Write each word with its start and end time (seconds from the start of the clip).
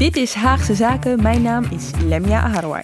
Dit 0.00 0.16
is 0.16 0.34
Haagse 0.34 0.74
Zaken. 0.74 1.22
Mijn 1.22 1.42
naam 1.42 1.64
is 1.70 1.90
Lemja 2.04 2.42
Aharwai. 2.42 2.82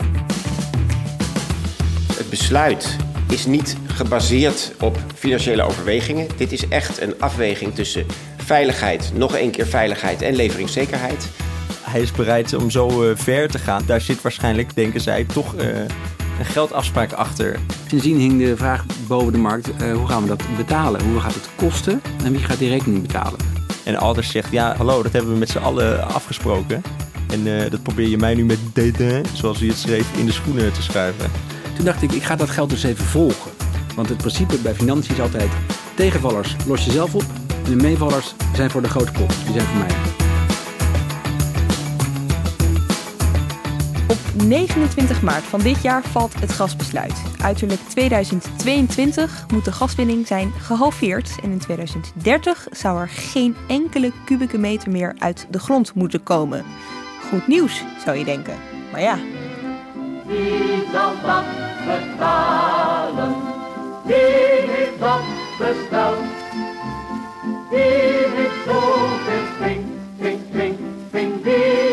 Het 2.17 2.31
besluit 2.31 2.97
is 3.29 3.47
niet 3.47 3.77
gebaseerd 3.87 4.73
op 4.81 4.99
financiële 5.15 5.63
overwegingen. 5.63 6.29
Dit 6.37 6.53
is 6.53 6.69
echt 6.69 7.01
een 7.01 7.21
afweging 7.21 7.75
tussen 7.75 8.07
veiligheid, 8.37 9.13
nog 9.15 9.35
één 9.35 9.51
keer 9.51 9.67
veiligheid 9.67 10.23
en 10.23 10.35
leveringszekerheid. 10.35 11.29
Hij 11.81 12.01
is 12.01 12.13
bereid 12.13 12.55
om 12.55 12.71
zo 12.71 13.03
uh, 13.03 13.17
ver 13.17 13.49
te 13.49 13.59
gaan. 13.59 13.83
Daar 13.87 14.01
zit 14.01 14.23
waarschijnlijk, 14.23 14.75
denken 14.75 15.01
zij, 15.01 15.25
toch 15.25 15.55
uh, 15.55 15.79
een 16.39 16.45
geldafspraak 16.45 17.13
achter. 17.13 17.59
Sindsdien 17.89 18.19
hing 18.19 18.39
de 18.39 18.57
vraag 18.57 18.85
boven 19.07 19.33
de 19.33 19.39
markt: 19.39 19.69
uh, 19.69 19.93
hoe 19.97 20.07
gaan 20.07 20.23
we 20.23 20.29
dat 20.29 20.43
betalen? 20.57 21.05
Hoe 21.05 21.21
gaat 21.21 21.35
het 21.35 21.49
kosten 21.55 22.03
en 22.25 22.33
wie 22.33 22.45
gaat 22.45 22.59
die 22.59 22.69
rekening 22.69 23.03
betalen? 23.03 23.56
En 23.87 23.97
Alders 23.97 24.31
zegt: 24.31 24.53
ja, 24.53 24.77
hallo, 24.77 25.03
dat 25.03 25.13
hebben 25.13 25.33
we 25.33 25.39
met 25.39 25.49
z'n 25.49 25.59
allen 25.59 26.09
afgesproken. 26.09 26.83
En 27.31 27.71
dat 27.71 27.83
probeer 27.83 28.09
je 28.09 28.19
mij 28.19 28.35
nu 28.35 28.45
met 28.45 28.59
dédain, 28.73 29.25
zoals 29.33 29.59
hij 29.59 29.69
het 29.69 29.77
schreef, 29.77 30.17
in 30.17 30.27
de 30.27 30.33
schoenen 30.33 30.73
te 30.73 30.83
schuiven. 30.83 31.31
Toen 31.77 31.85
dacht 31.85 32.03
ik, 32.03 32.13
ik 32.13 32.23
ga 32.23 32.37
dat 32.37 32.51
geld 32.51 32.71
dus 32.71 32.83
even 32.83 33.05
volgen. 33.05 33.51
Want 33.95 34.09
het 34.09 34.19
principe 34.19 34.57
bij 34.57 34.75
financiën 34.75 35.15
is 35.15 35.21
altijd: 35.21 35.51
tegenvallers 35.95 36.57
los 36.67 36.85
je 36.85 36.91
zelf 36.91 37.15
op. 37.15 37.25
En 37.65 37.71
de 37.71 37.83
meevallers 37.83 38.35
zijn 38.55 38.71
voor 38.71 38.83
de 38.83 38.89
grote 38.89 39.13
pot. 39.13 39.35
Die 39.45 39.53
zijn 39.53 39.67
voor 39.67 39.79
mij. 39.79 40.26
29 44.37 45.23
maart 45.23 45.43
van 45.43 45.61
dit 45.61 45.83
jaar 45.83 46.03
valt 46.03 46.41
het 46.41 46.53
gasbesluit. 46.53 47.23
Uiterlijk 47.43 47.81
2022 47.81 49.47
moet 49.53 49.65
de 49.65 49.73
gaswinning 49.73 50.27
zijn 50.27 50.53
gehalveerd. 50.53 51.37
En 51.43 51.51
in 51.51 51.59
2030 51.59 52.67
zou 52.71 53.01
er 53.01 53.09
geen 53.09 53.57
enkele 53.69 54.13
kubieke 54.25 54.59
meter 54.59 54.91
meer 54.91 55.15
uit 55.19 55.47
de 55.51 55.59
grond 55.59 55.95
moeten 55.95 56.23
komen. 56.23 56.65
Goed 57.31 57.47
nieuws, 57.47 57.85
zou 58.05 58.17
je 58.17 58.25
denken. 58.25 58.55
Maar 58.93 59.01
ja. 59.01 59.19
Wie 60.27 60.85
zal 60.93 61.13
dat 61.23 61.45
betalen? 61.87 63.35
Wie 64.05 64.17
heeft 64.17 64.99
dat 65.01 65.21
ping, 70.21 70.71
ping, 71.11 71.41
ping? 71.41 71.86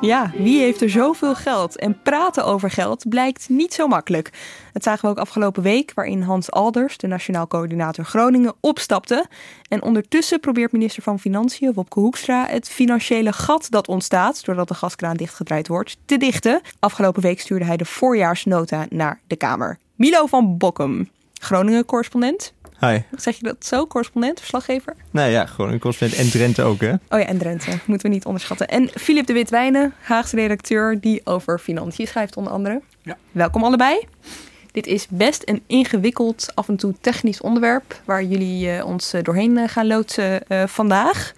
Ja, 0.00 0.30
wie 0.36 0.60
heeft 0.60 0.80
er 0.80 0.90
zoveel 0.90 1.34
geld? 1.34 1.76
En 1.78 2.02
praten 2.02 2.44
over 2.44 2.70
geld 2.70 3.08
blijkt 3.08 3.48
niet 3.48 3.74
zo 3.74 3.86
makkelijk. 3.86 4.30
Dat 4.72 4.82
zagen 4.82 5.04
we 5.04 5.10
ook 5.10 5.18
afgelopen 5.18 5.62
week, 5.62 5.92
waarin 5.94 6.22
Hans 6.22 6.50
Alders, 6.50 6.96
de 6.96 7.06
Nationaal 7.06 7.46
Coördinator 7.46 8.04
Groningen, 8.04 8.54
opstapte. 8.60 9.26
En 9.68 9.82
ondertussen 9.82 10.40
probeert 10.40 10.72
minister 10.72 11.02
van 11.02 11.18
Financiën, 11.18 11.72
Wopke 11.72 12.00
Hoekstra, 12.00 12.46
het 12.46 12.68
financiële 12.68 13.32
gat 13.32 13.66
dat 13.70 13.88
ontstaat 13.88 14.44
doordat 14.44 14.68
de 14.68 14.74
gaskraan 14.74 15.16
dichtgedraaid 15.16 15.68
wordt, 15.68 15.96
te 16.04 16.16
dichten. 16.16 16.60
Afgelopen 16.78 17.22
week 17.22 17.40
stuurde 17.40 17.64
hij 17.64 17.76
de 17.76 17.84
voorjaarsnota 17.84 18.86
naar 18.90 19.20
de 19.26 19.36
Kamer. 19.36 19.78
Milo 19.94 20.26
van 20.26 20.58
Bokkum, 20.58 21.08
Groningen-correspondent. 21.40 22.52
Hi. 22.80 22.98
Zeg 23.16 23.36
je 23.36 23.42
dat 23.42 23.56
zo? 23.64 23.86
Correspondent, 23.86 24.38
verslaggever? 24.38 24.96
Nou 25.10 25.30
ja, 25.30 25.46
gewoon 25.46 25.72
een 25.72 25.78
correspondent. 25.78 26.20
En 26.20 26.30
Drenthe 26.30 26.62
ook, 26.62 26.80
hè? 26.80 26.92
Oh 26.92 26.98
ja, 27.18 27.26
en 27.26 27.38
Drenthe. 27.38 27.70
Moeten 27.84 28.08
we 28.08 28.14
niet 28.14 28.24
onderschatten. 28.24 28.68
En 28.68 28.88
Filip 28.88 29.26
de 29.26 29.32
Witwijnen, 29.32 29.94
Haagse 30.00 30.36
redacteur, 30.36 31.00
die 31.00 31.20
over 31.24 31.58
financiën 31.58 32.06
schrijft 32.06 32.36
onder 32.36 32.52
andere. 32.52 32.80
Ja. 33.02 33.16
Welkom 33.32 33.64
allebei. 33.64 34.06
Dit 34.72 34.86
is 34.86 35.06
best 35.08 35.42
een 35.44 35.62
ingewikkeld, 35.66 36.46
af 36.54 36.68
en 36.68 36.76
toe 36.76 36.94
technisch 37.00 37.40
onderwerp... 37.40 38.00
waar 38.04 38.22
jullie 38.22 38.76
uh, 38.76 38.84
ons 38.84 39.14
doorheen 39.22 39.56
uh, 39.56 39.68
gaan 39.68 39.86
loodsen 39.86 40.42
uh, 40.48 40.66
vandaag. 40.66 41.32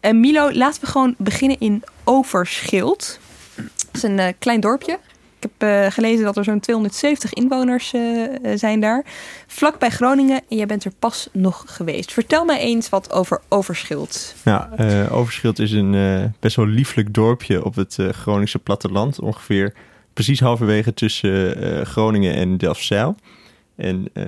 En 0.00 0.20
Milo, 0.20 0.52
laten 0.52 0.80
we 0.80 0.86
gewoon 0.86 1.14
beginnen 1.18 1.60
in 1.60 1.82
Overschild. 2.04 3.18
Dat 3.54 3.66
is 3.92 4.02
een 4.02 4.34
klein 4.38 4.60
dorpje 4.60 4.98
heb 5.44 5.70
uh, 5.70 5.90
gelezen 5.90 6.24
dat 6.24 6.36
er 6.36 6.44
zo'n 6.44 6.60
270 6.60 7.32
inwoners 7.32 7.92
uh, 7.94 8.28
zijn 8.54 8.80
daar. 8.80 9.04
Vlak 9.46 9.78
bij 9.78 9.90
Groningen. 9.90 10.40
En 10.48 10.56
jij 10.56 10.66
bent 10.66 10.84
er 10.84 10.92
pas 10.98 11.28
nog 11.32 11.64
geweest. 11.66 12.12
Vertel 12.12 12.44
mij 12.44 12.58
eens 12.58 12.88
wat 12.88 13.12
over 13.12 13.40
Overschild. 13.48 14.34
Ja, 14.44 14.70
uh, 14.80 15.16
Overschild 15.16 15.58
is 15.58 15.72
een 15.72 16.32
best 16.40 16.56
wel 16.56 16.66
lieflijk 16.66 17.14
dorpje 17.14 17.64
op 17.64 17.74
het 17.74 17.98
Groningse 18.10 18.58
platteland. 18.58 19.20
Ongeveer 19.20 19.74
precies 20.12 20.40
halverwege 20.40 20.94
tussen 20.94 21.86
Groningen 21.86 22.34
en 22.34 22.56
Delfzijl. 22.56 23.16
En 23.76 24.06
uh, 24.14 24.24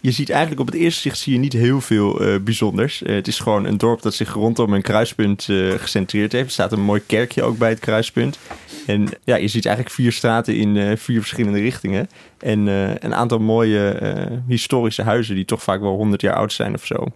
je 0.00 0.10
ziet 0.10 0.30
eigenlijk 0.30 0.60
op 0.60 0.66
het 0.66 0.74
eerste 0.74 1.00
zicht 1.00 1.18
zie 1.18 1.32
je 1.32 1.38
niet 1.38 1.52
heel 1.52 1.80
veel 1.80 2.22
uh, 2.22 2.40
bijzonders. 2.40 3.02
Uh, 3.02 3.14
het 3.14 3.28
is 3.28 3.38
gewoon 3.38 3.64
een 3.64 3.78
dorp 3.78 4.02
dat 4.02 4.14
zich 4.14 4.32
rondom 4.32 4.72
een 4.72 4.82
kruispunt 4.82 5.42
gecentreerd 5.76 6.32
heeft. 6.32 6.46
Er 6.46 6.52
staat 6.52 6.72
een 6.72 6.80
mooi 6.80 7.02
kerkje 7.06 7.42
ook 7.42 7.58
bij 7.58 7.68
het 7.68 7.78
kruispunt. 7.78 8.38
En 8.86 9.08
ja, 9.24 9.36
je 9.36 9.48
ziet 9.48 9.66
eigenlijk 9.66 9.94
vier 9.94 10.12
straten 10.12 10.56
in 10.56 10.98
vier 10.98 11.18
verschillende 11.18 11.60
richtingen. 11.60 12.08
En 12.38 12.66
een 12.66 13.14
aantal 13.14 13.38
mooie 13.38 13.98
historische 14.48 15.02
huizen 15.02 15.34
die 15.34 15.44
toch 15.44 15.62
vaak 15.62 15.80
wel 15.80 15.96
100 15.96 16.20
jaar 16.20 16.34
oud 16.34 16.52
zijn 16.52 16.74
of 16.74 16.86
zo. 16.86 17.06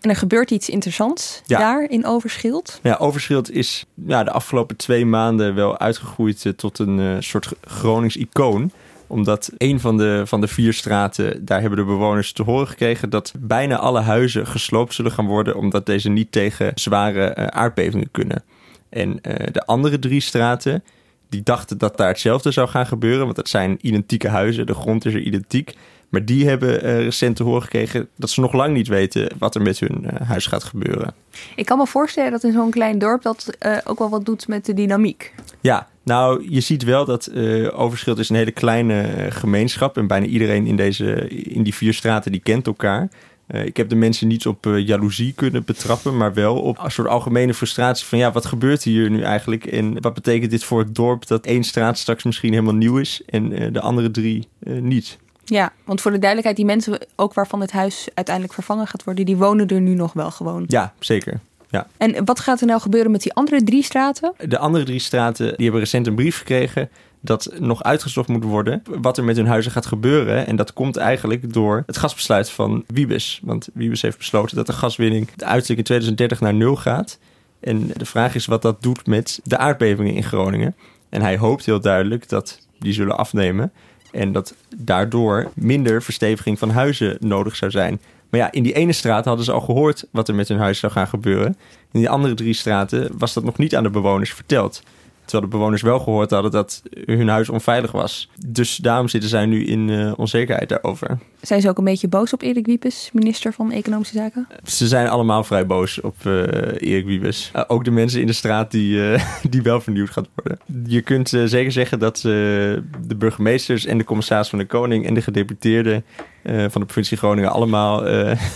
En 0.00 0.10
er 0.10 0.16
gebeurt 0.16 0.50
iets 0.50 0.68
interessants 0.68 1.42
ja. 1.46 1.58
daar 1.58 1.90
in 1.90 2.06
Overschild. 2.06 2.80
Ja, 2.82 2.94
Overschild 2.94 3.50
is 3.50 3.84
ja, 4.06 4.24
de 4.24 4.30
afgelopen 4.30 4.76
twee 4.76 5.06
maanden 5.06 5.54
wel 5.54 5.78
uitgegroeid 5.78 6.52
tot 6.56 6.78
een 6.78 7.22
soort 7.22 7.48
Gronings 7.64 8.16
icoon 8.16 8.72
omdat 9.06 9.50
een 9.58 9.80
van 9.80 9.96
de, 9.96 10.22
van 10.24 10.40
de 10.40 10.48
vier 10.48 10.72
straten, 10.72 11.44
daar 11.44 11.60
hebben 11.60 11.78
de 11.78 11.84
bewoners 11.84 12.32
te 12.32 12.42
horen 12.42 12.68
gekregen 12.68 13.10
dat 13.10 13.32
bijna 13.38 13.76
alle 13.76 14.00
huizen 14.00 14.46
gesloopt 14.46 14.94
zullen 14.94 15.12
gaan 15.12 15.26
worden, 15.26 15.56
omdat 15.56 15.86
deze 15.86 16.08
niet 16.08 16.32
tegen 16.32 16.72
zware 16.74 17.36
uh, 17.38 17.46
aardbevingen 17.46 18.10
kunnen. 18.10 18.42
En 18.88 19.08
uh, 19.08 19.34
de 19.52 19.66
andere 19.66 19.98
drie 19.98 20.20
straten, 20.20 20.84
die 21.28 21.42
dachten 21.42 21.78
dat 21.78 21.96
daar 21.96 22.08
hetzelfde 22.08 22.50
zou 22.50 22.68
gaan 22.68 22.86
gebeuren, 22.86 23.24
want 23.24 23.36
dat 23.36 23.48
zijn 23.48 23.78
identieke 23.80 24.28
huizen, 24.28 24.66
de 24.66 24.74
grond 24.74 25.04
is 25.04 25.14
er 25.14 25.20
identiek. 25.20 25.74
Maar 26.08 26.24
die 26.24 26.48
hebben 26.48 26.84
uh, 26.84 27.02
recent 27.02 27.36
te 27.36 27.42
horen 27.42 27.62
gekregen 27.62 28.08
dat 28.16 28.30
ze 28.30 28.40
nog 28.40 28.52
lang 28.52 28.74
niet 28.74 28.88
weten 28.88 29.28
wat 29.38 29.54
er 29.54 29.62
met 29.62 29.80
hun 29.80 30.04
uh, 30.04 30.28
huis 30.28 30.46
gaat 30.46 30.64
gebeuren. 30.64 31.14
Ik 31.56 31.66
kan 31.66 31.78
me 31.78 31.86
voorstellen 31.86 32.30
dat 32.30 32.44
in 32.44 32.52
zo'n 32.52 32.70
klein 32.70 32.98
dorp 32.98 33.22
dat 33.22 33.50
uh, 33.66 33.76
ook 33.84 33.98
wel 33.98 34.08
wat 34.08 34.24
doet 34.24 34.48
met 34.48 34.64
de 34.64 34.74
dynamiek. 34.74 35.34
Ja, 35.60 35.88
nou, 36.06 36.46
je 36.50 36.60
ziet 36.60 36.82
wel 36.82 37.04
dat 37.04 37.30
Overschild 37.72 38.18
is 38.18 38.28
een 38.28 38.36
hele 38.36 38.50
kleine 38.50 39.26
gemeenschap. 39.30 39.96
En 39.96 40.06
bijna 40.06 40.26
iedereen 40.26 40.66
in, 40.66 40.76
deze, 40.76 41.28
in 41.28 41.62
die 41.62 41.74
vier 41.74 41.94
straten 41.94 42.32
die 42.32 42.40
kent 42.40 42.66
elkaar. 42.66 43.08
ik 43.46 43.76
heb 43.76 43.88
de 43.88 43.94
mensen 43.94 44.28
niet 44.28 44.46
op 44.46 44.64
jaloezie 44.64 45.32
kunnen 45.32 45.64
betrappen, 45.64 46.16
maar 46.16 46.34
wel 46.34 46.60
op 46.60 46.78
een 46.78 46.90
soort 46.90 47.08
algemene 47.08 47.54
frustratie 47.54 48.06
van 48.06 48.18
ja, 48.18 48.32
wat 48.32 48.46
gebeurt 48.46 48.82
hier 48.82 49.10
nu 49.10 49.22
eigenlijk? 49.22 49.66
En 49.66 50.00
wat 50.00 50.14
betekent 50.14 50.50
dit 50.50 50.64
voor 50.64 50.78
het 50.78 50.94
dorp 50.94 51.26
dat 51.26 51.46
één 51.46 51.64
straat 51.64 51.98
straks 51.98 52.24
misschien 52.24 52.52
helemaal 52.52 52.74
nieuw 52.74 52.98
is 52.98 53.22
en 53.26 53.72
de 53.72 53.80
andere 53.80 54.10
drie 54.10 54.48
niet? 54.64 55.18
Ja, 55.44 55.72
want 55.84 56.00
voor 56.00 56.10
de 56.10 56.18
duidelijkheid, 56.18 56.56
die 56.56 56.66
mensen 56.66 57.06
ook 57.16 57.34
waarvan 57.34 57.60
het 57.60 57.72
huis 57.72 58.08
uiteindelijk 58.14 58.54
vervangen 58.54 58.86
gaat 58.86 59.04
worden, 59.04 59.24
die 59.24 59.36
wonen 59.36 59.66
er 59.66 59.80
nu 59.80 59.94
nog 59.94 60.12
wel 60.12 60.30
gewoon. 60.30 60.64
Ja, 60.66 60.94
zeker. 60.98 61.40
Ja. 61.76 61.86
En 61.96 62.24
wat 62.24 62.40
gaat 62.40 62.60
er 62.60 62.66
nou 62.66 62.80
gebeuren 62.80 63.10
met 63.10 63.22
die 63.22 63.32
andere 63.32 63.62
drie 63.62 63.82
straten? 63.82 64.32
De 64.48 64.58
andere 64.58 64.84
drie 64.84 64.98
straten 64.98 65.46
die 65.46 65.64
hebben 65.64 65.80
recent 65.80 66.06
een 66.06 66.14
brief 66.14 66.38
gekregen 66.38 66.88
dat 67.20 67.50
nog 67.58 67.82
uitgezocht 67.82 68.28
moet 68.28 68.44
worden 68.44 68.82
wat 69.00 69.18
er 69.18 69.24
met 69.24 69.36
hun 69.36 69.46
huizen 69.46 69.72
gaat 69.72 69.86
gebeuren. 69.86 70.46
En 70.46 70.56
dat 70.56 70.72
komt 70.72 70.96
eigenlijk 70.96 71.52
door 71.52 71.82
het 71.86 71.96
gasbesluit 71.96 72.50
van 72.50 72.84
Wiebes. 72.86 73.40
Want 73.42 73.68
Wiebes 73.74 74.02
heeft 74.02 74.18
besloten 74.18 74.56
dat 74.56 74.66
de 74.66 74.72
gaswinning 74.72 75.28
uiterlijk 75.36 75.78
in 75.78 75.84
2030 75.84 76.40
naar 76.40 76.54
nul 76.54 76.76
gaat. 76.76 77.18
En 77.60 77.90
de 77.96 78.06
vraag 78.06 78.34
is 78.34 78.46
wat 78.46 78.62
dat 78.62 78.82
doet 78.82 79.06
met 79.06 79.40
de 79.44 79.56
aardbevingen 79.56 80.14
in 80.14 80.24
Groningen. 80.24 80.74
En 81.08 81.22
hij 81.22 81.38
hoopt 81.38 81.66
heel 81.66 81.80
duidelijk 81.80 82.28
dat 82.28 82.60
die 82.78 82.92
zullen 82.92 83.16
afnemen. 83.16 83.72
En 84.12 84.32
dat 84.32 84.54
daardoor 84.76 85.50
minder 85.54 86.02
versteviging 86.02 86.58
van 86.58 86.70
huizen 86.70 87.16
nodig 87.20 87.56
zou 87.56 87.70
zijn. 87.70 88.00
Maar 88.30 88.40
ja, 88.40 88.52
in 88.52 88.62
die 88.62 88.72
ene 88.72 88.92
straat 88.92 89.24
hadden 89.24 89.44
ze 89.44 89.52
al 89.52 89.60
gehoord 89.60 90.06
wat 90.10 90.28
er 90.28 90.34
met 90.34 90.48
hun 90.48 90.58
huis 90.58 90.78
zou 90.78 90.92
gaan 90.92 91.08
gebeuren. 91.08 91.56
In 91.92 92.00
die 92.00 92.08
andere 92.08 92.34
drie 92.34 92.54
straten 92.54 93.10
was 93.18 93.32
dat 93.32 93.44
nog 93.44 93.58
niet 93.58 93.76
aan 93.76 93.82
de 93.82 93.90
bewoners 93.90 94.32
verteld. 94.32 94.82
Terwijl 95.24 95.50
de 95.50 95.56
bewoners 95.56 95.82
wel 95.82 95.98
gehoord 95.98 96.30
hadden 96.30 96.50
dat 96.50 96.82
hun 97.04 97.28
huis 97.28 97.48
onveilig 97.48 97.92
was. 97.92 98.30
Dus 98.46 98.76
daarom 98.76 99.08
zitten 99.08 99.30
zij 99.30 99.46
nu 99.46 99.64
in 99.66 99.88
uh, 99.88 100.12
onzekerheid 100.16 100.68
daarover. 100.68 101.18
Zijn 101.40 101.60
ze 101.60 101.68
ook 101.68 101.78
een 101.78 101.84
beetje 101.84 102.08
boos 102.08 102.32
op 102.32 102.42
Erik 102.42 102.66
Wiepes, 102.66 103.10
minister 103.12 103.52
van 103.52 103.72
Economische 103.72 104.16
Zaken? 104.16 104.48
Ze 104.64 104.86
zijn 104.86 105.08
allemaal 105.08 105.44
vrij 105.44 105.66
boos 105.66 106.00
op 106.00 106.16
uh, 106.26 106.42
Erik 106.78 107.04
Wiebes. 107.04 107.50
Uh, 107.56 107.62
ook 107.66 107.84
de 107.84 107.90
mensen 107.90 108.20
in 108.20 108.26
de 108.26 108.32
straat 108.32 108.70
die, 108.70 109.16
die 109.50 109.62
wel 109.62 109.80
vernieuwd 109.80 110.10
gaat 110.10 110.28
worden. 110.34 110.58
Je 110.86 111.00
kunt 111.00 111.28
zeker 111.28 111.72
zeggen 111.72 111.98
dat 111.98 112.16
de 112.16 113.16
burgemeesters 113.16 113.86
en 113.86 113.98
de 113.98 114.04
commissaris 114.04 114.48
van 114.48 114.58
de 114.58 114.66
Koning 114.66 115.06
en 115.06 115.14
de 115.14 115.22
gedeputeerden 115.22 116.04
van 116.46 116.80
de 116.80 116.86
provincie 116.86 117.16
Groningen 117.16 117.50
allemaal 117.50 118.02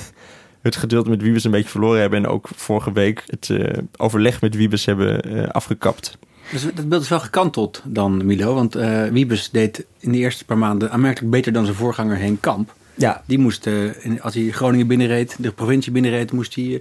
het 0.62 0.76
gedeelte 0.76 1.10
met 1.10 1.22
Wiebes 1.22 1.44
een 1.44 1.50
beetje 1.50 1.70
verloren 1.70 2.00
hebben. 2.00 2.18
En 2.18 2.30
ook 2.30 2.48
vorige 2.54 2.92
week 2.92 3.24
het 3.26 3.50
overleg 3.96 4.40
met 4.40 4.54
Wiebes 4.54 4.84
hebben 4.84 5.52
afgekapt. 5.52 6.18
Dus 6.50 6.62
dat 6.74 6.88
beeld 6.88 7.02
is 7.02 7.08
wel 7.08 7.20
gekanteld 7.20 7.82
dan, 7.84 8.26
Milo. 8.26 8.54
Want 8.54 8.76
uh, 8.76 9.04
Wiebes 9.04 9.50
deed 9.50 9.86
in 9.98 10.12
de 10.12 10.18
eerste 10.18 10.44
paar 10.44 10.58
maanden 10.58 10.90
aanmerkelijk 10.90 11.30
beter 11.30 11.52
dan 11.52 11.64
zijn 11.64 11.76
voorganger 11.76 12.18
Henk 12.18 12.40
Kamp. 12.40 12.74
Ja. 12.94 13.22
Die 13.26 13.38
moest, 13.38 13.66
uh, 13.66 13.92
als 14.20 14.34
hij 14.34 14.50
Groningen 14.50 14.86
binnenreed, 14.86 15.36
de 15.38 15.52
provincie 15.52 15.92
binnenreed, 15.92 16.32
moest 16.32 16.54
hij 16.54 16.64
uh, 16.64 16.80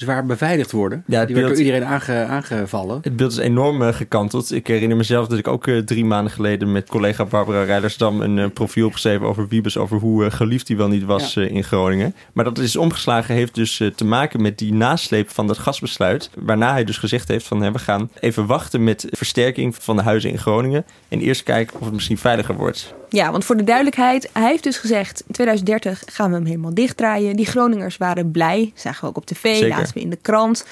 zwaar 0.00 0.26
beveiligd 0.26 0.72
worden. 0.72 1.04
Ja, 1.06 1.24
die 1.24 1.34
werd 1.34 1.48
door 1.48 1.56
iedereen 1.56 1.84
aange, 1.84 2.24
aangevallen. 2.24 2.98
Het 3.02 3.16
beeld 3.16 3.32
is 3.32 3.38
enorm 3.38 3.82
uh, 3.82 3.92
gekanteld. 3.92 4.52
Ik 4.52 4.66
herinner 4.66 4.96
mezelf 4.96 5.26
dat 5.26 5.38
ik 5.38 5.48
ook 5.48 5.66
uh, 5.66 5.78
drie 5.78 6.04
maanden 6.04 6.32
geleden 6.32 6.72
met 6.72 6.88
collega 6.88 7.24
Barbara 7.24 7.62
Rijdersdam 7.62 8.20
een 8.20 8.36
uh, 8.36 8.46
profiel 8.54 8.86
opgeschreven 8.86 9.26
over 9.26 9.48
Wiebes, 9.48 9.76
over 9.76 9.98
hoe 9.98 10.30
geliefd 10.30 10.68
hij 10.68 10.76
wel 10.76 10.88
niet 10.88 11.04
was 11.04 11.34
ja. 11.34 11.42
in 11.42 11.64
Groningen. 11.64 12.14
Maar 12.32 12.44
dat 12.44 12.58
is 12.58 12.76
omgeslagen, 12.76 13.34
heeft 13.34 13.54
dus 13.54 13.82
te 13.94 14.04
maken 14.04 14.42
met 14.42 14.58
die 14.58 14.72
nasleep 14.72 15.30
van 15.30 15.46
dat 15.46 15.58
gasbesluit. 15.58 16.30
Waarna 16.38 16.72
hij 16.72 16.84
dus 16.84 16.98
gezegd 16.98 17.28
heeft 17.28 17.46
van 17.46 17.62
hè, 17.62 17.72
we 17.72 17.78
gaan 17.78 18.10
even 18.20 18.46
wachten 18.46 18.84
met 18.84 19.06
versterking 19.10 19.74
van 19.78 19.96
de 19.96 20.02
huizen 20.02 20.30
in 20.30 20.38
Groningen. 20.38 20.84
En 21.08 21.20
eerst 21.20 21.42
kijken 21.42 21.78
of 21.78 21.84
het 21.84 21.94
misschien 21.94 22.18
veiliger 22.18 22.54
wordt. 22.54 22.94
Ja, 23.08 23.30
want 23.30 23.44
voor 23.44 23.56
de 23.56 23.64
duidelijkheid, 23.64 24.30
hij 24.32 24.48
heeft 24.48 24.62
dus 24.62 24.78
gezegd... 24.78 25.22
in 25.26 25.34
2030 25.34 26.02
gaan 26.06 26.30
we 26.30 26.36
hem 26.36 26.44
helemaal 26.44 26.74
dichtdraaien. 26.74 27.36
Die 27.36 27.46
Groningers 27.46 27.96
waren 27.96 28.30
blij, 28.30 28.72
zagen 28.74 29.00
we 29.00 29.06
ook 29.06 29.16
op 29.16 29.26
tv, 29.26 29.56
Zeker. 29.56 29.89
We 29.94 30.00
in 30.00 30.10
de 30.10 30.18
krant. 30.22 30.66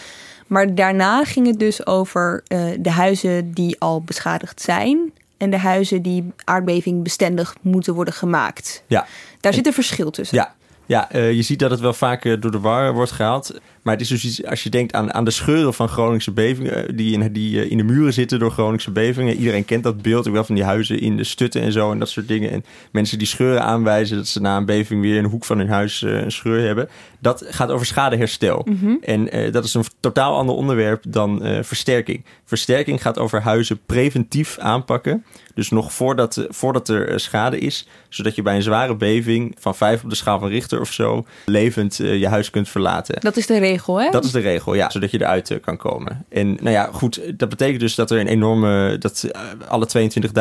Maar 0.47 0.75
daarna 0.75 1.25
ging 1.25 1.47
het 1.47 1.59
dus 1.59 1.87
over 1.87 2.43
uh, 2.49 2.65
de 2.79 2.91
huizen 2.91 3.53
die 3.53 3.81
al 3.81 4.03
beschadigd 4.03 4.61
zijn... 4.61 5.13
en 5.37 5.51
de 5.51 5.59
huizen 5.59 6.03
die 6.03 6.33
aardbevingbestendig 6.45 7.57
moeten 7.61 7.95
worden 7.95 8.15
gemaakt. 8.15 8.83
Ja. 8.87 9.07
Daar 9.41 9.55
zit 9.55 9.67
een 9.67 9.73
verschil 9.73 10.11
tussen. 10.11 10.37
Ja, 10.37 10.55
ja, 10.87 11.09
uh, 11.15 11.33
je 11.33 11.43
ziet 11.43 11.59
dat 11.59 11.71
het 11.71 11.81
wel 11.81 11.93
vaak 11.93 12.25
uh, 12.25 12.41
door 12.41 12.51
de 12.51 12.61
war 12.61 12.93
wordt 12.93 13.13
gehaald. 13.13 13.61
Maar 13.89 13.97
het 13.97 14.07
is 14.07 14.13
dus 14.13 14.25
iets, 14.25 14.45
als 14.45 14.63
je 14.63 14.71
denkt 14.71 14.93
aan, 14.93 15.15
aan 15.15 15.25
de 15.25 15.31
scheuren 15.31 15.75
van 15.75 15.89
Groningse 15.89 16.33
bevingen, 16.33 16.97
die, 16.97 17.13
in, 17.13 17.33
die 17.33 17.69
in 17.69 17.77
de 17.77 17.83
muren 17.83 18.13
zitten 18.13 18.39
door 18.39 18.51
Groningse 18.51 18.91
bevingen. 18.91 19.37
Iedereen 19.37 19.65
kent 19.65 19.83
dat 19.83 20.03
beeld 20.03 20.27
ook 20.29 20.35
wel 20.35 20.45
van 20.45 20.55
die 20.55 20.65
huizen 20.65 21.01
in 21.01 21.17
de 21.17 21.25
stutten 21.25 21.63
en 21.63 21.73
zo 21.73 21.93
en 21.93 21.99
dat 21.99 22.09
soort 22.09 22.29
dingen. 22.29 22.51
En 22.51 22.65
mensen 22.93 23.19
die 23.19 23.27
scheuren 23.27 23.63
aanwijzen 23.63 24.17
dat 24.17 24.27
ze 24.27 24.41
na 24.41 24.57
een 24.57 24.65
beving 24.65 25.01
weer 25.01 25.17
in 25.17 25.23
de 25.23 25.29
hoek 25.29 25.45
van 25.45 25.59
hun 25.59 25.69
huis 25.69 26.03
uh, 26.03 26.23
een 26.23 26.33
scheur 26.33 26.67
hebben. 26.67 26.89
Dat 27.21 27.45
gaat 27.49 27.71
over 27.71 27.87
schadeherstel. 27.87 28.67
Mm 28.69 28.79
-hmm. 28.81 28.99
En 29.03 29.51
dat 29.53 29.65
is 29.65 29.75
een 29.75 29.85
totaal 30.01 30.37
ander 30.37 30.55
onderwerp 30.55 31.05
dan 31.09 31.41
versterking. 31.63 32.25
Versterking 32.45 33.03
gaat 33.03 33.19
over 33.19 33.43
huizen 33.43 33.81
preventief 33.87 34.59
aanpakken. 34.59 35.25
Dus 35.55 35.71
nog 35.71 35.93
voordat, 35.93 36.47
voordat 36.49 36.89
er 36.89 37.21
schade 37.21 37.59
is, 37.59 37.89
zodat 38.09 38.35
je 38.35 38.43
bij 38.43 38.57
een 38.57 38.63
zware 38.63 38.97
beving 38.97 39.57
van 39.59 39.75
vijf 39.75 40.03
op 40.03 40.11
de 40.11 40.17
schaal 40.17 40.39
van 40.39 40.49
Richter 40.49 40.81
of 40.81 40.93
zo 40.93 41.27
levend 41.45 41.97
je 41.97 42.29
huis 42.29 42.51
kunt 42.51 42.69
verlaten. 42.69 43.21
Dat 43.21 43.37
is 43.37 43.47
de 43.47 43.59
regel, 43.59 43.78
hè? 43.87 44.11
Dat 44.11 44.25
is 44.25 44.31
de 44.31 44.41
regel, 44.41 44.75
ja. 44.75 44.91
Zodat 44.91 45.11
je 45.11 45.21
eruit 45.21 45.51
uh, 45.51 45.61
kan 45.61 45.77
komen. 45.77 46.25
En 46.29 46.49
nou 46.49 46.71
ja, 46.71 46.89
goed, 46.93 47.39
dat 47.39 47.49
betekent 47.49 47.81
dus 47.81 47.95
dat 47.95 48.11
er 48.11 48.21
een 48.21 48.27
enorme... 48.27 48.99
dat 48.99 49.29
uh, 49.35 49.69
alle 49.69 49.89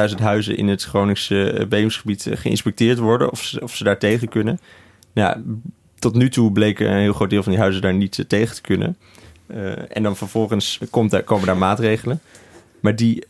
22.000 0.10 0.16
huizen 0.22 0.58
in 0.58 0.68
het 0.68 0.84
Groningse 0.84 1.54
uh, 1.54 1.68
bevingsgebied 1.68 2.28
geïnspecteerd 2.32 2.98
worden... 2.98 3.32
Of 3.32 3.44
ze, 3.44 3.62
of 3.62 3.76
ze 3.76 3.84
daar 3.84 4.00
tegen 4.00 4.30
kunnen. 4.30 4.60
Nou 5.14 5.62
tot 6.00 6.16
nu 6.16 6.30
toe 6.30 6.52
bleek 6.52 6.80
een 6.80 6.94
heel 6.94 7.14
groot 7.14 7.30
deel 7.30 7.44
van 7.44 7.52
die 7.52 7.62
huizen 7.62 7.82
daar 7.82 7.94
niet 7.94 8.26
tegen 8.28 8.56
te 8.56 8.62
kunnen. 8.62 8.98
en 9.90 10.04
dan 10.04 10.16
vervolgens 10.16 10.80
komt 10.90 11.12
daar, 11.12 11.24
komen 11.24 11.46
daar 11.46 11.58
maatregelen. 11.58 12.20
Maar 12.80 12.96
die 12.96 13.24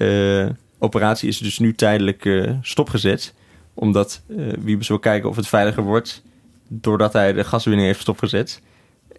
operatie 0.79 1.27
is 1.27 1.37
dus 1.37 1.59
nu 1.59 1.75
tijdelijk 1.75 2.49
stopgezet. 2.61 3.33
Omdat 3.73 4.21
Wiebes 4.59 4.87
wil 4.87 4.99
kijken 4.99 5.29
of 5.29 5.35
het 5.35 5.47
veiliger 5.47 5.83
wordt... 5.83 6.23
doordat 6.67 7.13
hij 7.13 7.33
de 7.33 7.43
gaswinning 7.43 7.87
heeft 7.87 8.01
stopgezet... 8.01 8.61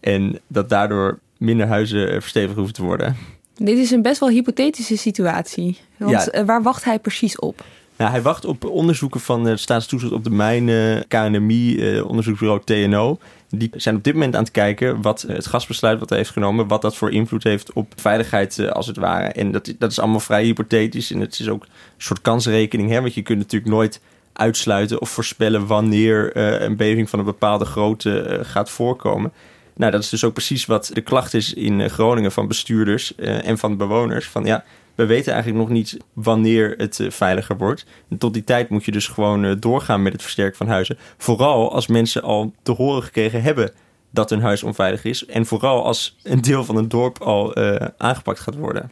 En 0.01 0.39
dat 0.47 0.69
daardoor 0.69 1.19
minder 1.37 1.67
huizen 1.67 2.21
verstevigd 2.21 2.57
hoeven 2.57 2.75
te 2.75 2.83
worden. 2.83 3.17
Dit 3.55 3.79
is 3.79 3.91
een 3.91 4.03
best 4.03 4.21
wel 4.21 4.29
hypothetische 4.29 4.97
situatie. 4.97 5.79
Want 5.97 6.11
ja. 6.11 6.27
Eh, 6.27 6.45
waar 6.45 6.63
wacht 6.63 6.85
hij 6.85 6.99
precies 6.99 7.39
op? 7.39 7.65
Nou, 7.97 8.11
hij 8.11 8.23
wacht 8.23 8.45
op 8.45 8.65
onderzoeken 8.65 9.21
van 9.21 9.45
de 9.45 9.57
Staatstoezicht 9.57 10.13
op 10.13 10.25
de 10.25 10.31
mijnen, 10.31 11.09
KNMI, 11.09 11.79
eh, 11.79 12.09
onderzoeksbureau 12.09 12.61
TNO. 12.65 13.19
Die 13.51 13.71
zijn 13.73 13.97
op 13.97 14.05
dit 14.05 14.13
moment 14.13 14.35
aan 14.35 14.43
het 14.43 14.51
kijken 14.51 15.03
wat 15.03 15.25
het 15.29 15.47
gasbesluit 15.47 15.99
wat 15.99 16.09
hij 16.09 16.19
heeft 16.19 16.31
genomen, 16.31 16.69
wat 16.69 16.83
dat 16.83 16.97
voor 16.97 17.13
invloed 17.13 17.45
heeft 17.45 17.73
op 17.73 17.93
veiligheid 17.97 18.59
eh, 18.59 18.69
als 18.69 18.87
het 18.87 18.97
ware. 18.97 19.29
En 19.29 19.53
dat, 19.53 19.75
dat 19.79 19.91
is 19.91 19.99
allemaal 19.99 20.21
vrij 20.21 20.45
hypothetisch 20.45 21.11
en 21.11 21.21
het 21.21 21.41
is 21.41 21.49
ook 21.49 21.63
een 21.63 21.69
soort 21.97 22.23
kansrekening. 22.23 22.91
Hè? 22.91 23.01
Want 23.01 23.15
je 23.15 23.23
kunt 23.23 23.39
natuurlijk 23.39 23.73
nooit 23.73 24.01
uitsluiten 24.33 25.01
of 25.01 25.11
voorspellen 25.11 25.67
wanneer 25.67 26.37
uh, 26.37 26.61
een 26.61 26.77
beving 26.77 27.11
van 27.11 27.19
een 27.19 27.25
bepaalde 27.25 27.65
grootte 27.65 28.27
uh, 28.29 28.39
gaat 28.43 28.71
voorkomen. 28.71 29.33
Nou, 29.79 29.93
dat 29.93 30.03
is 30.03 30.09
dus 30.09 30.25
ook 30.25 30.33
precies 30.33 30.67
wat 30.67 30.91
de 30.93 31.01
klacht 31.01 31.35
is 31.35 31.55
in 31.55 31.81
eh, 31.81 31.91
Groningen 31.91 32.33
van 32.33 32.49
bestuurders 32.49 33.13
uh, 33.17 33.47
en 33.47 33.59
van 33.59 33.77
bewoners. 33.77 34.29
Van 34.29 34.45
ja, 34.45 34.65
we 34.95 35.07
weten 35.07 35.33
eigenlijk 35.33 35.63
nog 35.63 35.73
niet 35.73 35.97
wanneer 36.13 36.75
het 36.77 36.99
uh, 36.99 37.11
veiliger 37.11 37.57
wordt. 37.57 37.85
En 38.11 38.19
tot 38.19 38.35
die 38.35 38.45
tijd 38.45 38.69
moet 38.69 38.85
je 38.85 38.91
dus 38.91 39.07
gewoon 39.07 39.61
doorgaan 39.61 40.03
met 40.03 40.13
het 40.13 40.23
versterken 40.23 40.57
van 40.57 40.69
huizen. 40.69 40.99
Vooral 41.17 41.73
als 41.73 41.87
mensen 41.87 42.23
al 42.23 42.53
te 42.63 42.73
horen 42.73 43.03
gekregen 43.03 43.43
hebben 43.43 43.73
dat 44.11 44.31
hun 44.31 44.41
huis 44.41 44.63
onveilig 44.63 45.05
is. 45.05 45.27
En 45.27 45.47
vooral 45.47 45.85
als 45.85 46.17
een 46.23 46.41
deel 46.41 46.65
van 46.65 46.77
een 46.77 46.89
dorp 46.89 47.19
al 47.19 47.57
aangepakt 47.97 48.41
gaat 48.41 48.57
worden. 48.57 48.91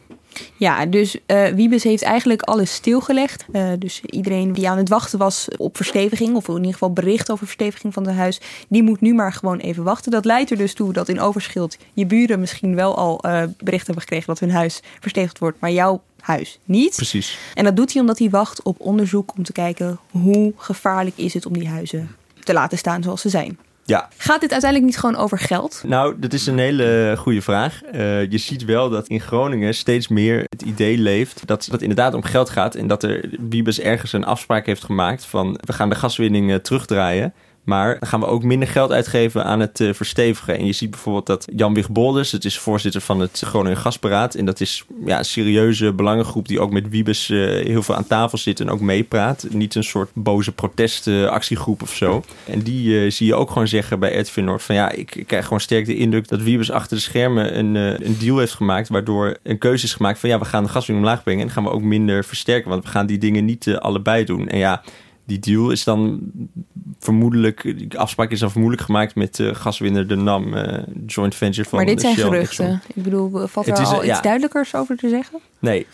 Ja, 0.57 0.85
dus 0.85 1.17
uh, 1.27 1.47
Wiebes 1.47 1.83
heeft 1.83 2.03
eigenlijk 2.03 2.41
alles 2.41 2.73
stilgelegd. 2.73 3.45
Uh, 3.51 3.69
dus 3.79 4.01
iedereen 4.01 4.53
die 4.53 4.69
aan 4.69 4.77
het 4.77 4.89
wachten 4.89 5.19
was 5.19 5.47
op 5.57 5.75
versteviging, 5.75 6.35
of 6.35 6.47
in 6.47 6.55
ieder 6.55 6.71
geval 6.71 6.93
bericht 6.93 7.31
over 7.31 7.45
versteviging 7.45 7.93
van 7.93 8.07
het 8.07 8.15
huis, 8.15 8.41
die 8.69 8.83
moet 8.83 9.01
nu 9.01 9.13
maar 9.13 9.33
gewoon 9.33 9.57
even 9.57 9.83
wachten. 9.83 10.11
Dat 10.11 10.25
leidt 10.25 10.51
er 10.51 10.57
dus 10.57 10.73
toe 10.73 10.93
dat 10.93 11.09
in 11.09 11.19
Overschild 11.19 11.77
je 11.93 12.05
buren 12.05 12.39
misschien 12.39 12.75
wel 12.75 12.97
al 12.97 13.25
uh, 13.25 13.43
bericht 13.57 13.85
hebben 13.85 14.03
gekregen 14.03 14.27
dat 14.27 14.39
hun 14.39 14.51
huis 14.51 14.81
verstevigd 14.99 15.39
wordt, 15.39 15.59
maar 15.59 15.71
jouw 15.71 16.01
huis 16.19 16.59
niet. 16.65 16.95
Precies. 16.95 17.37
En 17.53 17.63
dat 17.63 17.75
doet 17.75 17.91
hij 17.91 18.01
omdat 18.01 18.19
hij 18.19 18.29
wacht 18.29 18.61
op 18.61 18.79
onderzoek 18.79 19.33
om 19.37 19.43
te 19.43 19.51
kijken 19.51 19.99
hoe 20.11 20.53
gevaarlijk 20.57 21.17
is 21.17 21.33
het 21.33 21.45
om 21.45 21.53
die 21.53 21.67
huizen 21.67 22.15
te 22.43 22.53
laten 22.53 22.77
staan 22.77 23.03
zoals 23.03 23.21
ze 23.21 23.29
zijn. 23.29 23.57
Ja. 23.87 24.09
Gaat 24.17 24.41
dit 24.41 24.51
uiteindelijk 24.51 24.91
niet 24.91 24.99
gewoon 24.99 25.15
over 25.15 25.39
geld? 25.39 25.83
Nou, 25.85 26.15
dat 26.19 26.33
is 26.33 26.47
een 26.47 26.57
hele 26.57 27.15
goede 27.17 27.41
vraag. 27.41 27.81
Uh, 27.93 28.31
je 28.31 28.37
ziet 28.37 28.65
wel 28.65 28.89
dat 28.89 29.07
in 29.07 29.19
Groningen 29.19 29.73
steeds 29.73 30.07
meer 30.07 30.45
het 30.49 30.61
idee 30.61 30.97
leeft 30.97 31.47
dat 31.47 31.65
het 31.65 31.81
inderdaad 31.81 32.13
om 32.13 32.23
geld 32.23 32.49
gaat. 32.49 32.75
En 32.75 32.87
dat 32.87 33.03
er 33.03 33.29
Wiebes 33.49 33.79
ergens 33.79 34.13
een 34.13 34.25
afspraak 34.25 34.65
heeft 34.65 34.83
gemaakt 34.83 35.25
van 35.25 35.59
we 35.65 35.73
gaan 35.73 35.89
de 35.89 35.95
gaswinning 35.95 36.49
uh, 36.49 36.55
terugdraaien. 36.55 37.33
Maar 37.67 37.99
dan 37.99 38.09
gaan 38.09 38.19
we 38.19 38.25
ook 38.25 38.43
minder 38.43 38.67
geld 38.67 38.91
uitgeven 38.91 39.45
aan 39.45 39.59
het 39.59 39.79
uh, 39.79 39.93
verstevigen. 39.93 40.57
En 40.57 40.65
je 40.65 40.71
ziet 40.71 40.89
bijvoorbeeld 40.89 41.25
dat 41.25 41.47
Jan 41.55 41.73
Wig 41.73 41.87
het 42.31 42.45
is 42.45 42.59
voorzitter 42.59 43.01
van 43.01 43.19
het 43.19 43.41
Groningen 43.45 43.77
Gasberaad. 43.77 44.35
En 44.35 44.45
dat 44.45 44.59
is 44.59 44.85
ja, 45.05 45.17
een 45.17 45.25
serieuze 45.25 45.93
belangengroep 45.93 46.47
die 46.47 46.59
ook 46.59 46.71
met 46.71 46.89
Wiebes 46.89 47.29
uh, 47.29 47.65
heel 47.65 47.83
veel 47.83 47.95
aan 47.95 48.07
tafel 48.07 48.37
zit 48.37 48.59
en 48.59 48.69
ook 48.69 48.79
meepraat. 48.79 49.45
Niet 49.49 49.75
een 49.75 49.83
soort 49.83 50.09
boze 50.13 50.51
protestactiegroep 50.51 51.81
of 51.81 51.93
zo. 51.93 52.23
En 52.45 52.61
die 52.61 52.89
uh, 52.89 53.11
zie 53.11 53.27
je 53.27 53.35
ook 53.35 53.51
gewoon 53.51 53.67
zeggen 53.67 53.99
bij 53.99 54.11
Edwin 54.11 54.45
Noord 54.45 54.63
van 54.63 54.75
ja, 54.75 54.91
ik, 54.91 55.23
krijg 55.27 55.43
gewoon 55.43 55.59
sterk 55.59 55.85
de 55.85 55.95
indruk 55.95 56.27
dat 56.27 56.41
Wiebes 56.41 56.71
achter 56.71 56.97
de 56.97 57.03
schermen 57.03 57.57
een, 57.57 57.75
een 57.75 58.17
deal 58.19 58.37
heeft 58.37 58.53
gemaakt. 58.53 58.89
Waardoor 58.89 59.37
een 59.43 59.57
keuze 59.57 59.85
is 59.85 59.93
gemaakt 59.93 60.19
van 60.19 60.29
ja, 60.29 60.39
we 60.39 60.45
gaan 60.45 60.63
de 60.63 60.69
gaswinning 60.69 61.07
omlaag 61.07 61.23
brengen 61.23 61.45
en 61.45 61.51
gaan 61.51 61.63
we 61.63 61.69
ook 61.69 61.81
minder 61.81 62.25
versterken. 62.25 62.69
Want 62.69 62.83
we 62.83 62.89
gaan 62.89 63.05
die 63.05 63.17
dingen 63.17 63.45
niet 63.45 63.75
allebei 63.79 64.25
doen. 64.25 64.47
En 64.47 64.57
ja, 64.57 64.83
die 65.27 65.39
deal 65.39 65.71
is 65.71 65.83
dan 65.83 66.19
vermoedelijk, 66.99 67.61
die 67.77 67.99
afspraak 67.99 68.31
is 68.31 68.39
dan 68.39 68.51
vermoedelijk 68.51 68.85
gemaakt 68.85 69.15
met 69.15 69.35
de 69.35 69.55
gaswinner 69.55 70.07
de 70.07 70.15
NAM 70.15 70.53
uh, 70.53 70.77
joint 71.05 71.35
venture 71.35 71.69
van 71.69 71.77
Maar 71.77 71.87
dit 71.87 72.01
zijn 72.01 72.13
Shell 72.13 72.23
geruchten. 72.23 72.81
Ik 72.93 73.03
bedoel, 73.03 73.47
valt 73.47 73.67
er 73.67 73.81
is, 73.81 73.87
al 73.87 74.03
uh, 74.03 74.09
iets 74.09 74.21
duidelijkers 74.21 74.75
over 74.75 74.97
te 74.97 75.09
zeggen? 75.09 75.39
Nee. 75.59 75.85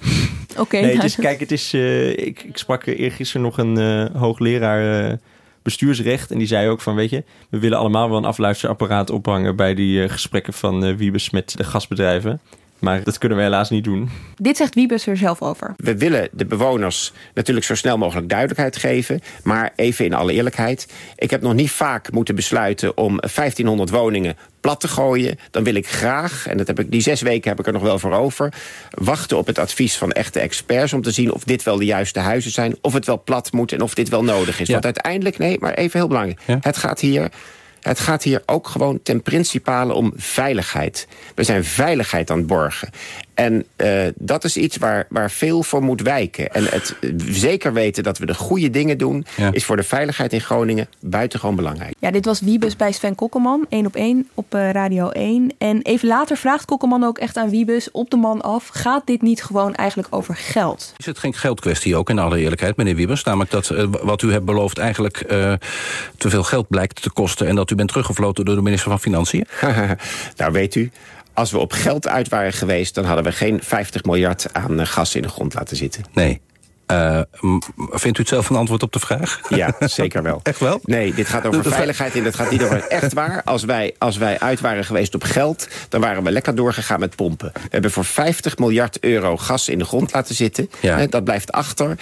Oké. 0.50 0.60
Okay, 0.60 0.80
nee, 0.80 0.98
dus 0.98 1.14
kijk, 1.14 1.40
het 1.40 1.52
is. 1.52 1.74
Uh, 1.74 2.10
ik, 2.10 2.42
ik 2.42 2.56
sprak 2.56 2.86
eergisteren 2.86 3.42
nog 3.42 3.58
een 3.58 4.08
hoogleraar 4.16 5.18
bestuursrecht 5.62 6.30
en 6.30 6.38
die 6.38 6.46
zei 6.46 6.68
ook 6.68 6.80
van, 6.80 6.94
weet 6.94 7.10
je, 7.10 7.24
we 7.48 7.58
willen 7.58 7.78
allemaal 7.78 8.08
wel 8.08 8.18
een 8.18 8.24
afluisterapparaat 8.24 9.10
ophangen 9.10 9.56
bij 9.56 9.74
die 9.74 10.08
gesprekken 10.08 10.52
van 10.52 10.96
Wiebes 10.96 11.30
met 11.30 11.56
de 11.56 11.64
gasbedrijven. 11.64 12.40
Maar 12.78 13.02
dat 13.02 13.18
kunnen 13.18 13.38
we 13.38 13.44
helaas 13.44 13.70
niet 13.70 13.84
doen. 13.84 14.10
Dit 14.36 14.56
zegt 14.56 14.74
Wiebes 14.74 15.06
er 15.06 15.16
zelf 15.16 15.42
over. 15.42 15.74
We 15.76 15.96
willen 15.96 16.28
de 16.32 16.46
bewoners 16.46 17.12
natuurlijk 17.34 17.66
zo 17.66 17.74
snel 17.74 17.98
mogelijk 17.98 18.28
duidelijkheid 18.28 18.76
geven. 18.76 19.20
Maar 19.42 19.72
even 19.76 20.04
in 20.04 20.14
alle 20.14 20.32
eerlijkheid. 20.32 20.92
Ik 21.16 21.30
heb 21.30 21.40
nog 21.40 21.54
niet 21.54 21.70
vaak 21.70 22.12
moeten 22.12 22.34
besluiten 22.34 22.96
om 22.96 23.20
1500 23.20 23.90
woningen 23.90 24.36
plat 24.60 24.80
te 24.80 24.88
gooien. 24.88 25.38
Dan 25.50 25.64
wil 25.64 25.74
ik 25.74 25.88
graag, 25.88 26.46
en 26.46 26.56
dat 26.56 26.66
heb 26.66 26.78
ik, 26.78 26.90
die 26.90 27.00
zes 27.00 27.20
weken 27.20 27.50
heb 27.50 27.58
ik 27.58 27.66
er 27.66 27.72
nog 27.72 27.82
wel 27.82 27.98
voor 27.98 28.12
over... 28.12 28.52
wachten 28.90 29.36
op 29.36 29.46
het 29.46 29.58
advies 29.58 29.96
van 29.96 30.12
echte 30.12 30.40
experts... 30.40 30.92
om 30.92 31.02
te 31.02 31.10
zien 31.10 31.32
of 31.32 31.44
dit 31.44 31.62
wel 31.62 31.76
de 31.76 31.84
juiste 31.84 32.20
huizen 32.20 32.50
zijn... 32.50 32.76
of 32.80 32.92
het 32.92 33.06
wel 33.06 33.22
plat 33.22 33.52
moet 33.52 33.72
en 33.72 33.80
of 33.80 33.94
dit 33.94 34.08
wel 34.08 34.24
nodig 34.24 34.60
is. 34.60 34.68
Want 34.68 34.84
uiteindelijk, 34.84 35.38
nee, 35.38 35.56
maar 35.60 35.74
even 35.74 35.98
heel 35.98 36.08
belangrijk. 36.08 36.40
Het 36.60 36.76
gaat 36.76 37.00
hier 37.00 37.30
het 37.86 38.00
gaat 38.00 38.22
hier 38.22 38.42
ook 38.46 38.68
gewoon 38.68 39.02
ten 39.02 39.22
principale 39.22 39.92
om 39.92 40.12
veiligheid. 40.16 41.06
We 41.34 41.44
zijn 41.44 41.64
veiligheid 41.64 42.30
aan 42.30 42.38
het 42.38 42.46
borgen. 42.46 42.90
En 43.36 43.66
uh, 43.76 44.02
dat 44.14 44.44
is 44.44 44.56
iets 44.56 44.76
waar, 44.76 45.06
waar 45.08 45.30
veel 45.30 45.62
voor 45.62 45.82
moet 45.82 46.00
wijken. 46.02 46.52
En 46.52 46.64
het 46.64 46.96
zeker 47.26 47.72
weten 47.72 48.02
dat 48.02 48.18
we 48.18 48.26
de 48.26 48.34
goede 48.34 48.70
dingen 48.70 48.98
doen... 48.98 49.26
is 49.50 49.64
voor 49.64 49.76
de 49.76 49.82
veiligheid 49.82 50.32
in 50.32 50.40
Groningen 50.40 50.88
buitengewoon 51.00 51.56
belangrijk. 51.56 51.94
Ja, 51.98 52.10
dit 52.10 52.24
was 52.24 52.40
Wiebes 52.40 52.76
bij 52.76 52.92
Sven 52.92 53.14
Kokkelman, 53.14 53.66
één 53.68 53.86
op 53.86 53.96
één 53.96 54.28
op 54.34 54.54
uh, 54.54 54.70
Radio 54.70 55.08
1. 55.08 55.54
En 55.58 55.82
even 55.82 56.08
later 56.08 56.36
vraagt 56.36 56.64
Kokkelman 56.64 57.04
ook 57.04 57.18
echt 57.18 57.36
aan 57.36 57.50
Wiebes 57.50 57.90
op 57.90 58.10
de 58.10 58.16
man 58.16 58.42
af... 58.42 58.68
gaat 58.72 59.06
dit 59.06 59.22
niet 59.22 59.42
gewoon 59.42 59.74
eigenlijk 59.74 60.08
over 60.10 60.36
geld? 60.36 60.92
Is 60.96 61.06
het 61.06 61.18
geen 61.18 61.34
geldkwestie 61.34 61.96
ook, 61.96 62.10
in 62.10 62.18
alle 62.18 62.38
eerlijkheid, 62.38 62.76
meneer 62.76 62.96
Wiebes? 62.96 63.24
Namelijk 63.24 63.50
dat 63.50 63.70
uh, 63.70 63.84
wat 64.02 64.22
u 64.22 64.32
hebt 64.32 64.44
beloofd 64.44 64.78
eigenlijk 64.78 65.16
te 66.16 66.30
veel 66.30 66.42
geld 66.42 66.68
blijkt 66.68 67.02
te 67.02 67.10
kosten... 67.10 67.46
en 67.46 67.54
dat 67.54 67.70
u 67.70 67.74
bent 67.74 67.88
teruggefloten 67.88 68.44
door 68.44 68.54
de 68.54 68.62
minister 68.62 68.90
van 68.90 69.00
Financiën? 69.00 69.46
nou, 70.36 70.52
weet 70.52 70.74
u, 70.74 70.90
als 71.36 71.50
we 71.50 71.58
op 71.58 71.72
geld 71.72 72.08
uit 72.08 72.28
waren 72.28 72.52
geweest... 72.52 72.94
dan 72.94 73.04
hadden 73.04 73.24
we 73.24 73.32
geen 73.32 73.62
50 73.62 74.04
miljard 74.04 74.46
aan 74.52 74.80
eh, 74.80 74.86
gas 74.86 75.14
in 75.14 75.22
de 75.22 75.28
grond 75.28 75.54
laten 75.54 75.76
zitten. 75.76 76.04
Nee. 76.12 76.40
Uh, 76.90 77.20
vindt 77.90 78.18
u 78.18 78.20
het 78.20 78.28
zelf 78.28 78.50
een 78.50 78.56
antwoord 78.56 78.82
op 78.82 78.92
de 78.92 78.98
vraag? 78.98 79.40
Ja, 79.48 79.74
zeker 79.78 80.22
wel. 80.22 80.40
Echt 80.42 80.60
wel? 80.60 80.80
Nee, 80.84 81.14
dit 81.14 81.28
gaat 81.28 81.46
over 81.46 81.64
veiligheid 81.72 82.14
en 82.14 82.22
dit 82.22 82.34
gaat 82.34 82.50
niet 82.50 82.62
over 82.62 82.86
echt 82.88 83.12
waar. 83.12 83.42
Als 83.44 83.64
wij, 83.64 83.94
als 83.98 84.16
wij 84.16 84.38
uit 84.38 84.60
waren 84.60 84.84
geweest 84.84 85.14
op 85.14 85.22
geld, 85.22 85.68
dan 85.88 86.00
waren 86.00 86.22
we 86.22 86.30
lekker 86.30 86.54
doorgegaan 86.54 87.00
met 87.00 87.16
pompen. 87.16 87.50
We 87.52 87.68
hebben 87.70 87.90
voor 87.90 88.04
50 88.04 88.58
miljard 88.58 89.00
euro 89.00 89.36
gas 89.36 89.68
in 89.68 89.78
de 89.78 89.84
grond 89.84 90.12
laten 90.12 90.34
zitten. 90.34 90.70
Ja. 90.80 91.06
Dat 91.06 91.24
blijft 91.24 91.52
achter. 91.52 91.88
Uh, 91.88 91.96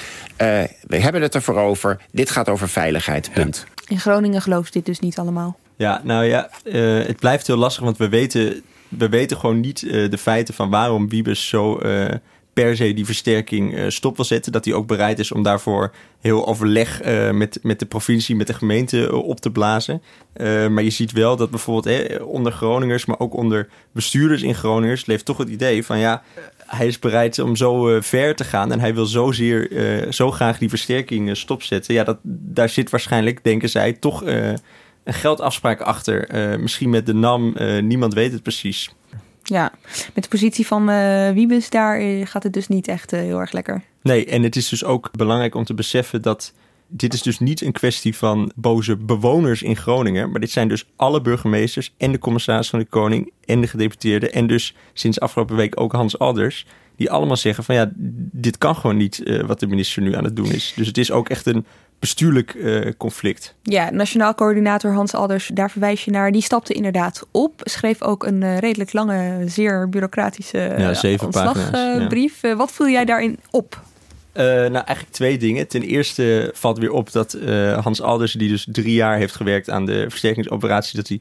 we 0.86 0.98
hebben 0.98 1.22
het 1.22 1.34
ervoor 1.34 1.56
over. 1.56 2.00
Dit 2.10 2.30
gaat 2.30 2.48
over 2.48 2.68
veiligheid, 2.68 3.30
punt. 3.32 3.66
Ja. 3.66 3.84
In 3.86 4.00
Groningen 4.00 4.42
gelooft 4.42 4.72
dit 4.72 4.86
dus 4.86 4.98
niet 4.98 5.18
allemaal. 5.18 5.58
Ja, 5.76 6.00
nou 6.04 6.24
ja, 6.24 6.50
uh, 6.64 7.06
het 7.06 7.18
blijft 7.18 7.46
heel 7.46 7.56
lastig, 7.56 7.82
want 7.82 7.96
we 7.96 8.08
weten 8.08 8.62
we 8.98 9.08
weten 9.08 9.36
gewoon 9.36 9.60
niet 9.60 9.82
uh, 9.82 10.10
de 10.10 10.18
feiten 10.18 10.54
van 10.54 10.70
waarom 10.70 11.08
Wiebes 11.08 11.48
zo 11.48 11.80
uh, 11.82 12.04
per 12.52 12.76
se 12.76 12.94
die 12.94 13.04
versterking 13.04 13.74
uh, 13.74 13.84
stop 13.88 14.16
wil 14.16 14.24
zetten. 14.24 14.52
Dat 14.52 14.64
hij 14.64 14.74
ook 14.74 14.86
bereid 14.86 15.18
is 15.18 15.32
om 15.32 15.42
daarvoor 15.42 15.94
heel 16.20 16.46
overleg 16.46 17.02
met, 17.32 17.58
met 17.62 17.78
de 17.78 17.86
provincie, 17.86 18.36
met 18.36 18.46
de 18.46 18.54
gemeente 18.54 19.14
op 19.14 19.40
te 19.40 19.50
blazen. 19.50 20.02
maar 20.70 20.82
je 20.82 20.90
ziet 20.90 21.12
wel 21.12 21.36
dat 21.36 21.50
bijvoorbeeld 21.50 22.22
onder 22.22 22.52
Groningers, 22.52 23.04
maar 23.04 23.18
ook 23.18 23.34
onder 23.34 23.68
bestuurders 23.92 24.42
in 24.42 24.54
Groningers, 24.54 25.06
leeft 25.06 25.24
toch 25.24 25.38
het 25.38 25.48
idee 25.48 25.84
van 25.84 25.98
ja, 25.98 26.22
hij 26.66 26.86
is 26.86 26.98
bereid 26.98 27.38
om 27.38 27.56
zo 27.56 28.00
ver 28.00 28.34
te 28.34 28.44
gaan 28.44 28.72
en 28.72 28.80
hij 28.80 28.94
wil 28.94 29.06
zozeer, 29.06 29.68
zo 30.10 30.30
graag 30.30 30.58
die 30.58 30.68
versterking 30.68 31.36
stopzetten. 31.36 31.94
Ja, 31.94 32.04
dat, 32.04 32.18
daar 32.22 32.68
zit 32.68 32.90
waarschijnlijk, 32.90 33.44
denken 33.44 33.68
zij, 33.68 33.92
toch 33.92 34.22
een 35.04 35.14
geldafspraak 35.14 35.80
achter. 35.80 36.34
Uh, 36.52 36.60
misschien 36.60 36.90
met 36.90 37.06
de 37.06 37.14
NAM, 37.14 37.54
uh, 37.56 37.82
niemand 37.82 38.14
weet 38.14 38.32
het 38.32 38.42
precies. 38.42 38.94
Ja, 39.42 39.72
met 40.14 40.24
de 40.24 40.30
positie 40.30 40.66
van 40.66 40.90
uh, 40.90 41.30
Wiebes, 41.30 41.70
daar 41.70 42.26
gaat 42.26 42.42
het 42.42 42.52
dus 42.52 42.68
niet 42.68 42.88
echt 42.88 43.10
heel 43.10 43.40
erg 43.40 43.52
lekker. 43.52 43.82
Nee, 44.02 44.26
en 44.26 44.42
het 44.42 44.56
is 44.56 44.68
dus 44.68 44.84
ook 44.84 45.10
belangrijk 45.12 45.54
om 45.54 45.64
te 45.64 45.74
beseffen 45.74 46.22
dat 46.22 46.52
dit 46.88 47.14
is 47.14 47.22
dus 47.22 47.38
niet 47.38 47.60
een 47.60 47.72
kwestie 47.72 48.16
van 48.16 48.52
boze 48.54 48.96
bewoners 48.96 49.62
in 49.62 49.76
Groningen, 49.76 50.30
maar 50.30 50.40
dit 50.40 50.50
zijn 50.50 50.68
dus 50.68 50.86
alle 50.96 51.20
burgemeesters 51.20 51.94
en 51.96 52.12
de 52.12 52.18
commissaris 52.18 52.70
van 52.70 52.78
de 52.78 52.84
Koning 52.84 53.32
en 53.44 53.60
de 53.60 53.66
gedeputeerden 53.66 54.32
en 54.32 54.46
dus 54.46 54.74
sinds 54.92 55.20
afgelopen 55.20 55.56
week 55.56 55.80
ook 55.80 55.92
Hans 55.92 56.18
Alders, 56.18 56.66
die 56.96 57.10
allemaal 57.10 57.36
zeggen 57.36 57.64
van 57.64 57.74
ja, 57.74 57.90
dit 58.32 58.58
kan 58.58 58.76
gewoon 58.76 58.96
niet 58.96 59.40
wat 59.46 59.60
de 59.60 59.66
minister 59.66 60.02
nu 60.02 60.14
aan 60.14 60.24
het 60.24 60.36
doen 60.36 60.52
is. 60.52 60.72
Dus 60.76 60.86
het 60.86 60.98
is 60.98 61.10
ook 61.10 61.28
echt 61.28 61.46
een 61.46 61.66
bestuurlijk 62.04 62.54
uh, 62.54 62.90
conflict. 62.96 63.54
Ja, 63.62 63.90
Nationaal 63.90 64.34
Coördinator 64.34 64.92
Hans 64.92 65.14
Alders, 65.14 65.50
daar 65.54 65.70
verwijs 65.70 66.04
je 66.04 66.10
naar. 66.10 66.32
Die 66.32 66.42
stapte 66.42 66.72
inderdaad 66.72 67.26
op. 67.30 67.60
Schreef 67.62 68.02
ook 68.02 68.24
een 68.24 68.42
uh, 68.42 68.58
redelijk 68.58 68.92
lange, 68.92 69.42
zeer 69.46 69.88
bureaucratische 69.88 70.74
ja, 70.78 70.94
zeven 70.94 71.26
ontslagbrief. 71.26 72.42
Ja. 72.42 72.56
Wat 72.56 72.72
voel 72.72 72.88
jij 72.88 73.04
daarin 73.04 73.38
op? 73.50 73.80
Uh, 74.32 74.44
nou, 74.44 74.72
eigenlijk 74.72 75.10
twee 75.10 75.38
dingen. 75.38 75.68
Ten 75.68 75.82
eerste 75.82 76.50
valt 76.54 76.78
weer 76.78 76.90
op 76.90 77.12
dat 77.12 77.38
Hans 77.80 78.02
Alders, 78.02 78.32
die 78.32 78.48
dus 78.48 78.66
drie 78.72 78.94
jaar 78.94 79.16
heeft 79.16 79.34
gewerkt 79.34 79.70
aan 79.70 79.86
de 79.86 80.04
versterkingsoperatie, 80.08 80.96
dat 80.96 81.08
hij 81.08 81.20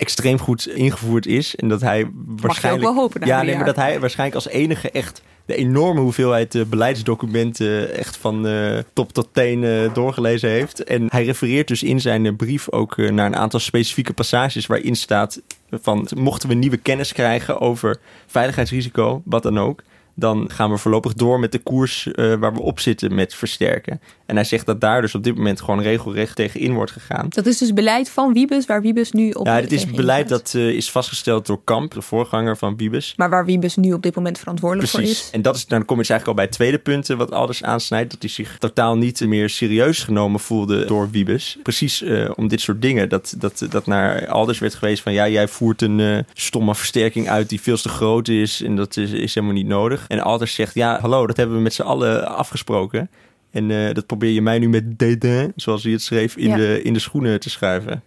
extreem 0.00 0.38
goed 0.38 0.68
ingevoerd 0.68 1.26
is. 1.26 1.56
En 1.56 1.68
dat 1.68 1.80
hij 1.80 2.10
waarschijnlijk. 2.26 2.42
Mag 2.42 2.62
je 2.62 2.70
ook 2.70 2.80
wel 2.80 2.94
hopen. 2.94 3.26
Ja, 3.26 3.42
nee, 3.42 3.56
maar 3.56 3.64
dat 3.64 3.76
hij 3.76 4.00
waarschijnlijk 4.00 4.44
als 4.44 4.54
enige 4.54 4.90
echt 4.90 5.22
de 5.46 5.54
enorme 5.56 6.00
hoeveelheid 6.00 6.54
uh, 6.54 6.64
beleidsdocumenten 6.64 7.94
echt 7.94 8.16
van 8.16 8.46
uh, 8.46 8.78
top 8.92 9.12
tot 9.12 9.28
teen 9.32 9.62
uh, 9.62 9.94
doorgelezen 9.94 10.50
heeft. 10.50 10.84
En 10.84 11.06
hij 11.10 11.24
refereert 11.24 11.68
dus 11.68 11.82
in 11.82 12.00
zijn 12.00 12.36
brief 12.36 12.70
ook 12.70 12.96
naar 12.96 13.26
een 13.26 13.36
aantal 13.36 13.60
specifieke 13.60 14.12
passages 14.12 14.66
waarin 14.66 14.96
staat 14.96 15.40
van 15.70 16.08
mochten 16.16 16.48
we 16.48 16.54
nieuwe 16.54 16.76
kennis 16.76 17.12
krijgen 17.12 17.60
over 17.60 18.00
veiligheidsrisico, 18.26 19.22
wat 19.24 19.42
dan 19.42 19.58
ook, 19.58 19.82
dan 20.20 20.50
gaan 20.52 20.70
we 20.70 20.76
voorlopig 20.76 21.12
door 21.12 21.40
met 21.40 21.52
de 21.52 21.58
koers 21.58 22.08
uh, 22.12 22.34
waar 22.34 22.54
we 22.54 22.60
op 22.60 22.80
zitten 22.80 23.14
met 23.14 23.34
versterken. 23.34 24.00
En 24.26 24.36
hij 24.36 24.44
zegt 24.44 24.66
dat 24.66 24.80
daar 24.80 25.00
dus 25.00 25.14
op 25.14 25.24
dit 25.24 25.36
moment 25.36 25.60
gewoon 25.60 25.82
regelrecht 25.82 26.36
tegen 26.36 26.60
in 26.60 26.74
wordt 26.74 26.90
gegaan. 26.90 27.26
Dat 27.28 27.46
is 27.46 27.58
dus 27.58 27.72
beleid 27.72 28.10
van 28.10 28.32
Wiebes, 28.32 28.66
waar 28.66 28.82
Wiebes 28.82 29.12
nu 29.12 29.30
op. 29.30 29.46
Ja, 29.46 29.60
dit 29.60 29.72
is 29.72 29.86
beleid 29.86 30.28
dat 30.28 30.52
uh, 30.56 30.68
is 30.68 30.90
vastgesteld 30.90 31.46
door 31.46 31.60
Kamp, 31.64 31.92
de 31.92 32.02
voorganger 32.02 32.56
van 32.56 32.76
Wiebes. 32.76 33.14
Maar 33.16 33.30
waar 33.30 33.44
Wiebes 33.44 33.76
nu 33.76 33.92
op 33.92 34.02
dit 34.02 34.14
moment 34.14 34.38
verantwoordelijk 34.38 34.90
Precies. 34.90 35.18
voor 35.18 35.26
is. 35.26 35.32
En 35.32 35.42
dat 35.42 35.56
is, 35.56 35.66
dan 35.66 35.84
kom 35.84 35.96
je 35.96 36.02
dus 36.02 36.10
eigenlijk 36.10 36.28
al 36.28 36.34
bij 36.34 36.44
het 36.44 36.54
tweede 36.54 36.78
punt 36.78 37.06
wat 37.06 37.32
Alders 37.32 37.62
aansnijdt. 37.62 38.10
Dat 38.10 38.20
hij 38.20 38.30
zich 38.30 38.58
totaal 38.58 38.96
niet 38.96 39.20
meer 39.26 39.50
serieus 39.50 40.02
genomen 40.02 40.40
voelde 40.40 40.84
door 40.84 41.10
Wiebes. 41.10 41.58
Precies 41.62 42.02
uh, 42.02 42.30
om 42.34 42.48
dit 42.48 42.60
soort 42.60 42.82
dingen. 42.82 43.08
Dat, 43.08 43.34
dat, 43.38 43.66
dat 43.70 43.86
naar 43.86 44.26
Alders 44.28 44.58
werd 44.58 44.74
geweest 44.74 45.02
van 45.02 45.12
ja, 45.12 45.28
jij 45.28 45.48
voert 45.48 45.82
een 45.82 46.26
stomme 46.34 46.74
versterking 46.74 47.28
uit 47.28 47.48
die 47.48 47.60
veel 47.60 47.76
te 47.76 47.88
groot 47.88 48.28
is. 48.28 48.62
En 48.62 48.76
dat 48.76 48.96
is, 48.96 49.10
is 49.10 49.34
helemaal 49.34 49.56
niet 49.56 49.66
nodig. 49.66 50.04
En 50.10 50.20
Alders 50.20 50.54
zegt, 50.54 50.74
ja, 50.74 51.00
hallo, 51.00 51.26
dat 51.26 51.36
hebben 51.36 51.56
we 51.56 51.62
met 51.62 51.74
z'n 51.74 51.82
allen 51.82 52.36
afgesproken. 52.36 53.10
En 53.50 53.70
uh, 53.70 53.94
dat 53.94 54.06
probeer 54.06 54.30
je 54.30 54.42
mij 54.42 54.58
nu 54.58 54.68
met 54.68 54.98
dédain, 54.98 55.52
zoals 55.56 55.82
hij 55.82 55.92
het 55.92 56.02
schreef, 56.02 56.36
in, 56.36 56.48
ja. 56.48 56.56
de, 56.56 56.82
in 56.82 56.92
de 56.92 56.98
schoenen 56.98 57.40
te 57.40 57.50
schuiven. 57.50 58.02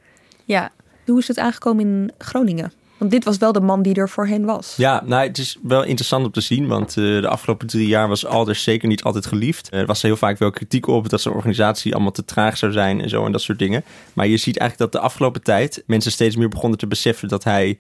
Ja, 0.46 0.72
hoe 1.06 1.20
is 1.20 1.28
het 1.28 1.40
aangekomen 1.40 1.86
in 1.86 2.12
Groningen? 2.18 2.72
Want 2.98 3.12
dit 3.12 3.24
was 3.24 3.38
wel 3.38 3.52
de 3.52 3.62
man 3.62 3.82
die 3.82 3.94
er 3.94 4.10
voor 4.10 4.28
hen 4.28 4.46
was. 4.46 4.74
Ja, 4.78 5.04
nou, 5.06 5.28
het 5.28 5.38
is 5.38 5.58
wel 5.62 5.84
interessant 5.84 6.26
om 6.26 6.32
te 6.32 6.42
zien. 6.42 6.68
Want 6.68 6.96
uh, 6.96 7.22
de 7.22 7.28
afgelopen 7.28 7.68
drie 7.68 7.88
jaar 7.88 8.08
was 8.08 8.26
Alders 8.26 8.64
zeker 8.64 8.88
niet 8.88 9.04
altijd 9.04 9.26
geliefd. 9.26 9.68
Er 9.72 9.86
was 9.86 10.02
heel 10.02 10.18
vaak 10.18 10.38
wel 10.38 10.52
kritiek 10.52 10.88
op 10.88 11.10
dat 11.10 11.22
zijn 11.22 11.34
organisatie 11.34 11.94
allemaal 11.94 12.12
te 12.12 12.26
traag 12.26 12.58
zou 12.58 12.72
zijn 12.72 13.02
en 13.02 13.10
zo 13.10 13.26
en 13.26 13.32
dat 13.32 13.42
soort 13.42 13.60
dingen. 13.60 13.84
Maar 14.14 14.28
je 14.28 14.38
ziet 14.38 14.58
eigenlijk 14.58 14.92
dat 14.92 15.02
de 15.02 15.08
afgelopen 15.08 15.44
tijd 15.44 15.84
mensen 15.88 16.12
steeds 16.12 16.36
meer 16.36 16.50
begonnen 16.50 16.78
te 16.78 16.88
beseffen 16.88 17.28
dat 17.28 17.44
hij 17.44 17.78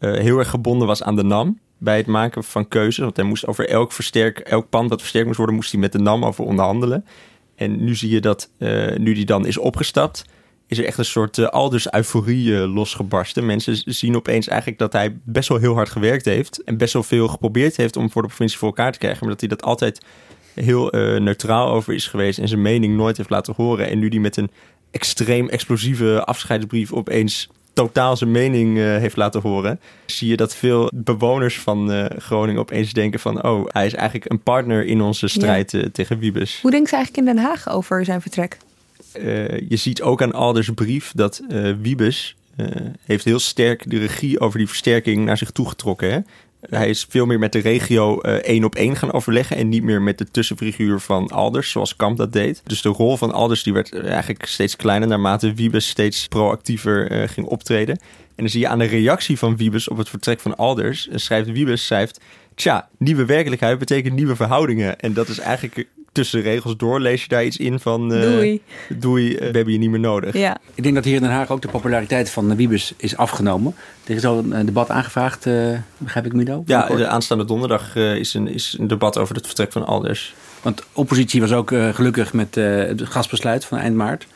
uh, 0.00 0.12
heel 0.12 0.38
erg 0.38 0.50
gebonden 0.50 0.86
was 0.86 1.02
aan 1.02 1.16
de 1.16 1.24
NAM 1.24 1.58
bij 1.80 1.96
het 1.96 2.06
maken 2.06 2.44
van 2.44 2.68
keuzes. 2.68 3.04
Want 3.04 3.16
hij 3.16 3.24
moest 3.24 3.46
over 3.46 3.68
elk, 3.68 3.92
versterk, 3.92 4.38
elk 4.38 4.68
pand 4.68 4.90
wat 4.90 4.98
versterkt 4.98 5.26
moest 5.26 5.38
worden, 5.38 5.56
moest 5.56 5.72
hij 5.72 5.80
met 5.80 5.92
de 5.92 5.98
NAM 5.98 6.24
over 6.24 6.44
onderhandelen. 6.44 7.04
En 7.54 7.84
nu 7.84 7.94
zie 7.94 8.10
je 8.10 8.20
dat, 8.20 8.50
uh, 8.58 8.96
nu 8.96 9.14
die 9.14 9.24
dan 9.24 9.46
is 9.46 9.58
opgestapt, 9.58 10.24
is 10.66 10.78
er 10.78 10.84
echt 10.84 10.98
een 10.98 11.04
soort 11.04 11.38
uh, 11.38 11.46
alders 11.46 11.92
euforie 11.92 12.48
uh, 12.48 12.74
losgebarsten. 12.74 13.46
Mensen 13.46 13.82
zien 13.84 14.16
opeens 14.16 14.48
eigenlijk 14.48 14.78
dat 14.78 14.92
hij 14.92 15.18
best 15.24 15.48
wel 15.48 15.58
heel 15.58 15.74
hard 15.74 15.88
gewerkt 15.88 16.24
heeft. 16.24 16.62
En 16.64 16.76
best 16.76 16.92
wel 16.92 17.02
veel 17.02 17.28
geprobeerd 17.28 17.76
heeft 17.76 17.96
om 17.96 18.10
voor 18.10 18.22
de 18.22 18.28
provincie 18.28 18.58
voor 18.58 18.68
elkaar 18.68 18.92
te 18.92 18.98
krijgen. 18.98 19.20
Maar 19.20 19.30
dat 19.30 19.40
hij 19.40 19.48
dat 19.48 19.62
altijd 19.62 20.00
heel 20.54 20.90
neutraal 21.18 21.70
over 21.70 21.94
is 21.94 22.06
geweest 22.06 22.38
en 22.38 22.48
zijn 22.48 22.62
mening 22.62 22.96
nooit 22.96 23.16
heeft 23.16 23.30
laten 23.30 23.54
horen. 23.56 23.88
En 23.88 23.98
nu 23.98 24.08
die 24.08 24.20
met 24.20 24.36
een 24.36 24.50
extreem 24.90 25.48
explosieve 25.48 26.24
afscheidsbrief 26.24 26.92
opeens 26.92 27.48
totaal 27.72 28.16
zijn 28.16 28.30
mening 28.30 28.76
uh, 28.76 28.84
heeft 28.84 29.16
laten 29.16 29.40
horen, 29.40 29.80
zie 30.06 30.28
je 30.28 30.36
dat 30.36 30.54
veel 30.54 30.90
bewoners 30.94 31.58
van 31.58 31.92
uh, 31.92 32.04
Groningen 32.18 32.60
opeens 32.60 32.92
denken 32.92 33.20
van, 33.20 33.42
oh, 33.42 33.66
hij 33.68 33.86
is 33.86 33.94
eigenlijk 33.94 34.30
een 34.30 34.42
partner 34.42 34.84
in 34.84 35.00
onze 35.00 35.28
strijd 35.28 35.72
ja. 35.72 35.78
uh, 35.78 35.84
tegen 35.84 36.18
Wiebes. 36.18 36.58
Hoe 36.62 36.70
denkt 36.70 36.88
ze 36.88 36.96
eigenlijk 36.96 37.28
in 37.28 37.34
Den 37.34 37.44
Haag 37.44 37.68
over 37.68 38.04
zijn 38.04 38.20
vertrek? 38.20 38.56
je 39.68 39.76
ziet 39.76 40.02
ook 40.02 40.22
aan 40.22 40.32
Alders 40.32 40.70
brief 40.70 41.12
dat 41.14 41.42
Wiebes 41.80 42.36
heeft 43.04 43.24
heel 43.24 43.38
sterk 43.38 43.90
de 43.90 43.98
regie 43.98 44.40
over 44.40 44.58
die 44.58 44.68
versterking 44.68 45.24
naar 45.24 45.36
zich 45.36 45.50
toegetrokken. 45.50 46.26
Hij 46.60 46.88
is 46.88 47.06
veel 47.08 47.26
meer 47.26 47.38
met 47.38 47.52
de 47.52 47.58
regio 47.58 48.18
uh, 48.22 48.32
één 48.32 48.64
op 48.64 48.74
één 48.74 48.96
gaan 48.96 49.12
overleggen 49.12 49.56
en 49.56 49.68
niet 49.68 49.82
meer 49.82 50.02
met 50.02 50.18
de 50.18 50.30
tussenfiguur 50.30 51.00
van 51.00 51.28
Alders, 51.28 51.70
zoals 51.70 51.96
Kamp 51.96 52.16
dat 52.16 52.32
deed. 52.32 52.60
Dus 52.64 52.82
de 52.82 52.88
rol 52.88 53.16
van 53.16 53.32
Alders 53.32 53.62
die 53.62 53.72
werd 53.72 53.94
eigenlijk 53.94 54.44
steeds 54.44 54.76
kleiner 54.76 55.08
naarmate 55.08 55.54
Wiebes 55.54 55.88
steeds 55.88 56.28
proactiever 56.28 57.12
uh, 57.12 57.28
ging 57.28 57.46
optreden. 57.46 57.98
En 58.40 58.46
dan 58.46 58.48
zie 58.48 58.60
je 58.60 58.68
aan 58.68 58.78
de 58.78 58.84
reactie 58.84 59.38
van 59.38 59.56
Wiebes 59.56 59.88
op 59.88 59.96
het 59.96 60.08
vertrek 60.08 60.40
van 60.40 60.56
Alders, 60.56 61.08
schrijft 61.12 61.52
Wiebes, 61.52 61.86
schrijft... 61.86 62.20
Tja, 62.54 62.88
nieuwe 62.98 63.24
werkelijkheid 63.24 63.78
betekent 63.78 64.14
nieuwe 64.14 64.36
verhoudingen. 64.36 64.98
En 65.00 65.12
dat 65.12 65.28
is 65.28 65.38
eigenlijk 65.38 65.88
tussen 66.12 66.40
regels 66.40 66.76
door 66.76 67.00
lees 67.00 67.22
je 67.22 67.28
daar 67.28 67.44
iets 67.44 67.56
in 67.56 67.80
van... 67.80 68.14
Uh, 68.14 68.22
doei. 68.22 68.62
Doei, 68.88 69.36
we 69.36 69.44
hebben 69.44 69.72
je 69.72 69.78
niet 69.78 69.90
meer 69.90 70.00
nodig. 70.00 70.36
Ja. 70.36 70.56
Ik 70.74 70.82
denk 70.82 70.94
dat 70.94 71.04
hier 71.04 71.14
in 71.14 71.22
Den 71.22 71.30
Haag 71.30 71.50
ook 71.50 71.62
de 71.62 71.68
populariteit 71.68 72.30
van 72.30 72.56
Wiebes 72.56 72.94
is 72.96 73.16
afgenomen. 73.16 73.74
Er 74.04 74.14
is 74.14 74.24
al 74.24 74.44
een 74.50 74.66
debat 74.66 74.90
aangevraagd, 74.90 75.46
uh, 75.46 75.78
begrijp 75.98 76.26
ik 76.26 76.32
Mido? 76.32 76.62
Ja, 76.66 76.86
de 76.86 77.06
aanstaande 77.06 77.44
donderdag 77.44 77.96
uh, 77.96 78.16
is, 78.16 78.34
een, 78.34 78.48
is 78.48 78.76
een 78.78 78.86
debat 78.86 79.18
over 79.18 79.34
het 79.34 79.46
vertrek 79.46 79.72
van 79.72 79.86
Alders. 79.86 80.34
Want 80.62 80.82
oppositie 80.92 81.40
was 81.40 81.52
ook 81.52 81.72
gelukkig 81.92 82.32
met 82.32 82.54
het 82.54 83.02
gasbesluit 83.08 83.64
van 83.64 83.78
eind 83.78 83.96
maart. 83.96 84.26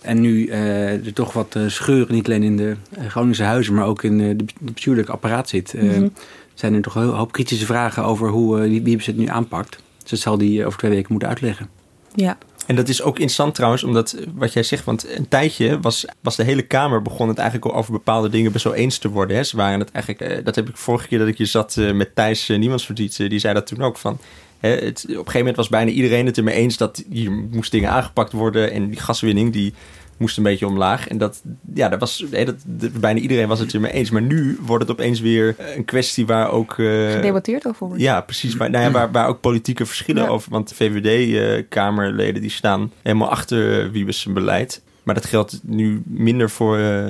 En 0.00 0.20
nu 0.20 0.46
uh, 0.46 1.06
er 1.06 1.12
toch 1.12 1.32
wat 1.32 1.56
scheuren, 1.66 2.14
niet 2.14 2.26
alleen 2.26 2.42
in 2.42 2.56
de 2.56 2.76
Groningse 3.08 3.42
huizen, 3.42 3.74
maar 3.74 3.86
ook 3.86 4.02
in 4.02 4.18
het 4.18 4.52
bestuurlijke 4.60 5.12
apparaat 5.12 5.48
zit. 5.48 5.74
Mm 5.76 5.90
-hmm. 5.90 6.12
Zijn 6.54 6.74
er 6.74 6.82
toch 6.82 6.94
een 6.94 7.08
hoop 7.08 7.32
kritische 7.32 7.66
vragen 7.66 8.04
over 8.04 8.28
hoe 8.28 8.68
uh, 8.68 8.82
Wiebes 8.82 9.06
het 9.06 9.16
nu 9.16 9.26
aanpakt. 9.26 9.78
Dus 10.08 10.10
dat 10.10 10.28
zal 10.28 10.38
die 10.38 10.66
over 10.66 10.78
twee 10.78 10.90
weken 10.90 11.06
moeten 11.10 11.28
uitleggen. 11.28 11.68
Ja. 12.14 12.38
En 12.66 12.76
dat 12.76 12.88
is 12.88 13.02
ook 13.02 13.14
interessant 13.14 13.54
trouwens, 13.54 13.84
omdat 13.84 14.16
wat 14.34 14.52
jij 14.52 14.62
zegt, 14.62 14.84
want 14.84 15.16
een 15.16 15.28
tijdje 15.28 15.80
was, 15.80 16.04
was 16.20 16.36
de 16.36 16.42
hele 16.42 16.62
Kamer 16.62 17.02
begon 17.02 17.28
het 17.28 17.38
eigenlijk 17.38 17.70
al 17.70 17.78
over 17.78 17.92
bepaalde 17.92 18.28
dingen 18.28 18.52
best 18.52 18.64
wel 18.64 18.74
eens 18.74 18.98
te 18.98 19.08
worden. 19.08 19.36
Hè. 19.36 19.42
Ze 19.42 19.56
waren 19.56 19.80
het 19.80 19.90
eigenlijk, 19.90 20.44
dat 20.44 20.54
heb 20.54 20.68
ik 20.68 20.76
vorige 20.76 21.08
keer 21.08 21.18
dat 21.18 21.28
ik 21.28 21.38
hier 21.38 21.46
zat 21.46 21.76
met 21.76 22.14
Thijs 22.14 22.48
Niemandsverdiet, 22.48 23.16
die 23.16 23.38
zei 23.38 23.54
dat 23.54 23.66
toen 23.66 23.82
ook 23.82 23.96
van. 23.96 24.18
Hè, 24.58 24.68
het, 24.68 25.04
op 25.04 25.08
een 25.08 25.16
gegeven 25.16 25.38
moment 25.38 25.56
was 25.56 25.68
bijna 25.68 25.90
iedereen 25.90 26.26
het 26.26 26.36
ermee 26.36 26.54
eens 26.54 26.76
dat 26.76 27.04
hier 27.10 27.30
moest 27.30 27.70
dingen 27.70 27.90
aangepakt 27.90 28.32
worden 28.32 28.72
en 28.72 28.88
die 28.88 29.00
gaswinning 29.00 29.52
die 29.52 29.74
moest 30.18 30.36
een 30.36 30.42
beetje 30.42 30.66
omlaag. 30.66 31.08
En 31.08 31.18
dat, 31.18 31.42
ja, 31.74 31.88
dat 31.88 32.00
was, 32.00 32.24
dat, 32.30 32.54
dat, 32.66 33.00
bijna 33.00 33.20
iedereen 33.20 33.48
was 33.48 33.58
het 33.58 33.72
er 33.72 33.80
mee 33.80 33.92
eens. 33.92 34.10
Maar 34.10 34.22
nu 34.22 34.58
wordt 34.60 34.82
het 34.82 34.92
opeens 34.92 35.20
weer 35.20 35.56
een 35.76 35.84
kwestie 35.84 36.26
waar 36.26 36.50
ook... 36.50 36.76
Uh, 36.76 37.10
Gedebatteerd 37.10 37.66
over 37.66 37.86
wordt. 37.86 38.02
Ja, 38.02 38.20
precies. 38.20 38.56
Maar, 38.56 38.70
nou 38.70 38.84
ja, 38.84 38.90
waar, 38.90 39.10
waar 39.10 39.28
ook 39.28 39.40
politieke 39.40 39.86
verschillen 39.86 40.22
ja. 40.22 40.28
over... 40.28 40.50
Want 40.50 40.68
de 40.68 40.74
VVD-kamerleden 40.74 42.34
uh, 42.34 42.40
die 42.40 42.50
staan 42.50 42.92
helemaal 43.02 43.30
achter 43.30 43.90
Wiebes 43.90 44.24
beleid. 44.24 44.82
Maar 45.02 45.14
dat 45.14 45.26
geldt 45.26 45.60
nu 45.62 46.02
minder 46.04 46.50
voor... 46.50 46.78
Uh, 46.78 47.08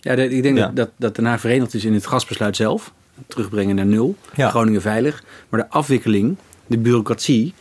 ja, 0.00 0.14
de, 0.14 0.28
ik 0.28 0.42
denk 0.42 0.58
ja. 0.58 0.70
dat, 0.74 0.90
dat, 0.96 1.16
Haag 1.16 1.40
verenigd 1.40 1.74
is 1.74 1.84
in 1.84 1.94
het 1.94 2.06
gasbesluit 2.06 2.56
zelf. 2.56 2.92
Terugbrengen 3.26 3.76
naar 3.76 3.86
nul. 3.86 4.16
Ja. 4.34 4.48
Groningen 4.48 4.80
veilig. 4.80 5.24
Maar 5.48 5.60
de 5.60 5.70
afwikkeling, 5.70 6.36
de 6.66 6.78
bureaucratie... 6.78 7.54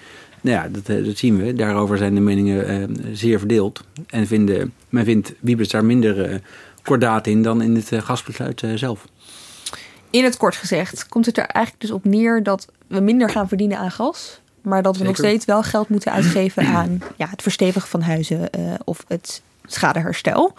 Nou 0.46 0.58
ja, 0.58 0.68
dat, 0.68 1.06
dat, 1.06 1.18
zien 1.18 1.38
we. 1.38 1.54
Daarover 1.54 1.98
zijn 1.98 2.16
de 2.16 2.22
meningen 2.22 2.92
uh, 2.92 2.98
zeer 3.14 3.40
verdeeld. 3.40 3.84
En 4.08 4.28
vinden, 4.28 4.74
men 4.90 5.06
vindt 5.06 5.34
Wiebes 5.40 5.70
daar 5.70 5.86
minder 5.86 6.32
uh, 6.32 6.36
kordaat 6.84 7.28
in 7.28 7.44
dan 7.44 7.62
in 7.62 7.75
het 7.75 7.92
gasbesluit 8.04 8.64
zelf. 8.75 9.06
In 10.10 10.24
het 10.24 10.38
kort 10.38 10.56
gezegd 10.56 11.08
komt 11.08 11.25
het 11.25 11.38
er 11.38 11.46
eigenlijk 11.46 11.86
dus 11.86 11.92
op 11.92 12.04
neer 12.04 12.44
dat 12.44 12.68
we 12.88 13.00
minder 13.00 13.30
gaan 13.30 13.48
verdienen 13.48 13.78
aan 13.78 13.92
gas. 13.92 14.40
Maar 14.62 14.82
dat 14.82 14.98
we 14.98 14.98
Zeker. 14.98 15.14
nog 15.14 15.25
steeds 15.30 15.46
wel 15.46 15.64
geld 15.64 15.90
moeten 15.90 16.12
uitgeven 16.12 16.66
aan 16.66 17.02
ja, 17.16 17.28
het 17.30 17.42
verstevigen 17.42 17.90
van 17.90 18.02
huizen 18.02 18.50
of 18.84 19.04
het 19.08 19.42
schadeherstel. 19.66 20.54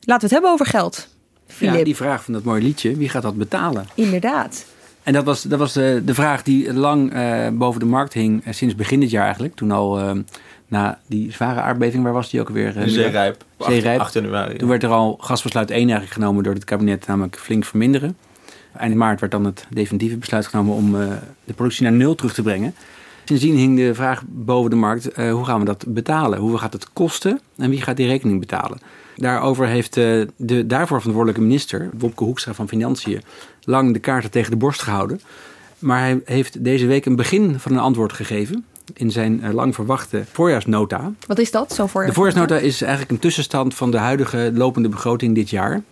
Laten 0.00 0.04
we 0.04 0.10
het 0.10 0.30
hebben 0.30 0.50
over 0.50 0.66
geld. 0.66 1.08
Philip. 1.46 1.74
Ja, 1.74 1.84
die 1.84 1.96
vraag 1.96 2.24
van 2.24 2.32
dat 2.32 2.42
mooie 2.44 2.62
liedje, 2.62 2.96
wie 2.96 3.08
gaat 3.08 3.22
dat 3.22 3.36
betalen? 3.36 3.86
Inderdaad. 3.94 4.64
En 5.02 5.12
dat 5.12 5.24
was, 5.24 5.42
dat 5.42 5.58
was 5.58 5.72
de, 5.72 6.02
de 6.04 6.14
vraag 6.14 6.42
die 6.42 6.74
lang 6.74 7.14
uh, 7.14 7.48
boven 7.52 7.80
de 7.80 7.86
markt 7.86 8.12
hing 8.12 8.46
uh, 8.46 8.52
sinds 8.52 8.74
begin 8.74 9.00
dit 9.00 9.10
jaar 9.10 9.24
eigenlijk. 9.24 9.54
Toen 9.54 9.70
al 9.70 10.00
uh, 10.00 10.10
na 10.68 10.98
die 11.06 11.32
zware 11.32 11.60
aardbeving, 11.60 12.02
waar 12.02 12.12
was 12.12 12.30
die 12.30 12.40
ook 12.40 12.48
alweer? 12.48 12.76
Uh, 12.76 12.82
Zeerijp. 12.86 13.44
Zeerijp. 13.58 14.00
8 14.00 14.12
januari. 14.12 14.56
Toen 14.56 14.68
werd 14.68 14.82
er 14.82 14.90
al 14.90 15.18
gasbesluit 15.20 15.70
1 15.70 15.80
eigenlijk 15.80 16.12
genomen 16.12 16.44
door 16.44 16.54
het 16.54 16.64
kabinet, 16.64 17.06
namelijk 17.06 17.38
flink 17.38 17.64
verminderen. 17.64 18.16
Eind 18.76 18.94
maart 18.94 19.20
werd 19.20 19.32
dan 19.32 19.44
het 19.44 19.66
definitieve 19.70 20.16
besluit 20.16 20.46
genomen 20.46 20.74
om 20.74 20.92
de 21.44 21.52
productie 21.54 21.82
naar 21.82 21.92
nul 21.92 22.14
terug 22.14 22.34
te 22.34 22.42
brengen. 22.42 22.74
Sindsdien 23.24 23.56
hing 23.56 23.76
de 23.76 23.94
vraag 23.94 24.22
boven 24.26 24.70
de 24.70 24.76
markt, 24.76 25.16
hoe 25.16 25.44
gaan 25.44 25.60
we 25.60 25.64
dat 25.64 25.84
betalen? 25.88 26.38
Hoe 26.38 26.58
gaat 26.58 26.72
het 26.72 26.92
kosten 26.92 27.40
en 27.56 27.70
wie 27.70 27.82
gaat 27.82 27.96
die 27.96 28.06
rekening 28.06 28.40
betalen? 28.40 28.78
Daarover 29.16 29.66
heeft 29.66 29.94
de 29.94 30.66
daarvoor 30.66 30.98
verantwoordelijke 30.98 31.40
minister, 31.40 31.90
Wopke 31.98 32.24
Hoekstra 32.24 32.54
van 32.54 32.68
Financiën, 32.68 33.22
lang 33.70 33.92
de 33.92 33.98
kaarten 33.98 34.30
tegen 34.30 34.50
de 34.50 34.56
borst 34.56 34.82
gehouden. 34.82 35.20
Maar 35.78 36.00
hij 36.00 36.20
heeft 36.24 36.64
deze 36.64 36.86
week 36.86 37.06
een 37.06 37.16
begin 37.16 37.58
van 37.58 37.72
een 37.72 37.78
antwoord 37.78 38.12
gegeven 38.12 38.64
in 38.94 39.10
zijn 39.10 39.40
uh, 39.44 39.52
lang 39.52 39.74
verwachte 39.74 40.24
voorjaarsnota. 40.32 41.12
Wat 41.26 41.38
is 41.38 41.50
dat, 41.50 41.72
zo'n 41.72 41.88
voorjaarsnota? 41.88 42.06
De 42.06 42.32
voorjaarsnota 42.32 42.66
is 42.66 42.82
eigenlijk 42.82 43.10
een 43.10 43.18
tussenstand 43.18 43.74
van 43.74 43.90
de 43.90 43.98
huidige 43.98 44.50
lopende 44.54 44.88
begroting 44.88 45.34
dit 45.34 45.50
jaar. 45.50 45.82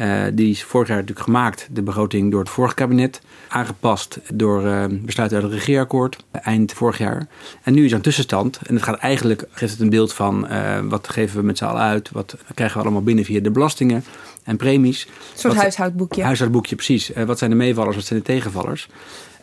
Uh, 0.00 0.22
die 0.32 0.50
is 0.50 0.62
vorig 0.62 0.88
jaar 0.88 0.96
natuurlijk 0.96 1.26
gemaakt, 1.26 1.68
de 1.70 1.82
begroting 1.82 2.30
door 2.30 2.40
het 2.40 2.50
vorige 2.50 2.74
kabinet. 2.74 3.20
Aangepast 3.48 4.20
door 4.32 4.64
uh, 4.64 4.84
besluit 4.90 5.32
uit 5.32 5.42
het 5.42 5.52
regeerakkoord 5.52 6.24
eind 6.30 6.72
vorig 6.72 6.98
jaar. 6.98 7.26
En 7.62 7.74
nu 7.74 7.84
is 7.84 7.90
er 7.90 7.96
een 7.96 8.02
tussenstand. 8.02 8.58
En 8.66 8.74
het 8.74 8.82
gaat 8.82 8.98
eigenlijk, 8.98 9.44
geeft 9.50 9.72
het 9.72 9.80
een 9.80 9.90
beeld 9.90 10.12
van 10.12 10.46
uh, 10.50 10.78
wat 10.80 11.08
geven 11.08 11.36
we 11.36 11.42
met 11.42 11.58
z'n 11.58 11.64
allen 11.64 11.82
uit. 11.82 12.10
Wat 12.10 12.36
krijgen 12.54 12.76
we 12.76 12.82
allemaal 12.82 13.02
binnen 13.02 13.24
via 13.24 13.40
de 13.40 13.50
belastingen 13.50 14.04
en 14.44 14.56
premies. 14.56 15.04
Een 15.04 15.12
soort 15.34 15.52
wat, 15.52 15.62
huishoudboekje. 15.62 16.22
Huishoudboekje, 16.22 16.74
precies. 16.74 17.10
wat 17.26 17.38
zijn 17.38 17.50
de 17.50 17.56
meevallers, 17.56 17.96
wat 17.96 18.04
zijn 18.04 18.18
de 18.18 18.24
tegenvallers? 18.24 18.88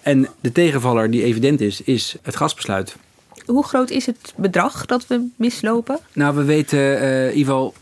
En 0.02 0.28
de 0.42 0.52
tegenvaller 0.52 1.12
die 1.12 1.24
evident 1.24 1.62
is, 1.62 1.82
is 1.82 2.16
het 2.22 2.36
gasbesluit. 2.36 2.96
Hoe 3.46 3.63
groot 3.63 3.89
is 3.89 4.06
het 4.06 4.34
bedrag 4.36 4.86
dat 4.86 5.08
we 5.08 5.28
mislopen? 5.36 6.00
Nou, 6.13 6.36
we 6.36 6.44
weten 6.44 6.80
uh, 6.80 7.28
in 7.28 7.38
ieder 7.38 7.54
geval 7.54 7.74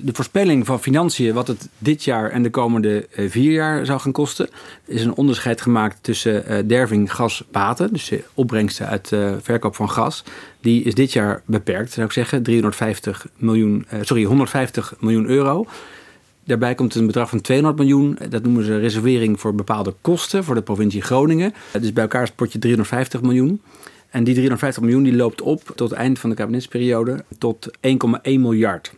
de 0.00 0.14
voorspelling 0.14 0.66
van 0.66 0.80
financiën, 0.80 1.34
wat 1.34 1.46
het 1.46 1.68
dit 1.78 2.04
jaar 2.04 2.30
en 2.30 2.42
de 2.42 2.50
komende 2.50 3.06
uh, 3.16 3.30
vier 3.30 3.52
jaar 3.52 3.86
zou 3.86 4.00
gaan 4.00 4.12
kosten, 4.12 4.48
is 4.84 5.04
een 5.04 5.14
onderscheid 5.14 5.60
gemaakt 5.60 5.98
tussen 6.00 6.44
uh, 6.48 6.58
derving 6.66 7.14
gasbaten, 7.14 7.92
dus 7.92 8.08
de 8.08 8.24
opbrengsten 8.34 8.86
uit 8.86 9.10
uh, 9.10 9.32
verkoop 9.40 9.74
van 9.74 9.90
gas. 9.90 10.24
Die 10.60 10.82
is 10.82 10.94
dit 10.94 11.12
jaar 11.12 11.42
beperkt, 11.44 11.92
zou 11.92 12.06
ik 12.06 12.12
zeggen, 12.12 12.42
350 12.42 13.26
miljoen, 13.36 13.86
sorry, 14.00 14.24
150 14.24 14.94
miljoen 15.00 15.26
euro. 15.26 15.66
Daarbij 16.44 16.74
komt 16.74 16.94
een 16.94 17.06
bedrag 17.06 17.28
van 17.28 17.40
200 17.40 17.78
miljoen. 17.78 18.18
Dat 18.28 18.42
noemen 18.42 18.64
ze 18.64 18.78
reservering 18.78 19.40
voor 19.40 19.54
bepaalde 19.54 19.94
kosten 20.00 20.44
voor 20.44 20.54
de 20.54 20.62
provincie 20.62 21.02
Groningen. 21.02 21.54
Dus 21.80 21.92
bij 21.92 22.02
elkaar 22.02 22.22
is 22.22 22.28
het 22.28 22.36
potje 22.36 22.58
350 22.58 23.22
miljoen. 23.22 23.60
En 24.10 24.24
die 24.24 24.34
350 24.34 24.82
miljoen 24.82 25.02
die 25.02 25.16
loopt 25.16 25.42
op 25.42 25.62
tot 25.74 25.90
het 25.90 25.98
eind 25.98 26.18
van 26.18 26.30
de 26.30 26.36
kabinetsperiode 26.36 27.24
tot 27.38 27.70
1,1 27.76 27.90
miljard. 28.22 28.92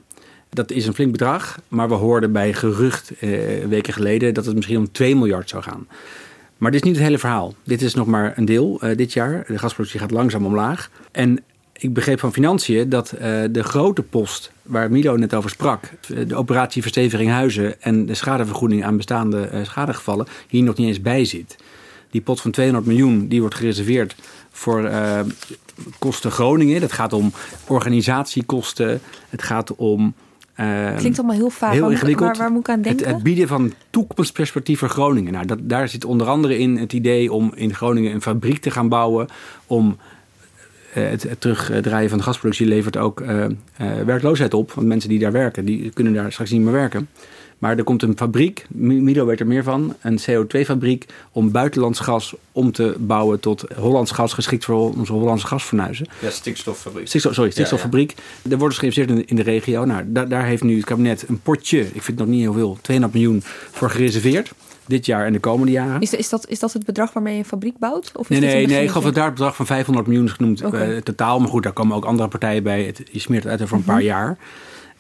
Dat 0.54 0.70
is 0.70 0.86
een 0.86 0.94
flink 0.94 1.12
bedrag, 1.12 1.58
maar 1.68 1.88
we 1.88 1.94
hoorden 1.94 2.32
bij 2.32 2.52
gerucht 2.52 3.12
eh, 3.18 3.30
weken 3.68 3.92
geleden 3.92 4.34
dat 4.34 4.46
het 4.46 4.54
misschien 4.54 4.78
om 4.78 4.92
2 4.92 5.16
miljard 5.16 5.48
zou 5.48 5.62
gaan. 5.62 5.86
Maar 6.56 6.70
dit 6.70 6.80
is 6.80 6.86
niet 6.86 6.96
het 6.96 7.04
hele 7.04 7.18
verhaal. 7.18 7.54
Dit 7.64 7.82
is 7.82 7.94
nog 7.94 8.06
maar 8.06 8.32
een 8.36 8.44
deel 8.44 8.80
uh, 8.82 8.96
dit 8.96 9.12
jaar. 9.12 9.44
De 9.46 9.58
gasproductie 9.58 10.00
gaat 10.00 10.10
langzaam 10.10 10.46
omlaag. 10.46 10.90
En 11.10 11.40
ik 11.72 11.92
begreep 11.92 12.20
van 12.20 12.32
financiën 12.32 12.88
dat 12.88 13.12
uh, 13.14 13.20
de 13.50 13.62
grote 13.62 14.02
post 14.02 14.52
waar 14.62 14.90
Milo 14.90 15.16
net 15.16 15.34
over 15.34 15.50
sprak, 15.50 15.90
de 16.26 16.34
operatie 16.34 16.82
versteviging 16.82 17.30
huizen 17.30 17.82
en 17.82 18.06
de 18.06 18.14
schadevergoeding 18.14 18.84
aan 18.84 18.96
bestaande 18.96 19.50
uh, 19.52 19.64
schadegevallen, 19.64 20.26
hier 20.48 20.62
nog 20.62 20.76
niet 20.76 20.88
eens 20.88 21.00
bij 21.00 21.24
zit. 21.24 21.56
Die 22.10 22.20
pot 22.20 22.40
van 22.40 22.50
200 22.50 22.86
miljoen 22.86 23.28
die 23.28 23.40
wordt 23.40 23.54
gereserveerd 23.54 24.14
voor 24.50 24.82
uh, 24.84 25.20
kosten 25.98 26.30
Groningen. 26.30 26.80
Dat 26.80 26.92
gaat 26.92 27.12
om 27.12 27.32
organisatiekosten. 27.66 29.00
Het 29.28 29.42
gaat 29.42 29.74
om 29.74 30.14
uh, 30.60 30.96
Klinkt 30.96 31.18
allemaal 31.18 31.36
heel 31.36 31.50
vaak. 31.50 31.72
Heel 31.72 31.90
ingewikkeld. 31.90 32.28
Waar, 32.28 32.36
waar, 32.36 32.50
moet 32.50 32.60
ik 32.60 32.68
aan 32.68 32.82
denken? 32.82 33.06
Het, 33.06 33.14
het 33.14 33.22
bieden 33.22 33.48
van 33.48 33.72
toekomstperspectief 33.90 34.78
voor 34.78 34.88
Groningen. 34.88 35.32
Nou, 35.32 35.46
dat, 35.46 35.58
daar 35.62 35.88
zit 35.88 36.04
onder 36.04 36.26
andere 36.26 36.58
in 36.58 36.76
het 36.76 36.92
idee 36.92 37.32
om 37.32 37.52
in 37.54 37.74
Groningen 37.74 38.12
een 38.12 38.22
fabriek 38.22 38.58
te 38.58 38.70
gaan 38.70 38.88
bouwen. 38.88 39.26
Om 39.66 39.96
uh, 40.96 41.08
het, 41.08 41.22
het, 41.22 41.40
terugdraaien 41.40 42.08
van 42.08 42.18
de 42.18 42.24
gasproductie 42.24 42.66
levert 42.66 42.96
ook 42.96 43.20
uh, 43.20 43.46
werkloosheid 44.04 44.54
op. 44.54 44.72
Want 44.72 44.86
mensen 44.86 45.08
die 45.10 45.18
daar 45.18 45.32
werken, 45.32 45.64
die 45.64 45.90
kunnen 45.90 46.12
daar 46.12 46.32
straks 46.32 46.50
niet 46.50 46.60
meer 46.60 46.72
werken. 46.72 47.08
Maar 47.62 47.77
er 47.77 47.85
komt 47.85 48.03
een 48.03 48.16
fabriek, 48.16 48.66
Milo 48.68 49.27
weet 49.27 49.40
er 49.40 49.46
meer 49.46 49.62
van, 49.62 49.94
een 50.01 50.20
CO2-fabriek 50.20 51.05
om 51.33 51.51
buitenlands 51.51 52.01
gas 52.01 52.35
om 52.53 52.72
te 52.72 52.94
bouwen 52.98 53.40
tot 53.40 53.64
Hollands 53.77 54.11
gas 54.11 54.33
geschikt 54.33 54.64
voor 54.64 54.94
onze 54.96 55.12
Hollandse 55.12 55.46
gasfornuizen. 55.46 56.07
Ja, 56.20 56.31
stikstoffabriek. 56.31 57.09
Stikstof, 57.09 57.35
sorry, 57.35 57.51
stikstoffabriek. 57.51 58.11
Ja, 58.16 58.22
ja. 58.42 58.51
Er 58.51 58.59
wordt 58.59 58.75
dus 58.75 58.79
geïnvesteerd 58.79 59.18
in, 59.18 59.27
in, 59.27 59.37
de 59.37 59.42
regio. 59.42 59.85
Nou, 59.85 60.03
da, 60.07 60.25
daar 60.25 60.44
heeft 60.44 60.62
nu 60.62 60.77
het 60.77 60.85
kabinet 60.85 61.29
een 61.29 61.40
potje, 61.40 61.81
ik 61.81 62.03
vind 62.03 62.07
het 62.07 62.18
nog 62.18 62.27
niet 62.27 62.40
heel 62.40 62.53
veel, 62.53 62.79
200 62.81 63.18
miljoen 63.18 63.42
voor 63.70 63.90
gereserveerd. 63.90 64.53
Dit 64.87 65.07
jaar 65.07 65.27
en 65.27 65.33
de 65.33 65.40
komende 65.40 65.72
jaren. 65.72 66.01
Is, 66.01 66.14
is, 66.14 66.29
dat, 66.29 66.48
is 66.48 66.59
dat 66.59 66.72
het 66.72 66.85
bedrag 66.85 67.12
waarmee 67.12 67.33
je 67.33 67.38
een 67.38 67.44
fabriek 67.44 67.79
bouwt? 67.79 68.12
Of 68.14 68.29
nee, 68.29 68.40
is 68.40 68.44
nee, 68.44 68.66
nee. 68.66 68.83
Ik 68.83 68.88
geloof 68.88 69.05
dat 69.05 69.14
daar 69.14 69.25
het 69.25 69.35
bedrag 69.35 69.57
van 69.57 69.66
500 69.66 70.07
miljoen 70.07 70.27
is 70.27 70.33
genoemd. 70.33 70.64
Okay. 70.64 70.94
Uh, 70.94 71.01
totaal. 71.01 71.40
Maar 71.40 71.48
goed, 71.48 71.62
daar 71.62 71.72
komen 71.72 71.96
ook 71.96 72.05
andere 72.05 72.29
partijen 72.29 72.62
bij. 72.62 72.85
Het, 72.85 73.03
je 73.11 73.18
smeert 73.18 73.42
het 73.42 73.53
uit 73.53 73.62
over 73.62 73.75
een 73.75 73.81
mm 73.81 73.87
-hmm. 73.87 73.96
paar 73.96 74.05
jaar. 74.05 74.38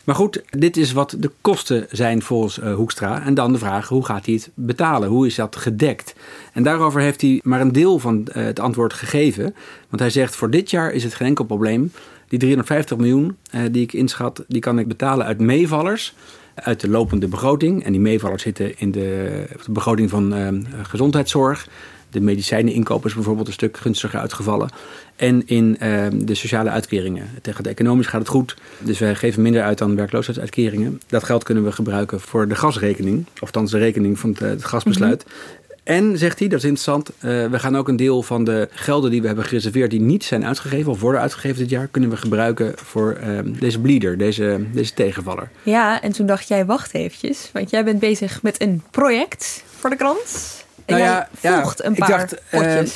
Maar 0.04 0.14
goed, 0.14 0.42
dit 0.50 0.76
is 0.76 0.92
wat 0.92 1.16
de 1.18 1.30
kosten 1.40 1.86
zijn 1.90 2.22
volgens 2.22 2.58
uh, 2.58 2.74
Hoekstra. 2.74 3.22
En 3.22 3.34
dan 3.34 3.52
de 3.52 3.58
vraag, 3.58 3.88
hoe 3.88 4.04
gaat 4.04 4.26
hij 4.26 4.34
het 4.34 4.50
betalen? 4.54 5.08
Hoe 5.08 5.26
is 5.26 5.34
dat 5.34 5.56
gedekt? 5.56 6.14
En 6.52 6.62
daarover 6.62 7.00
heeft 7.00 7.20
hij 7.20 7.40
maar 7.42 7.60
een 7.60 7.72
deel 7.72 7.98
van 7.98 8.26
uh, 8.28 8.44
het 8.44 8.60
antwoord 8.60 8.92
gegeven. 8.92 9.54
Want 9.88 10.00
hij 10.00 10.10
zegt, 10.10 10.36
voor 10.36 10.50
dit 10.50 10.70
jaar 10.70 10.92
is 10.92 11.04
het 11.04 11.14
geen 11.14 11.26
enkel 11.26 11.44
probleem. 11.44 11.92
Die 12.28 12.38
350 12.38 12.96
miljoen 12.96 13.36
uh, 13.54 13.60
die 13.70 13.82
ik 13.82 13.92
inschat, 13.92 14.44
die 14.48 14.60
kan 14.60 14.78
ik 14.78 14.88
betalen 14.88 15.26
uit 15.26 15.40
meevallers 15.40 16.14
uit 16.54 16.80
de 16.80 16.88
lopende 16.88 17.28
begroting. 17.28 17.84
En 17.84 17.92
die 17.92 18.00
meevallers 18.00 18.42
zitten 18.42 18.78
in 18.78 18.90
de, 18.90 19.44
begroting 19.70 20.10
van 20.10 20.36
uh, 20.36 20.48
gezondheidszorg. 20.82 21.68
De 22.10 22.20
medicijneninkoop 22.20 23.04
is 23.04 23.14
bijvoorbeeld 23.14 23.46
een 23.46 23.52
stuk 23.52 23.76
gunstiger 23.76 24.20
uitgevallen. 24.20 24.70
En 25.16 25.46
in 25.46 25.76
uh, 25.82 26.06
de 26.14 26.34
sociale 26.34 26.70
uitkeringen. 26.70 27.28
Tegen 27.42 27.62
de 27.62 27.68
economisch 27.68 28.06
gaat 28.06 28.20
het 28.20 28.28
goed. 28.28 28.56
Dus 28.78 28.98
wij 28.98 29.14
geven 29.14 29.42
minder 29.42 29.62
uit 29.62 29.78
dan 29.78 29.96
werkloosheidsuitkeringen. 29.96 31.00
Dat 31.06 31.24
geld 31.24 31.44
kunnen 31.44 31.64
we 31.64 31.72
gebruiken 31.72 32.20
voor 32.20 32.48
de 32.48 32.54
gasrekening. 32.54 33.26
Of 33.40 33.50
de 33.50 33.78
rekening 33.78 34.18
van 34.18 34.30
het, 34.30 34.38
het 34.38 34.64
gasbesluit. 34.64 35.24
-hmm. 35.24 35.61
En, 35.82 36.18
zegt 36.18 36.38
hij, 36.38 36.48
dat 36.48 36.58
is 36.58 36.64
interessant, 36.64 37.10
uh, 37.10 37.46
we 37.46 37.58
gaan 37.58 37.76
ook 37.76 37.88
een 37.88 37.96
deel 37.96 38.22
van 38.22 38.44
de 38.44 38.68
gelden 38.70 39.10
die 39.10 39.20
we 39.20 39.26
hebben 39.26 39.44
gereserveerd... 39.44 39.90
die 39.90 40.00
niet 40.00 40.24
zijn 40.24 40.46
uitgegeven 40.46 40.92
of 40.92 41.00
worden 41.00 41.20
uitgegeven 41.20 41.58
dit 41.58 41.70
jaar... 41.70 41.86
kunnen 41.86 42.10
we 42.10 42.16
gebruiken 42.16 42.72
voor 42.76 43.18
uh, 43.24 43.38
deze 43.44 43.80
bleeder, 43.80 44.18
deze, 44.18 44.60
deze 44.72 44.94
tegenvaller. 44.94 45.50
Ja, 45.62 46.02
en 46.02 46.12
toen 46.12 46.26
dacht 46.26 46.48
jij, 46.48 46.66
wacht 46.66 46.94
eventjes. 46.94 47.50
Want 47.52 47.70
jij 47.70 47.84
bent 47.84 47.98
bezig 47.98 48.42
met 48.42 48.62
een 48.62 48.82
project 48.90 49.64
voor 49.78 49.90
de 49.90 49.96
krant. 49.96 50.64
En 50.84 50.94
nou 50.94 51.06
ja, 51.06 51.28
volgt 51.32 51.78
ja, 51.78 51.84
een 51.84 51.94
paar 51.94 52.10
ik 52.10 52.16
dacht, 52.16 52.32
uh, 52.32 52.60
hij, 52.60 52.86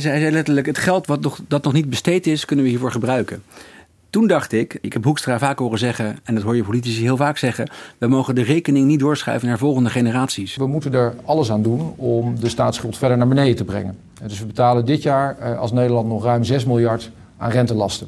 zei, 0.00 0.12
hij 0.12 0.20
zei 0.20 0.30
letterlijk, 0.30 0.66
het 0.66 0.78
geld 0.78 1.06
wat 1.06 1.20
nog, 1.20 1.38
dat 1.48 1.64
nog 1.64 1.72
niet 1.72 1.90
besteed 1.90 2.26
is... 2.26 2.44
kunnen 2.44 2.64
we 2.64 2.70
hiervoor 2.70 2.92
gebruiken. 2.92 3.42
Toen 4.12 4.26
dacht 4.26 4.52
ik, 4.52 4.78
ik 4.80 4.92
heb 4.92 5.04
Hoekstra 5.04 5.38
vaak 5.38 5.58
horen 5.58 5.78
zeggen, 5.78 6.18
en 6.24 6.34
dat 6.34 6.44
hoor 6.44 6.56
je 6.56 6.64
politici 6.64 7.02
heel 7.02 7.16
vaak 7.16 7.38
zeggen, 7.38 7.70
we 7.98 8.06
mogen 8.06 8.34
de 8.34 8.42
rekening 8.42 8.86
niet 8.86 9.00
doorschuiven 9.00 9.48
naar 9.48 9.58
volgende 9.58 9.90
generaties. 9.90 10.56
We 10.56 10.66
moeten 10.66 10.94
er 10.94 11.14
alles 11.24 11.50
aan 11.50 11.62
doen 11.62 11.92
om 11.96 12.40
de 12.40 12.48
staatsschuld 12.48 12.96
verder 12.96 13.16
naar 13.16 13.28
beneden 13.28 13.56
te 13.56 13.64
brengen. 13.64 13.98
Dus 14.26 14.38
we 14.38 14.46
betalen 14.46 14.84
dit 14.84 15.02
jaar 15.02 15.56
als 15.56 15.72
Nederland 15.72 16.08
nog 16.08 16.24
ruim 16.24 16.44
6 16.44 16.64
miljard 16.64 17.10
aan 17.36 17.50
rentelasten. 17.50 18.06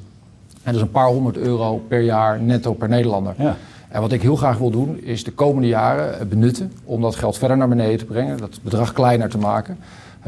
En 0.53 0.73
dat 0.73 0.75
is 0.75 0.81
een 0.81 0.91
paar 0.91 1.07
honderd 1.07 1.37
euro 1.37 1.85
per 1.89 2.01
jaar 2.01 2.41
netto 2.41 2.73
per 2.73 2.89
Nederlander. 2.89 3.35
Ja. 3.39 3.57
En 3.89 4.01
wat 4.01 4.13
ik 4.13 4.23
heel 4.23 4.37
graag 4.37 4.59
wil 4.59 4.71
doen, 4.71 5.01
is 5.03 5.25
de 5.25 5.33
komende 5.33 5.69
jaren 5.69 6.29
benutten 6.29 6.73
om 6.85 7.01
dat 7.01 7.17
geld 7.17 7.39
verder 7.39 7.57
naar 7.57 7.69
beneden 7.69 7.99
te 7.99 8.05
brengen, 8.05 8.39
dat 8.39 8.59
bedrag 8.63 8.93
kleiner 8.93 9.29
te 9.29 9.39
maken. 9.39 9.79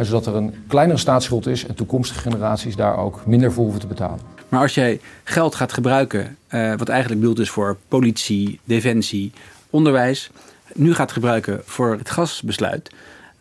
Zodat 0.01 0.27
er 0.27 0.35
een 0.35 0.55
kleinere 0.67 0.99
staatsschuld 0.99 1.47
is 1.47 1.67
en 1.67 1.75
toekomstige 1.75 2.21
generaties 2.21 2.77
daar 2.77 2.99
ook 2.99 3.27
minder 3.27 3.53
voor 3.53 3.63
hoeven 3.63 3.81
te 3.81 3.87
betalen. 3.87 4.36
Maar 4.49 4.61
als 4.61 4.75
jij 4.75 5.01
geld 5.25 5.55
gaat 5.55 5.73
gebruiken, 5.73 6.37
uh, 6.51 6.75
wat 6.77 6.89
eigenlijk 6.89 7.21
bedoeld 7.21 7.39
is 7.39 7.51
voor 7.51 7.77
politie, 7.89 8.61
defensie, 8.65 9.33
onderwijs, 9.71 10.31
nu 10.75 10.95
gaat 10.95 11.13
gebruiken 11.13 11.61
voor 11.65 11.93
het 11.99 12.11
gasbesluit, 12.11 12.91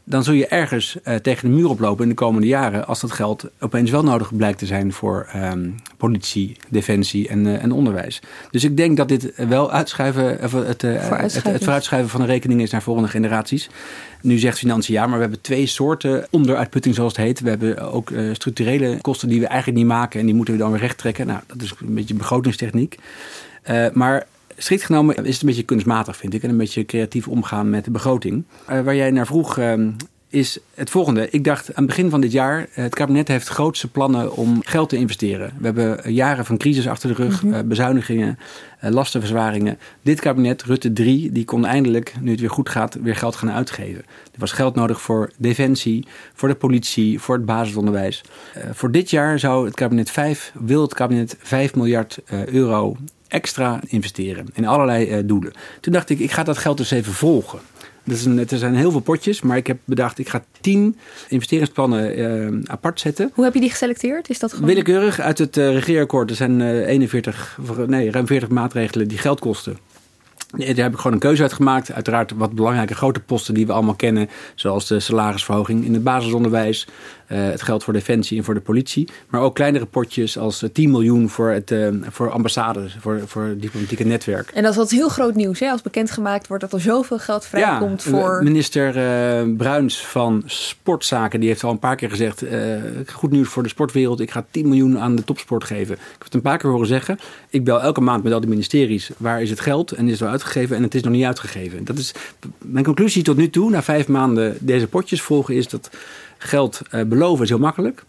dan 0.08 0.24
zul 0.24 0.34
je 0.34 0.48
ergens 0.48 0.98
uh, 1.04 1.16
tegen 1.16 1.50
de 1.50 1.56
muur 1.56 1.70
oplopen 1.70 2.04
in 2.04 2.10
de 2.10 2.16
komende 2.16 2.48
jaren 2.48 2.88
als 2.88 3.00
dat 3.00 3.12
geld 3.12 3.50
opeens 3.60 3.92
wel 3.92 4.04
nodig 4.04 4.36
blijkt 4.36 4.60
te 4.60 4.66
zijn 4.66 4.94
voor 4.94 5.28
um, 5.36 5.76
politie, 5.98 6.58
defensie 6.70 7.28
en, 7.28 7.46
uh, 7.46 7.64
en, 7.64 7.72
onderwijs. 7.72 8.22
Dus 8.52 8.64
ik 8.64 8.78
denk 8.78 8.98
dat 8.98 9.08
dit 9.08 9.34
wel 9.48 9.72
uitschuiven, 9.72 10.40
of 10.44 10.52
het, 10.52 10.82
het, 10.82 11.44
het 11.44 11.64
vooruitschuiven 11.64 12.10
van 12.10 12.22
de 12.22 12.28
rekening 12.28 12.62
is 12.62 12.72
naar 12.72 12.82
volgende 12.82 13.10
generaties. 13.10 13.70
Nu 14.22 14.38
zegt 14.38 14.58
Financiën 14.58 14.94
ja, 14.94 15.06
maar 15.06 15.16
we 15.16 15.22
hebben 15.22 15.42
twee 15.42 15.66
soorten 15.66 16.28
onderuitputting 16.30 16.96
zoals 16.96 17.16
het 17.16 17.26
heet. 17.26 17.40
We 17.40 17.50
hebben 17.50 17.92
ook 17.92 18.10
uh, 18.10 18.34
structurele 18.34 18.98
kosten 19.02 19.30
die 19.30 19.40
we 19.40 19.48
eigenlijk 19.48 19.78
niet 19.78 19.88
maken 19.88 20.20
en 20.20 20.26
die 20.26 20.36
moeten 20.36 20.54
we 20.54 20.60
dan 20.60 20.72
weer 20.72 20.80
recht 20.80 20.98
trekken. 20.98 21.28
Nou, 21.28 21.40
dat 21.48 21.62
is 21.62 21.74
een 21.80 21.94
beetje 21.94 22.14
begrotingstechniek. 22.14 22.98
Uh, 23.70 23.86
maar 23.94 24.28
strikt 24.58 24.84
genomen 24.84 25.16
is 25.16 25.34
het 25.34 25.42
een 25.42 25.48
beetje 25.48 25.64
kunstmatig, 25.64 26.18
vind 26.18 26.34
ik. 26.34 26.44
En 26.44 26.50
een 26.50 26.58
beetje 26.58 26.86
creatief 26.86 27.28
omgaan 27.28 27.70
met 27.70 27.86
de 27.86 27.92
begroting. 27.92 28.44
Uh, 28.70 28.82
waar 28.82 28.96
jij 28.96 29.12
naar 29.12 29.26
vroeg, 29.26 29.58
uh, 29.58 29.88
is 30.30 30.60
het 30.74 30.90
volgende. 30.90 31.30
Ik 31.30 31.44
dacht 31.44 31.68
aan 31.68 31.84
het 31.84 31.86
begin 31.86 32.10
van 32.10 32.22
dit 32.22 32.32
jaar, 32.32 32.68
het 32.72 32.96
kabinet 32.96 33.28
heeft 33.28 33.48
grootste 33.48 33.88
plannen 33.88 34.36
om 34.36 34.62
geld 34.64 34.90
te 34.90 34.98
investeren. 34.98 35.54
We 35.58 35.66
hebben 35.66 36.14
jaren 36.14 36.46
van 36.46 36.58
crisis 36.58 36.88
achter 36.88 37.10
de 37.10 37.24
rug, 37.24 37.44
mm 37.44 37.54
-hmm. 37.54 37.68
bezuinigingen, 37.68 38.40
lastenverzwaringen. 38.80 39.78
Dit 40.02 40.20
kabinet, 40.20 40.64
Rutte 40.64 40.94
3, 40.94 41.32
die 41.32 41.46
kon 41.46 41.66
eindelijk, 41.66 42.14
nu 42.20 42.32
het 42.32 42.40
weer 42.40 42.50
goed 42.50 42.70
gaat, 42.70 42.98
weer 43.02 43.16
geld 43.16 43.36
gaan 43.36 43.52
uitgeven. 43.52 44.04
Er 44.32 44.40
was 44.40 44.52
geld 44.52 44.76
nodig 44.76 45.02
voor 45.02 45.32
defensie, 45.38 46.08
voor 46.34 46.50
de 46.50 46.56
politie, 46.56 47.20
voor 47.20 47.36
het 47.36 47.46
basisonderwijs. 47.46 48.24
Voor 48.72 48.92
dit 48.92 49.10
jaar 49.10 49.40
zou 49.40 49.66
het 49.66 49.76
kabinet 49.76 50.12
5, 50.12 50.52
wil 50.60 50.82
het 50.82 50.94
kabinet 50.94 51.36
5 51.40 51.76
miljard 51.76 52.20
euro 52.46 52.98
extra 53.36 53.80
investeren 53.88 54.46
in 54.54 54.66
allerlei 54.66 55.18
uh, 55.18 55.24
doelen. 55.26 55.54
Toen 55.82 55.94
dacht 55.94 56.10
ik, 56.10 56.20
ik 56.20 56.32
ga 56.32 56.44
dat 56.44 56.58
geld 56.58 56.78
dus 56.78 56.92
even 56.92 57.14
volgen. 57.14 57.60
Dat 58.04 58.18
is 58.18 58.26
een, 58.26 58.50
er 58.50 58.58
zijn 58.58 58.76
heel 58.76 58.92
veel 58.92 59.00
potjes, 59.00 59.42
maar 59.42 59.58
ik 59.58 59.68
heb 59.68 59.78
bedacht, 59.86 60.20
ik 60.20 60.30
ga 60.30 60.44
tien 60.62 60.98
investeringsplannen 61.28 62.20
uh, 62.20 62.60
apart 62.66 63.00
zetten. 63.00 63.32
Hoe 63.34 63.44
heb 63.44 63.54
je 63.54 63.60
die 63.60 63.70
geselecteerd? 63.70 64.30
Is 64.30 64.40
dat 64.40 64.54
gewoon... 64.54 64.68
Willekeurig 64.68 65.20
uit 65.20 65.38
het 65.38 65.58
uh, 65.58 65.74
regeerakkoord. 65.74 66.30
Er 66.30 66.36
zijn 66.36 66.60
uh, 66.60 66.88
41, 66.88 67.60
nee, 67.88 68.12
ruim 68.12 68.28
40 68.28 68.50
maatregelen 68.50 69.08
die 69.08 69.18
geld 69.18 69.40
kosten. 69.40 69.78
Daar 70.58 70.76
heb 70.76 70.94
ik 70.94 70.98
gewoon 70.98 71.14
een 71.14 71.20
keuze 71.20 71.42
uit 71.42 71.54
gemaakt. 71.54 71.92
Uiteraard 71.92 72.32
wat 72.32 72.52
belangrijke 72.52 72.96
grote 72.96 73.20
posten 73.20 73.54
die 73.54 73.66
we 73.66 73.74
allemaal 73.74 73.96
kennen. 73.96 74.30
Zoals 74.56 74.88
de 74.88 75.00
salarisverhoging 75.00 75.86
in 75.86 75.94
het 75.94 76.04
basisonderwijs. 76.04 76.88
Uh, 77.28 77.50
het 77.50 77.62
geld 77.62 77.84
voor 77.84 77.94
defensie 77.94 78.38
en 78.38 78.44
voor 78.44 78.54
de 78.54 78.60
politie. 78.60 79.08
Maar 79.30 79.42
ook 79.42 79.56
kleinere 79.56 79.86
potjes 79.86 80.38
als 80.38 80.64
10 80.74 80.92
miljoen 80.92 81.30
voor, 81.30 81.50
het, 81.50 81.72
uh, 81.72 81.88
voor 82.10 82.32
ambassades. 82.32 82.98
Voor, 83.00 83.22
voor 83.26 83.44
het 83.44 83.62
diplomatieke 83.62 84.04
netwerk. 84.04 84.50
En 84.50 84.64
dat 84.64 84.72
is 84.72 84.78
wat 84.78 84.92
heel 84.92 85.10
groot 85.10 85.36
nieuws. 85.36 85.60
Hè? 85.60 85.70
Als 85.70 85.82
bekendgemaakt 85.82 86.48
wordt 86.48 86.64
dat 86.64 86.74
er 86.74 86.82
zoveel 86.82 87.20
geld 87.20 87.46
vrijkomt 87.46 88.04
ja, 88.04 88.10
voor... 88.10 88.44
Minister 88.44 88.88
uh, 88.88 89.56
Bruins 89.58 90.06
van 90.06 90.44
Sportzaken. 90.46 91.40
Die 91.40 91.50
heeft 91.50 91.64
al 91.64 91.72
een 91.72 91.80
paar 91.80 91.96
keer 91.96 92.10
gezegd. 92.10 92.44
goed 93.08 93.32
nieuws 93.32 93.48
voor 93.48 93.64
de 93.64 93.70
sportwereld. 93.70 94.20
Ik 94.20 94.32
ga 94.32 94.46
10 94.52 94.68
miljoen 94.68 95.00
aan 95.00 95.16
de 95.16 95.24
topsport 95.24 95.64
geven. 95.64 95.96
Ik 95.96 96.02
heb 96.12 96.24
het 96.24 96.34
een 96.34 96.42
paar 96.42 96.58
keer 96.58 96.70
horen 96.70 96.88
zeggen. 96.88 97.20
Ik 97.50 97.64
bel 97.64 97.82
elke 97.82 98.02
maand 98.02 98.24
met 98.24 98.34
al 98.34 98.40
die 98.40 98.50
ministeries. 98.50 99.10
Waar 99.18 99.42
is 99.42 99.50
het 99.50 99.60
geld? 99.60 99.92
En 99.92 100.06
is 100.06 100.12
het 100.12 100.20
wel 100.20 100.30
uitgegeven? 100.30 100.76
En 100.76 100.84
het 100.84 100.96
is 100.96 101.02
nog 101.02 101.14
niet 101.14 101.26
uitgegeven. 101.26 101.86
Dat 101.86 101.98
is 101.98 102.14
mijn 102.58 102.86
conclusie 102.86 103.24
tot 103.24 103.38
nu 103.38 103.50
toe. 103.50 103.70
Na 103.70 103.84
vijf 103.84 104.08
maanden 104.08 104.58
deze 104.60 104.88
potjes 104.88 105.22
volgen 105.22 105.56
is 105.56 105.68
dat 105.68 105.90
geld 106.38 106.82
uh, 106.92 107.04
beloven 107.04 107.44
is 107.44 107.50
heel 107.50 107.60
makkelijk. 107.60 108.04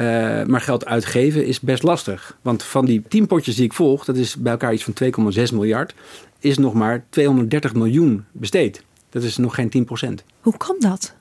Uh, 0.00 0.42
maar 0.44 0.60
geld 0.60 0.86
uitgeven 0.86 1.46
is 1.46 1.60
best 1.60 1.82
lastig. 1.82 2.36
Want 2.42 2.62
van 2.62 2.84
die 2.84 3.02
tien 3.08 3.26
potjes 3.26 3.54
die 3.54 3.64
ik 3.64 3.72
volg, 3.72 4.04
dat 4.04 4.16
is 4.16 4.36
bij 4.36 4.52
elkaar 4.52 4.72
iets 4.72 4.84
van 4.84 4.94
2,6 5.34 5.52
miljard, 5.52 5.94
is 6.38 6.58
nog 6.58 6.74
maar 6.74 7.04
230 7.08 7.74
miljoen 7.74 8.24
besteed. 8.32 8.82
Dat 9.10 9.22
is 9.22 9.36
nog 9.36 9.54
geen 9.54 9.68
10 9.68 9.84
procent. 9.84 10.24
Hoe 10.40 10.56
kan 10.56 10.76
dat? 10.78 11.14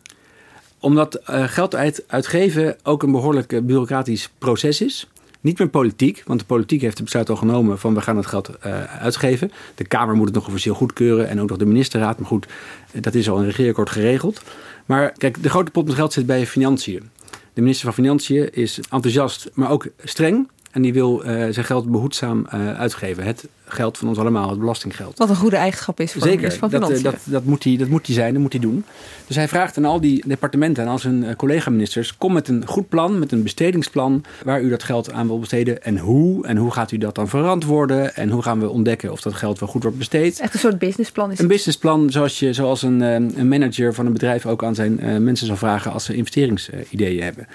Omdat 0.79 1.21
uh, 1.29 1.43
geld 1.43 1.75
uit, 1.75 2.03
uitgeven 2.07 2.77
ook 2.83 3.03
een 3.03 3.11
behoorlijk 3.11 3.65
bureaucratisch 3.65 4.29
proces 4.37 4.81
is. 4.81 5.07
Niet 5.41 5.59
meer 5.59 5.69
politiek, 5.69 6.23
want 6.25 6.39
de 6.39 6.45
politiek 6.45 6.81
heeft 6.81 6.95
het 6.95 7.03
besluit 7.03 7.29
al 7.29 7.35
genomen 7.35 7.79
van 7.79 7.93
we 7.93 8.01
gaan 8.01 8.17
het 8.17 8.25
geld 8.25 8.49
uh, 8.49 8.83
uitgeven. 8.83 9.51
De 9.75 9.85
Kamer 9.85 10.15
moet 10.15 10.25
het 10.25 10.35
nog 10.35 10.47
officieel 10.47 10.75
goedkeuren 10.75 11.27
en 11.27 11.41
ook 11.41 11.49
nog 11.49 11.57
de 11.57 11.65
ministerraad. 11.65 12.19
Maar 12.19 12.27
goed, 12.27 12.47
dat 12.93 13.13
is 13.13 13.29
al 13.29 13.35
in 13.35 13.41
een 13.41 13.49
regeerakkoord 13.49 13.89
geregeld. 13.89 14.41
Maar 14.85 15.11
kijk, 15.11 15.43
de 15.43 15.49
grote 15.49 15.71
pot 15.71 15.85
met 15.85 15.95
geld 15.95 16.13
zit 16.13 16.25
bij 16.25 16.45
financiën. 16.45 17.09
De 17.53 17.61
minister 17.61 17.85
van 17.85 17.93
Financiën 17.93 18.53
is 18.53 18.79
enthousiast, 18.89 19.49
maar 19.53 19.69
ook 19.69 19.87
streng. 20.03 20.49
En 20.75 20.81
die 20.81 20.93
wil 20.93 21.21
uh, 21.25 21.27
zijn 21.27 21.65
geld 21.65 21.91
behoedzaam 21.91 22.47
uh, 22.53 22.79
uitgeven. 22.79 23.23
Het 23.23 23.47
geld 23.65 23.97
van 23.97 24.07
ons 24.07 24.17
allemaal, 24.17 24.49
het 24.49 24.59
belastinggeld. 24.59 25.17
Wat 25.17 25.29
een 25.29 25.35
goede 25.35 25.55
eigenschap 25.55 25.99
is 25.99 26.11
voor 26.11 26.21
Zeker, 26.21 26.37
minister 26.37 26.59
van 26.59 26.69
dat, 26.69 26.81
Financiën. 26.81 27.11
dat, 27.11 27.19
dat, 27.23 27.43
moet 27.43 27.63
hij, 27.63 27.77
dat 27.77 27.87
moet 27.87 28.05
hij 28.05 28.15
zijn, 28.15 28.33
dat 28.33 28.41
moet 28.41 28.51
hij 28.51 28.61
doen. 28.61 28.85
Dus 29.27 29.35
hij 29.35 29.47
vraagt 29.47 29.77
aan 29.77 29.85
al 29.85 29.99
die 29.99 30.23
departementen 30.27 30.83
en 30.83 30.89
al 30.89 30.99
zijn 30.99 31.35
collega-ministers... 31.35 32.17
kom 32.17 32.33
met 32.33 32.47
een 32.47 32.67
goed 32.67 32.89
plan, 32.89 33.19
met 33.19 33.31
een 33.31 33.43
bestedingsplan... 33.43 34.23
waar 34.43 34.61
u 34.61 34.69
dat 34.69 34.83
geld 34.83 35.11
aan 35.11 35.27
wil 35.27 35.39
besteden 35.39 35.83
en 35.83 35.97
hoe. 35.97 36.47
En 36.47 36.57
hoe 36.57 36.71
gaat 36.71 36.91
u 36.91 36.97
dat 36.97 37.15
dan 37.15 37.27
verantwoorden? 37.27 38.15
En 38.15 38.29
hoe 38.29 38.41
gaan 38.41 38.59
we 38.59 38.69
ontdekken 38.69 39.11
of 39.11 39.21
dat 39.21 39.33
geld 39.33 39.59
wel 39.59 39.69
goed 39.69 39.83
wordt 39.83 39.97
besteed? 39.97 40.39
Echt 40.39 40.53
een 40.53 40.59
soort 40.59 40.79
businessplan 40.79 41.31
is 41.31 41.39
Een 41.39 41.47
businessplan 41.47 42.09
zoals, 42.09 42.39
je, 42.39 42.53
zoals 42.53 42.81
een, 42.81 43.01
een 43.01 43.47
manager 43.47 43.93
van 43.93 44.05
een 44.05 44.13
bedrijf... 44.13 44.45
ook 44.45 44.63
aan 44.63 44.75
zijn 44.75 45.23
mensen 45.23 45.47
zal 45.47 45.57
vragen 45.57 45.91
als 45.91 46.05
ze 46.05 46.15
investeringsideeën 46.15 47.23
hebben. 47.23 47.47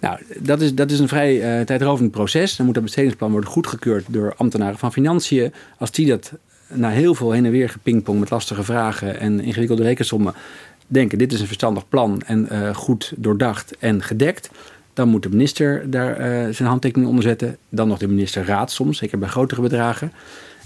Nou, 0.00 0.18
dat 0.38 0.60
is, 0.60 0.74
dat 0.74 0.90
is 0.90 0.98
een 0.98 1.08
vrij 1.08 1.58
uh, 1.58 1.64
tijdrovend 1.64 2.10
proces. 2.10 2.56
Dan 2.56 2.66
moet 2.66 2.74
dat 2.74 2.84
bestedingsplan 2.84 3.30
worden 3.30 3.50
goedgekeurd 3.50 4.04
door 4.08 4.34
ambtenaren 4.36 4.78
van 4.78 4.92
financiën. 4.92 5.52
Als 5.78 5.90
die 5.90 6.06
dat 6.06 6.32
na 6.68 6.90
heel 6.90 7.14
veel 7.14 7.32
heen 7.32 7.44
en 7.44 7.50
weer 7.50 7.68
gepingpong 7.68 8.20
met 8.20 8.30
lastige 8.30 8.64
vragen 8.64 9.20
en 9.20 9.40
ingewikkelde 9.40 9.82
rekensommen 9.82 10.34
denken: 10.86 11.18
dit 11.18 11.32
is 11.32 11.40
een 11.40 11.46
verstandig 11.46 11.88
plan 11.88 12.22
en 12.26 12.48
uh, 12.52 12.74
goed 12.74 13.12
doordacht 13.16 13.76
en 13.78 14.02
gedekt. 14.02 14.50
Dan 14.92 15.08
moet 15.08 15.22
de 15.22 15.28
minister 15.28 15.90
daar 15.90 16.10
uh, 16.20 16.54
zijn 16.54 16.68
handtekening 16.68 17.08
onder 17.08 17.24
zetten. 17.24 17.56
Dan 17.68 17.88
nog 17.88 17.98
de 17.98 18.08
ministerraad 18.08 18.70
soms, 18.70 18.98
zeker 18.98 19.18
bij 19.18 19.28
grotere 19.28 19.60
bedragen. 19.60 20.12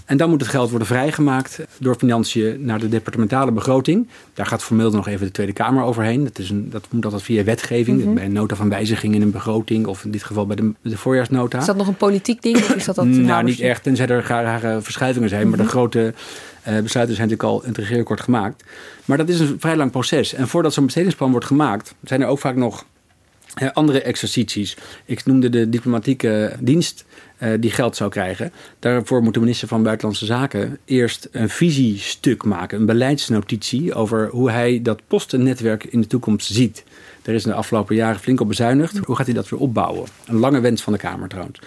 En 0.05 0.17
dan 0.17 0.29
moet 0.29 0.41
het 0.41 0.49
geld 0.49 0.69
worden 0.69 0.87
vrijgemaakt 0.87 1.59
door 1.79 1.95
financiën 1.95 2.65
naar 2.65 2.79
de 2.79 2.89
departementale 2.89 3.51
begroting. 3.51 4.07
Daar 4.33 4.45
gaat 4.45 4.63
formeel 4.63 4.91
nog 4.91 5.07
even 5.07 5.25
de 5.25 5.31
Tweede 5.31 5.53
Kamer 5.53 5.83
overheen. 5.83 6.23
Dat, 6.23 6.39
is 6.39 6.49
een, 6.49 6.69
dat 6.69 6.85
moet 6.89 7.05
altijd 7.05 7.23
via 7.23 7.43
wetgeving, 7.43 8.03
Mhm. 8.03 8.13
bij 8.13 8.25
een 8.25 8.31
nota 8.33 8.55
van 8.55 8.69
wijziging 8.69 9.15
in 9.15 9.21
een 9.21 9.31
begroting, 9.31 9.85
of 9.87 10.03
in 10.05 10.11
dit 10.11 10.23
geval 10.23 10.45
bij 10.47 10.55
de, 10.55 10.71
de 10.81 10.97
voorjaarsnota. 10.97 11.57
Is 11.59 11.65
dat 11.65 11.77
nog 11.77 11.87
een 11.87 11.95
politiek 11.97 12.41
ding 12.41 12.55
of 12.57 12.75
is 12.75 12.85
dat 12.85 12.95
dat 12.95 13.05
nou, 13.05 13.17
nauwelijks- 13.21 13.59
niet 13.59 13.69
echt, 13.69 13.83
tenzij 13.83 14.07
er 14.07 14.25
rare 14.27 14.81
verschuivingen 14.81 15.29
zijn. 15.29 15.49
Maar 15.49 15.57
de 15.57 15.67
grote 15.67 16.13
eh, 16.63 16.79
besluiten 16.79 17.15
zijn 17.15 17.29
natuurlijk 17.29 17.43
al 17.43 17.61
in 17.61 17.67
het 17.67 17.77
regeerakkoord 17.77 18.21
gemaakt. 18.21 18.63
Maar 19.05 19.17
dat 19.17 19.29
is 19.29 19.39
een 19.39 19.55
vrij 19.59 19.75
lang 19.75 19.91
proces. 19.91 20.33
En 20.33 20.47
voordat 20.47 20.73
zo'n 20.73 20.85
bestedingsplan 20.85 21.31
wordt 21.31 21.45
gemaakt, 21.45 21.95
zijn 22.03 22.21
er 22.21 22.27
ook 22.27 22.39
vaak 22.39 22.55
nog 22.55 22.85
andere 23.73 24.01
exercities. 24.01 24.77
Ik 25.05 25.25
noemde 25.25 25.49
de 25.49 25.69
diplomatieke 25.69 26.55
dienst 26.59 27.05
eh, 27.37 27.51
die 27.59 27.71
geld 27.71 27.95
zou 27.95 28.09
krijgen. 28.09 28.51
Daarvoor 28.79 29.23
moet 29.23 29.33
de 29.33 29.39
minister 29.39 29.67
van 29.67 29.83
Buitenlandse 29.83 30.25
Zaken 30.25 30.77
eerst 30.85 31.27
een 31.31 31.49
visiestuk 31.49 32.43
maken, 32.43 32.79
een 32.79 32.85
beleidsnotitie 32.85 33.93
over 33.93 34.29
hoe 34.29 34.51
hij 34.51 34.79
dat 34.81 35.01
postennetwerk 35.07 35.83
in 35.83 36.01
de 36.01 36.07
toekomst 36.07 36.53
ziet. 36.53 36.83
Er 37.21 37.33
is 37.33 37.43
in 37.43 37.49
de 37.49 37.55
afgelopen 37.55 37.95
jaren 37.95 38.19
flink 38.19 38.39
op 38.39 38.47
bezuinigd. 38.47 38.97
Hoe 38.97 39.15
gaat 39.15 39.25
hij 39.25 39.35
dat 39.35 39.49
weer 39.49 39.59
opbouwen? 39.59 40.07
Een 40.25 40.37
lange 40.37 40.59
wens 40.59 40.81
van 40.81 40.93
de 40.93 40.99
Kamer 40.99 41.29
trouwens. 41.29 41.59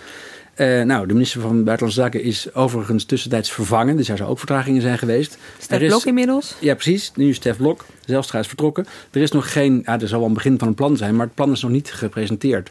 Eh, 0.57 0.83
nou, 0.83 1.07
de 1.07 1.13
minister 1.13 1.41
van 1.41 1.65
Buitenlandse 1.65 2.01
Zaken 2.01 2.23
is 2.23 2.55
overigens 2.55 3.05
tussentijds 3.05 3.53
vervangen. 3.53 3.97
Dus 3.97 4.09
er 4.09 4.17
zou 4.17 4.31
ook 4.31 4.39
vertragingen 4.39 4.83
zijn 4.83 4.99
geweest. 4.99 5.39
Stef 5.59 5.87
Blok 5.87 6.05
inmiddels? 6.05 6.57
Ja, 6.61 6.75
precies. 6.75 7.13
Nu 7.15 7.29
is 7.29 7.37
Stef 7.37 7.57
Blok. 7.57 7.85
Zelstra 8.05 8.39
is 8.39 8.47
vertrokken. 8.47 8.87
Er 9.11 9.23
is 9.23 9.31
nog 9.31 9.53
geen... 9.53 9.83
Ja, 9.85 10.01
er 10.01 10.09
zal 10.09 10.19
wel 10.19 10.29
een 10.29 10.35
begin 10.35 10.59
van 10.59 10.69
een 10.69 10.75
plan 10.75 10.97
zijn, 10.97 11.17
maar 11.17 11.27
het 11.27 11.35
plan 11.35 11.53
is 11.53 11.63
nog 11.63 11.71
niet 11.71 11.93
gepresenteerd. 11.93 12.71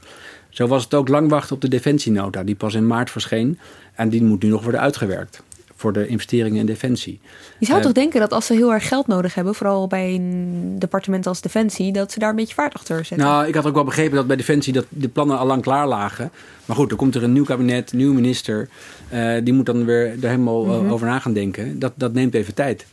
Zo 0.49 0.67
was 0.67 0.83
het 0.83 0.93
ook 0.93 1.07
lang 1.07 1.29
wachten 1.29 1.55
op 1.55 1.61
de 1.61 1.67
defensienota, 1.67 2.43
die 2.43 2.55
pas 2.55 2.73
in 2.73 2.87
maart 2.87 3.11
verscheen. 3.11 3.59
En 3.93 4.09
die 4.09 4.23
moet 4.23 4.43
nu 4.43 4.49
nog 4.49 4.61
worden 4.61 4.81
uitgewerkt 4.81 5.43
voor 5.75 5.93
de 5.93 6.07
investeringen 6.07 6.59
in 6.59 6.65
defensie. 6.65 7.19
Je 7.59 7.65
zou 7.65 7.77
Eh, 7.77 7.83
toch 7.83 7.93
denken 7.93 8.19
dat 8.19 8.33
als 8.33 8.45
ze 8.45 8.53
heel 8.53 8.73
erg 8.73 8.87
geld 8.87 9.07
nodig 9.07 9.33
hebben, 9.35 9.55
vooral 9.55 9.87
bij 9.87 10.13
een 10.13 10.75
departement 10.79 11.27
als 11.27 11.41
Defensie, 11.41 11.91
dat 11.93 12.11
ze 12.11 12.19
daar 12.19 12.29
een 12.29 12.35
beetje 12.35 12.53
vaart 12.53 12.73
achter 12.73 13.05
zetten. 13.05 13.27
Nou, 13.27 13.47
ik 13.47 13.55
had 13.55 13.65
ook 13.65 13.73
wel 13.73 13.83
begrepen 13.83 14.15
dat 14.15 14.27
bij 14.27 14.35
Defensie 14.35 14.73
dat 14.73 14.85
de 14.89 15.07
plannen 15.07 15.37
al 15.37 15.45
lang 15.45 15.61
klaar 15.61 15.87
lagen. 15.87 16.31
Maar 16.65 16.75
goed, 16.75 16.91
er 16.91 16.97
komt 16.97 17.15
er 17.15 17.23
een 17.23 17.33
nieuw 17.33 17.43
kabinet, 17.43 17.91
een 17.91 17.97
nieuwe 17.97 18.13
minister. 18.13 18.69
Eh, 19.09 19.33
die 19.43 19.53
moet 19.53 19.65
dan 19.65 19.85
weer 19.85 20.05
er 20.05 20.29
helemaal 20.29 20.65
eh, 20.65 20.79
Mhm. 20.79 20.91
over 20.91 21.07
na 21.07 21.19
gaan 21.19 21.33
denken. 21.33 21.79
Dat, 21.79 21.91
dat 21.95 22.13
neemt 22.13 22.33
even 22.33 22.53
tijd. 22.53 22.85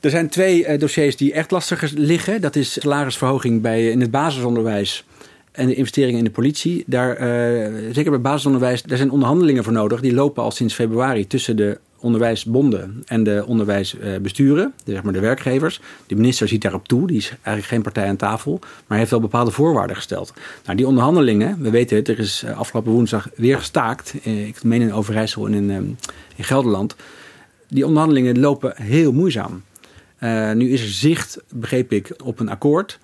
Er 0.00 0.10
zijn 0.10 0.28
twee 0.28 0.78
dossiers 0.78 1.16
die 1.16 1.32
echt 1.32 1.50
lastig 1.50 1.90
liggen. 1.94 2.40
Dat 2.40 2.56
is 2.56 2.72
salarisverhoging 2.72 3.62
bij, 3.62 3.90
in 3.90 4.00
het 4.00 4.10
basisonderwijs 4.10 5.04
en 5.52 5.66
de 5.66 5.74
investeringen 5.74 6.18
in 6.18 6.24
de 6.24 6.30
politie. 6.30 6.84
Daar, 6.86 7.16
zeker 7.92 8.10
bij 8.10 8.20
basisonderwijs, 8.20 8.82
daar 8.82 8.96
zijn 8.96 9.10
onderhandelingen 9.10 9.64
voor 9.64 9.72
nodig. 9.72 10.00
Die 10.00 10.14
lopen 10.14 10.42
al 10.42 10.50
sinds 10.50 10.74
februari 10.74 11.26
tussen 11.26 11.56
de 11.56 11.78
onderwijsbonden 12.00 13.02
en 13.06 13.22
de 13.22 13.44
onderwijsbesturen, 13.46 14.72
de, 14.84 14.92
zeg 14.92 15.02
maar 15.02 15.12
de 15.12 15.20
werkgevers. 15.20 15.80
De 16.06 16.14
minister 16.14 16.48
ziet 16.48 16.62
daarop 16.62 16.88
toe, 16.88 17.06
die 17.06 17.16
is 17.16 17.28
eigenlijk 17.30 17.66
geen 17.66 17.82
partij 17.82 18.08
aan 18.08 18.16
tafel, 18.16 18.60
maar 18.86 18.98
heeft 18.98 19.10
wel 19.10 19.20
bepaalde 19.20 19.50
voorwaarden 19.50 19.96
gesteld. 19.96 20.32
Nou, 20.64 20.76
die 20.76 20.86
onderhandelingen, 20.86 21.62
we 21.62 21.70
weten 21.70 21.96
het, 21.96 22.08
er 22.08 22.18
is 22.18 22.42
eh, 22.42 22.58
afgelopen 22.58 22.92
woensdag 22.92 23.28
weer 23.34 23.58
gestaakt, 23.58 24.14
eh, 24.24 24.46
ik 24.46 24.62
meen 24.62 24.80
in 24.80 24.92
Overijssel 24.92 25.46
en 25.46 25.54
in, 25.54 25.70
eh, 25.70 25.76
in 26.36 26.44
Gelderland. 26.44 26.96
Die 27.68 27.86
onderhandelingen 27.86 28.40
lopen 28.40 28.82
heel 28.82 29.12
moeizaam. 29.12 29.62
Eh, 30.20 30.52
nu 30.52 30.70
is 30.70 30.82
er 30.82 30.88
zicht, 30.88 31.38
begreep 31.54 31.92
ik, 31.92 32.14
op 32.24 32.40
een 32.40 32.48
akkoord. 32.48 32.98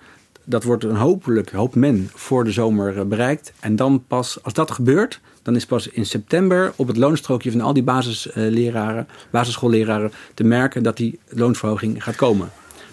Dat 0.49 0.63
wordt 0.63 0.83
een 0.83 0.95
hopelijk, 0.95 1.51
hoopt 1.51 1.75
men, 1.75 2.09
voor 2.13 2.43
de 2.43 2.51
zomer 2.51 2.97
eh, 2.97 3.05
bereikt. 3.05 3.53
En 3.59 3.75
dan 3.75 4.03
pas, 4.07 4.43
als 4.43 4.53
dat 4.53 4.71
gebeurt, 4.71 5.19
dan 5.41 5.55
is 5.55 5.65
pas 5.65 5.87
in 5.87 6.05
september 6.05 6.73
op 6.75 6.87
het 6.87 6.97
loonstrookje 6.97 7.51
van 7.51 7.61
al 7.61 7.73
die 7.73 7.83
basisleraren, 7.83 9.07
basisschoolleraren 9.31 10.11
te 10.33 10.43
merken 10.43 10.83
dat 10.83 10.97
die 10.97 11.19
loonsverhoging 11.29 12.03
gaat 12.03 12.15
komen. 12.15 12.49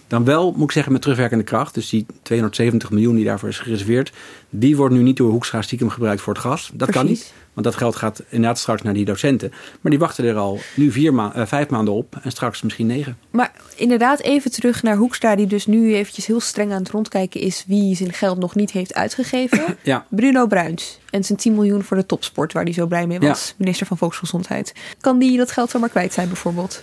Dan 0.06 0.24
wel, 0.24 0.52
moet 0.52 0.64
ik 0.64 0.70
zeggen, 0.70 0.92
met 0.92 1.02
terugwerkende 1.02 1.44
kracht. 1.44 1.74
Dus 1.74 1.88
die 1.88 2.06
270 2.22 2.90
miljoen 2.90 3.16
die 3.16 3.24
daarvoor 3.24 3.48
is 3.48 3.58
gereserveerd, 3.58 4.12
die 4.50 4.76
wordt 4.76 4.94
nu 4.94 5.02
niet 5.02 5.16
door 5.16 5.30
Hoekstra 5.30 5.62
stiekem 5.62 5.88
gebruikt 5.88 6.20
voor 6.20 6.32
het 6.32 6.42
gas. 6.42 6.70
Dat 6.74 6.90
kan 6.90 7.06
niet. 7.06 7.32
Want 7.54 7.66
dat 7.66 7.76
geld 7.76 7.96
gaat 7.96 8.22
inderdaad 8.28 8.58
straks 8.58 8.82
naar 8.82 8.94
die 8.94 9.04
docenten. 9.04 9.52
Maar 9.80 9.90
die 9.90 10.00
wachten 10.00 10.24
er 10.24 10.36
al 10.36 10.58
nu 10.76 10.90
vier 10.90 11.14
ma 11.14 11.34
eh, 11.34 11.46
vijf 11.46 11.68
maanden 11.68 11.94
op 11.94 12.16
en 12.22 12.30
straks 12.30 12.62
misschien 12.62 12.86
negen. 12.86 13.18
Maar 13.30 13.52
inderdaad, 13.76 14.20
even 14.20 14.50
terug 14.50 14.82
naar 14.82 14.96
Hoekstra, 14.96 15.36
die 15.36 15.46
dus 15.46 15.66
nu 15.66 15.94
eventjes 15.94 16.26
heel 16.26 16.40
streng 16.40 16.72
aan 16.72 16.82
het 16.82 16.90
rondkijken 16.90 17.40
is 17.40 17.64
wie 17.66 17.96
zijn 17.96 18.12
geld 18.12 18.38
nog 18.38 18.54
niet 18.54 18.70
heeft 18.70 18.94
uitgegeven. 18.94 19.62
Ja. 19.82 20.06
Bruno 20.10 20.46
Bruins 20.46 20.98
en 21.10 21.24
zijn 21.24 21.38
10 21.38 21.54
miljoen 21.54 21.82
voor 21.82 21.96
de 21.96 22.06
topsport, 22.06 22.52
waar 22.52 22.62
hij 22.62 22.72
zo 22.72 22.86
blij 22.86 23.06
mee 23.06 23.20
was, 23.20 23.54
minister 23.56 23.86
van 23.86 23.98
Volksgezondheid. 23.98 24.72
Kan 25.00 25.18
die 25.18 25.36
dat 25.36 25.50
geld 25.50 25.70
zomaar 25.70 25.88
kwijt 25.88 26.12
zijn, 26.12 26.28
bijvoorbeeld? 26.28 26.82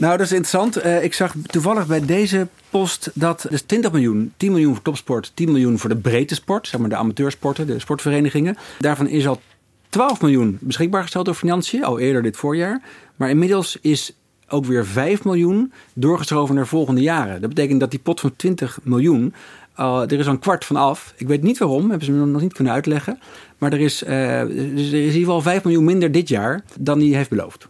Nou, 0.00 0.16
dat 0.16 0.26
is 0.26 0.32
interessant. 0.32 0.76
Eh, 0.76 1.02
ik 1.04 1.14
zag 1.14 1.34
toevallig 1.46 1.86
bij 1.86 2.00
deze 2.04 2.48
post 2.70 3.10
dat 3.14 3.46
dus 3.50 3.62
20 3.62 3.92
miljoen, 3.92 4.32
10 4.36 4.52
miljoen 4.52 4.74
voor 4.74 4.82
topsport, 4.82 5.32
10 5.34 5.52
miljoen 5.52 5.78
voor 5.78 5.88
de 5.90 5.96
breedte 5.96 6.34
sport, 6.34 6.68
zeg 6.68 6.80
maar 6.80 6.88
de 6.88 6.96
amateursporten, 6.96 7.66
de 7.66 7.78
sportverenigingen. 7.78 8.56
Daarvan 8.78 9.08
is 9.08 9.26
al 9.26 9.40
12 9.88 10.20
miljoen 10.20 10.58
beschikbaar 10.60 11.02
gesteld 11.02 11.24
door 11.24 11.34
financiën, 11.34 11.84
al 11.84 11.98
eerder 11.98 12.22
dit 12.22 12.36
voorjaar. 12.36 12.82
Maar 13.16 13.30
inmiddels 13.30 13.78
is 13.80 14.12
ook 14.48 14.64
weer 14.64 14.86
5 14.86 15.24
miljoen 15.24 15.72
doorgeschoven 15.94 16.54
naar 16.54 16.66
volgende 16.66 17.00
jaren. 17.00 17.40
Dat 17.40 17.48
betekent 17.48 17.80
dat 17.80 17.90
die 17.90 18.00
pot 18.00 18.20
van 18.20 18.36
20 18.36 18.78
miljoen, 18.82 19.34
uh, 19.80 20.02
er 20.02 20.18
is 20.18 20.26
al 20.26 20.32
een 20.32 20.38
kwart 20.38 20.64
van 20.64 20.76
af. 20.76 21.14
Ik 21.16 21.28
weet 21.28 21.42
niet 21.42 21.58
waarom, 21.58 21.88
hebben 21.88 22.06
ze 22.06 22.12
me 22.12 22.26
nog 22.26 22.40
niet 22.40 22.52
kunnen 22.52 22.72
uitleggen. 22.72 23.20
Maar 23.58 23.72
er 23.72 23.80
is, 23.80 24.02
uh, 24.02 24.08
dus 24.10 24.12
er 24.12 24.76
is 24.76 24.90
in 24.92 24.96
ieder 25.02 25.12
geval 25.12 25.40
5 25.40 25.64
miljoen 25.64 25.84
minder 25.84 26.12
dit 26.12 26.28
jaar 26.28 26.62
dan 26.78 26.98
hij 26.98 27.08
heeft 27.08 27.28
beloofd. 27.28 27.68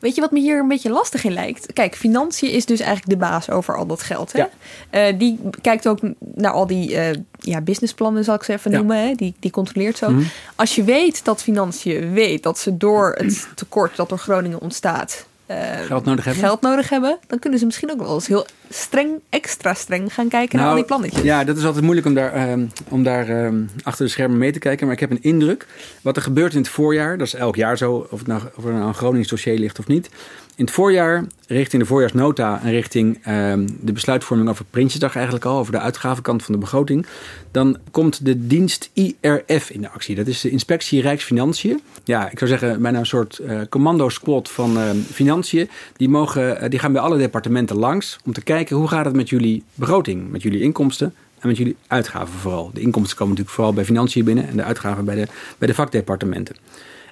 Weet 0.00 0.14
je 0.14 0.20
wat 0.20 0.30
me 0.30 0.40
hier 0.40 0.58
een 0.58 0.68
beetje 0.68 0.90
lastig 0.90 1.24
in 1.24 1.32
lijkt? 1.32 1.72
Kijk, 1.72 1.96
financiën 1.96 2.50
is 2.50 2.66
dus 2.66 2.80
eigenlijk 2.80 3.10
de 3.10 3.26
baas 3.26 3.50
over 3.50 3.76
al 3.76 3.86
dat 3.86 4.02
geld. 4.02 4.32
Hè? 4.32 4.38
Ja. 4.38 5.10
Uh, 5.10 5.18
die 5.18 5.38
kijkt 5.60 5.88
ook 5.88 5.98
naar 6.34 6.52
al 6.52 6.66
die 6.66 6.90
uh, 6.92 7.10
ja, 7.38 7.60
businessplannen, 7.60 8.24
zal 8.24 8.34
ik 8.34 8.42
ze 8.42 8.52
even 8.52 8.70
Ja. 8.70 8.76
noemen. 8.76 8.96
Hè? 8.96 9.14
Die, 9.14 9.34
die 9.40 9.50
controleert 9.50 9.98
zo. 9.98 10.10
Mhm. 10.10 10.22
Als 10.56 10.74
je 10.74 10.84
weet 10.84 11.24
dat 11.24 11.42
financiën 11.42 12.12
weet 12.12 12.42
dat 12.42 12.58
ze 12.58 12.76
door 12.76 13.14
het 13.18 13.48
tekort 13.54 13.96
dat 13.96 14.08
door 14.08 14.18
Groningen 14.18 14.60
ontstaat. 14.60 15.26
Uh, 15.46 15.56
Geld 15.86 16.04
nodig 16.04 16.24
hebben. 16.24 16.42
geld 16.42 16.60
nodig 16.60 16.88
hebben, 16.88 17.18
dan 17.26 17.38
kunnen 17.38 17.58
ze 17.58 17.64
misschien 17.64 17.90
ook 17.90 17.98
wel 17.98 18.14
eens 18.14 18.26
heel 18.26 18.46
streng, 18.68 19.20
extra 19.28 19.74
streng 19.74 20.14
gaan 20.14 20.28
kijken 20.28 20.58
naar 20.58 20.68
al 20.68 20.74
die 20.74 20.84
plannetjes. 20.84 21.22
Nou, 21.22 21.26
Ja, 21.26 21.44
dat 21.44 21.56
is 21.56 21.64
altijd 21.64 21.84
moeilijk 21.84 22.06
om 22.06 22.14
daar, 22.14 22.50
um, 22.50 22.70
om 22.88 23.02
daar 23.02 23.44
um, 23.44 23.70
achter 23.82 24.04
de 24.04 24.10
schermen 24.10 24.38
mee 24.38 24.52
te 24.52 24.58
kijken. 24.58 24.86
Maar 24.86 24.94
ik 24.94 25.00
heb 25.00 25.10
een 25.10 25.22
indruk. 25.22 25.66
Wat 26.02 26.16
er 26.16 26.22
gebeurt 26.22 26.52
in 26.52 26.58
het 26.58 26.68
voorjaar, 26.68 27.18
dat 27.18 27.26
is 27.26 27.34
elk 27.34 27.56
jaar 27.56 27.76
zo, 27.76 28.06
of 28.10 28.18
het 28.18 28.28
nou, 28.28 28.42
of 28.56 28.64
er 28.64 28.72
nou 28.72 28.86
een 28.86 28.94
Gronings 28.94 29.28
dossier 29.28 29.58
ligt 29.58 29.78
of 29.78 29.86
niet. 29.86 30.08
In 30.56 30.64
het 30.64 30.74
voorjaar, 30.74 31.24
richting 31.46 31.82
de 31.82 31.88
voorjaarsnota 31.88 32.60
en 32.62 32.70
richting 32.70 33.26
um, 33.26 33.78
de 33.80 33.92
besluitvorming 33.92 34.48
over 34.48 34.64
Prinsjesdag 34.70 35.14
eigenlijk 35.14 35.44
al, 35.44 35.58
over 35.58 35.72
de 35.72 35.78
uitgavenkant 35.78 36.42
van 36.42 36.54
de 36.54 36.60
begroting, 36.60 37.06
dan 37.50 37.78
komt 37.90 38.24
de 38.24 38.46
dienst 38.46 38.90
IRF 38.92 39.70
in 39.70 39.80
de 39.80 39.88
actie. 39.88 40.14
Dat 40.14 40.26
is 40.26 40.40
de 40.40 40.50
Inspectie 40.50 41.00
Rijksfinanciën. 41.00 41.80
Ja, 42.04 42.30
ik 42.30 42.38
zou 42.38 42.50
zeggen 42.50 42.82
bijna 42.82 42.98
een 42.98 43.06
soort 43.06 43.40
uh, 43.42 43.60
commando-squad 43.68 44.50
van 44.50 44.78
uh, 44.78 44.90
financiën. 45.12 45.68
Die, 45.96 46.08
mogen, 46.08 46.62
uh, 46.62 46.68
die 46.68 46.78
gaan 46.78 46.92
bij 46.92 47.02
alle 47.02 47.18
departementen 47.18 47.76
langs 47.76 48.18
om 48.24 48.32
te 48.32 48.42
kijken 48.42 48.76
hoe 48.76 48.88
gaat 48.88 49.04
het 49.04 49.14
met 49.14 49.28
jullie 49.28 49.64
begroting, 49.74 50.30
met 50.30 50.42
jullie 50.42 50.60
inkomsten 50.60 51.14
en 51.38 51.48
met 51.48 51.56
jullie 51.56 51.76
uitgaven 51.86 52.34
vooral. 52.38 52.70
De 52.74 52.80
inkomsten 52.80 53.16
komen 53.16 53.28
natuurlijk 53.28 53.56
vooral 53.56 53.74
bij 53.74 53.84
financiën 53.84 54.24
binnen 54.24 54.48
en 54.48 54.56
de 54.56 54.62
uitgaven 54.62 55.04
bij 55.04 55.14
de, 55.14 55.26
bij 55.58 55.68
de 55.68 55.74
vakdepartementen. 55.74 56.56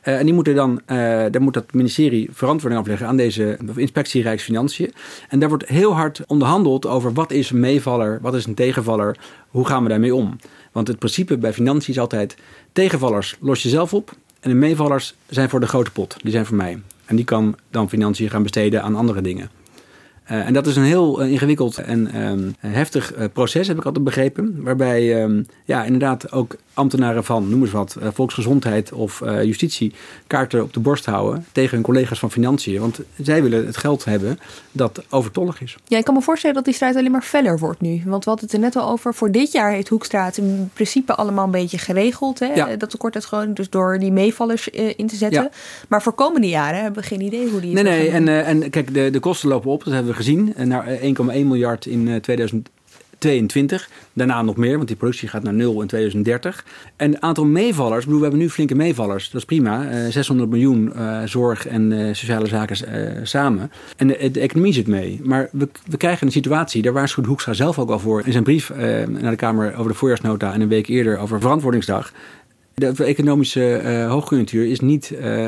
Uh, 0.04 0.18
en 0.18 0.24
die 0.24 0.34
moeten 0.34 0.54
dan, 0.54 0.70
uh, 0.86 0.96
daar 0.96 1.42
moet 1.42 1.54
dat 1.54 1.72
ministerie 1.72 2.28
verantwoording 2.32 2.82
afleggen 2.82 3.06
aan 3.06 3.16
deze 3.16 3.58
inspectie 3.74 4.22
Rijksfinanciën. 4.22 4.92
En 5.28 5.38
daar 5.38 5.48
wordt 5.48 5.68
heel 5.68 5.94
hard 5.94 6.22
onderhandeld 6.26 6.86
over 6.86 7.12
wat 7.12 7.30
is 7.30 7.50
een 7.50 7.60
meevaller, 7.60 8.18
wat 8.22 8.34
is 8.34 8.46
een 8.46 8.54
tegenvaller, 8.54 9.16
hoe 9.48 9.66
gaan 9.66 9.82
we 9.82 9.88
daarmee 9.88 10.14
om. 10.14 10.36
Want 10.72 10.88
het 10.88 10.98
principe 10.98 11.38
bij 11.38 11.52
financiën 11.52 11.94
is 11.94 12.00
altijd, 12.00 12.36
tegenvallers 12.72 13.36
los 13.40 13.62
je 13.62 13.68
zelf 13.68 13.94
op 13.94 14.12
en 14.40 14.50
de 14.50 14.56
meevallers 14.56 15.14
zijn 15.28 15.48
voor 15.48 15.60
de 15.60 15.66
grote 15.66 15.90
pot, 15.90 16.16
die 16.22 16.32
zijn 16.32 16.46
voor 16.46 16.56
mij. 16.56 16.78
En 17.04 17.16
die 17.16 17.24
kan 17.24 17.56
dan 17.70 17.88
financiën 17.88 18.30
gaan 18.30 18.42
besteden 18.42 18.82
aan 18.82 18.96
andere 18.96 19.20
dingen. 19.20 19.50
Uh, 20.30 20.46
en 20.46 20.52
dat 20.52 20.66
is 20.66 20.76
een 20.76 20.82
heel 20.82 21.20
ingewikkeld 21.20 21.78
en 21.78 22.22
um, 22.22 22.54
heftig 22.58 23.12
proces, 23.32 23.68
heb 23.68 23.78
ik 23.78 23.84
altijd 23.84 24.04
begrepen. 24.04 24.62
Waarbij 24.62 25.22
um, 25.22 25.46
ja, 25.64 25.84
inderdaad 25.84 26.32
ook 26.32 26.56
ambtenaren 26.80 27.24
van, 27.24 27.48
noem 27.48 27.62
eens 27.62 27.70
wat, 27.70 27.96
volksgezondheid 28.12 28.92
of 28.92 29.22
justitie 29.42 29.92
kaarten 30.26 30.62
op 30.62 30.72
de 30.72 30.80
borst 30.80 31.06
houden 31.06 31.46
tegen 31.52 31.74
hun 31.74 31.82
collega's 31.82 32.18
van 32.18 32.30
financiën. 32.30 32.80
Want 32.80 33.00
zij 33.22 33.42
willen 33.42 33.66
het 33.66 33.76
geld 33.76 34.04
hebben 34.04 34.38
dat 34.72 35.02
overtollig 35.10 35.62
is. 35.62 35.76
Ja, 35.86 35.98
ik 35.98 36.04
kan 36.04 36.14
me 36.14 36.20
voorstellen 36.20 36.56
dat 36.56 36.64
die 36.64 36.74
strijd 36.74 36.96
alleen 36.96 37.10
maar 37.10 37.22
feller 37.22 37.58
wordt 37.58 37.80
nu. 37.80 38.02
Want 38.06 38.24
we 38.24 38.30
hadden 38.30 38.48
het 38.48 38.54
er 38.54 38.60
net 38.60 38.76
al 38.76 38.90
over. 38.90 39.14
Voor 39.14 39.30
dit 39.30 39.52
jaar 39.52 39.72
heeft 39.72 39.88
Hoekstra 39.88 40.24
het 40.24 40.36
in 40.36 40.70
principe 40.72 41.14
allemaal 41.14 41.44
een 41.44 41.50
beetje 41.50 41.78
geregeld. 41.78 42.38
Hè? 42.38 42.46
Ja. 42.46 42.76
Dat 42.76 42.90
tekort 42.90 43.14
uit 43.14 43.24
Groningen. 43.24 43.54
Dus 43.54 43.70
door 43.70 43.98
die 43.98 44.12
meevallers 44.12 44.68
in 44.68 45.06
te 45.06 45.16
zetten. 45.16 45.42
Ja. 45.42 45.50
Maar 45.88 46.02
voor 46.02 46.12
komende 46.12 46.48
jaren 46.48 46.82
hebben 46.82 47.02
we 47.02 47.08
geen 47.08 47.20
idee 47.20 47.48
hoe 47.48 47.60
die 47.60 47.74
Nee, 47.74 47.82
nee. 47.82 48.10
En, 48.10 48.28
en 48.28 48.70
kijk, 48.70 48.94
de, 48.94 49.10
de 49.10 49.20
kosten 49.20 49.48
lopen 49.48 49.70
op. 49.70 49.84
Dat 49.84 49.92
hebben 49.92 50.10
we 50.10 50.16
gezien. 50.16 50.54
Naar 50.56 50.98
1,1 50.98 51.02
miljard 51.26 51.86
in 51.86 52.20
2000. 52.20 52.68
2022. 53.20 53.88
Daarna 54.12 54.42
nog 54.42 54.56
meer, 54.56 54.76
want 54.76 54.88
die 54.88 54.96
productie 54.96 55.28
gaat 55.28 55.42
naar 55.42 55.54
nul 55.54 55.80
in 55.80 55.86
2030. 55.86 56.64
En 56.96 57.12
het 57.12 57.20
aantal 57.20 57.44
meevallers, 57.44 58.04
bedoel, 58.04 58.18
we 58.18 58.24
hebben 58.24 58.42
nu 58.42 58.50
flinke 58.50 58.74
meevallers. 58.74 59.30
Dat 59.30 59.40
is 59.40 59.46
prima. 59.46 60.04
Uh, 60.04 60.10
600 60.10 60.50
miljoen 60.50 60.92
uh, 60.96 61.22
zorg 61.24 61.66
en 61.66 61.90
uh, 61.90 62.14
sociale 62.14 62.46
zaken 62.46 62.76
samen. 63.26 63.70
En 63.96 64.06
de, 64.06 64.40
economie 64.40 64.72
zit 64.72 64.86
mee. 64.86 65.20
Maar 65.22 65.48
we, 65.52 65.68
we 65.86 65.96
krijgen 65.96 66.26
een 66.26 66.32
situatie, 66.32 66.82
daar 66.82 66.92
waarschuwt 66.92 67.26
Hoekstra 67.26 67.52
zelf 67.52 67.78
ook 67.78 67.90
al 67.90 67.98
voor... 67.98 68.26
in 68.26 68.32
zijn 68.32 68.44
brief 68.44 68.72
naar 69.08 69.30
de 69.30 69.36
Kamer 69.36 69.74
over 69.76 69.90
de 69.90 69.98
voorjaarsnota... 69.98 70.52
en 70.52 70.60
een 70.60 70.68
week 70.68 70.86
eerder 70.86 71.18
over 71.18 71.40
verantwoordingsdag... 71.40 72.12
De 72.74 73.04
economische 73.04 73.82
uh, 73.84 74.10
hoogconjunctuur 74.10 74.66
is 74.66 74.80
niet 74.80 75.12
uh, 75.20 75.46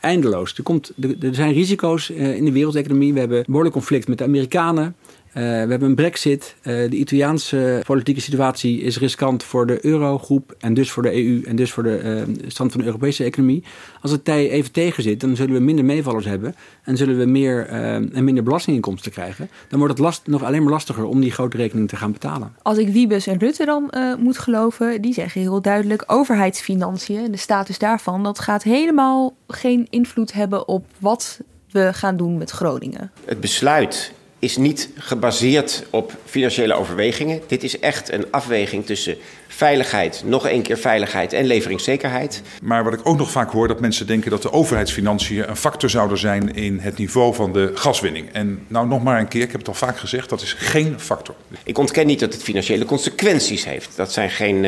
eindeloos. 0.00 0.56
Er, 0.56 0.62
komt, 0.62 0.92
er, 1.20 1.34
zijn 1.34 1.52
risico's 1.52 2.10
in 2.10 2.44
de 2.44 2.52
wereldeconomie. 2.52 3.12
We 3.12 3.18
hebben 3.18 3.38
een 3.38 3.44
behoorlijk 3.46 3.74
conflict 3.74 4.08
met 4.08 4.18
de 4.18 4.24
Amerikanen. 4.24 4.96
Uh, 5.34 5.42
we 5.42 5.48
hebben 5.48 5.82
een 5.82 5.94
brexit. 5.94 6.54
Uh, 6.62 6.90
de 6.90 6.96
Italiaanse 6.96 7.82
politieke 7.86 8.20
situatie 8.20 8.80
is 8.80 8.98
riskant 8.98 9.42
voor 9.42 9.66
de 9.66 9.84
eurogroep 9.84 10.54
en 10.58 10.74
dus 10.74 10.90
voor 10.90 11.02
de 11.02 11.24
EU 11.24 11.42
en 11.42 11.56
dus 11.56 11.72
voor 11.72 11.82
de 11.82 12.24
uh, 12.28 12.44
stand 12.46 12.72
van 12.72 12.80
de 12.80 12.86
Europese 12.86 13.24
economie. 13.24 13.64
Als 14.00 14.10
het 14.10 14.24
tij 14.24 14.50
even 14.50 14.72
tegen 14.72 15.02
zit, 15.02 15.20
dan 15.20 15.36
zullen 15.36 15.54
we 15.54 15.60
minder 15.60 15.84
meevallers 15.84 16.24
hebben 16.24 16.54
en 16.82 16.96
zullen 16.96 17.18
we 17.18 17.24
meer 17.24 17.66
en 17.66 18.24
minder 18.24 18.42
belastinginkomsten 18.42 19.12
krijgen. 19.12 19.48
Dan 19.68 19.78
wordt 19.78 19.94
het 19.94 20.02
last, 20.02 20.26
nog 20.26 20.42
alleen 20.42 20.62
maar 20.62 20.72
lastiger 20.72 21.04
om 21.04 21.20
die 21.20 21.30
grote 21.30 21.56
rekening 21.56 21.88
te 21.88 21.96
gaan 21.96 22.12
betalen. 22.12 22.52
Als 22.62 22.78
ik 22.78 22.88
Wiebes 22.88 23.26
en 23.26 23.38
Rutte 23.38 23.64
dan 23.64 23.92
moet 24.18 24.38
geloven, 24.38 25.02
die 25.02 25.12
zeggen 25.12 25.40
heel 25.40 25.62
duidelijk 25.62 26.04
overheidsfinanciën, 26.06 27.30
de 27.30 27.36
status 27.36 27.78
daarvan, 27.78 28.22
dat 28.22 28.38
gaat 28.38 28.62
helemaal 28.62 29.36
geen 29.48 29.86
invloed 29.90 30.32
hebben 30.32 30.68
op 30.68 30.86
wat 30.98 31.40
we 31.70 31.92
gaan 31.92 32.16
doen 32.16 32.38
met 32.38 32.50
Groningen. 32.50 33.10
Het 33.24 33.40
besluit 33.40 34.12
is 34.44 34.56
niet 34.56 34.88
gebaseerd 34.96 35.84
op 35.90 36.16
financiële 36.24 36.74
overwegingen. 36.74 37.40
Dit 37.46 37.62
is 37.62 37.78
echt 37.78 38.12
een 38.12 38.26
afweging 38.30 38.86
tussen 38.86 39.16
veiligheid, 39.48 40.22
nog 40.26 40.46
één 40.46 40.62
keer 40.62 40.78
veiligheid 40.78 41.32
en 41.32 41.44
leveringszekerheid. 41.44 42.42
Maar 42.62 42.84
wat 42.84 42.92
ik 42.92 43.00
ook 43.02 43.16
nog 43.16 43.30
vaak 43.30 43.50
hoor, 43.50 43.68
dat 43.68 43.80
mensen 43.80 44.06
denken 44.06 44.30
dat 44.30 44.42
de 44.42 44.52
overheidsfinanciën 44.52 45.48
een 45.48 45.56
factor 45.56 45.90
zouden 45.90 46.18
zijn 46.18 46.54
in 46.54 46.78
het 46.78 46.98
niveau 46.98 47.34
van 47.34 47.52
de 47.52 47.70
gaswinning. 47.74 48.28
En 48.32 48.64
nou 48.68 48.86
nog 48.86 49.02
maar 49.02 49.20
een 49.20 49.28
keer, 49.28 49.42
ik 49.42 49.50
heb 49.50 49.60
het 49.60 49.68
al 49.68 49.74
vaak 49.74 49.98
gezegd, 49.98 50.28
dat 50.28 50.42
is 50.42 50.52
geen 50.52 51.00
factor. 51.00 51.34
Ik 51.64 51.78
ontken 51.78 52.06
niet 52.06 52.20
dat 52.20 52.32
het 52.32 52.42
financiële 52.42 52.84
consequenties 52.84 53.64
heeft. 53.64 53.96
Dat 53.96 54.12
zijn 54.12 54.30
geen, 54.30 54.56
uh, 54.56 54.62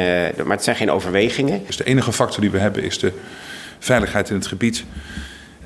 maar 0.45 0.57
het 0.57 0.65
zijn 0.65 0.77
geen 0.77 0.91
overwegingen. 0.91 1.63
Dus 1.67 1.77
de 1.77 1.85
enige 1.85 2.13
factor 2.13 2.41
die 2.41 2.51
we 2.51 2.59
hebben 2.59 2.83
is 2.83 2.99
de 2.99 3.13
veiligheid 3.79 4.29
in 4.29 4.37
het 4.37 4.47
gebied 4.47 4.85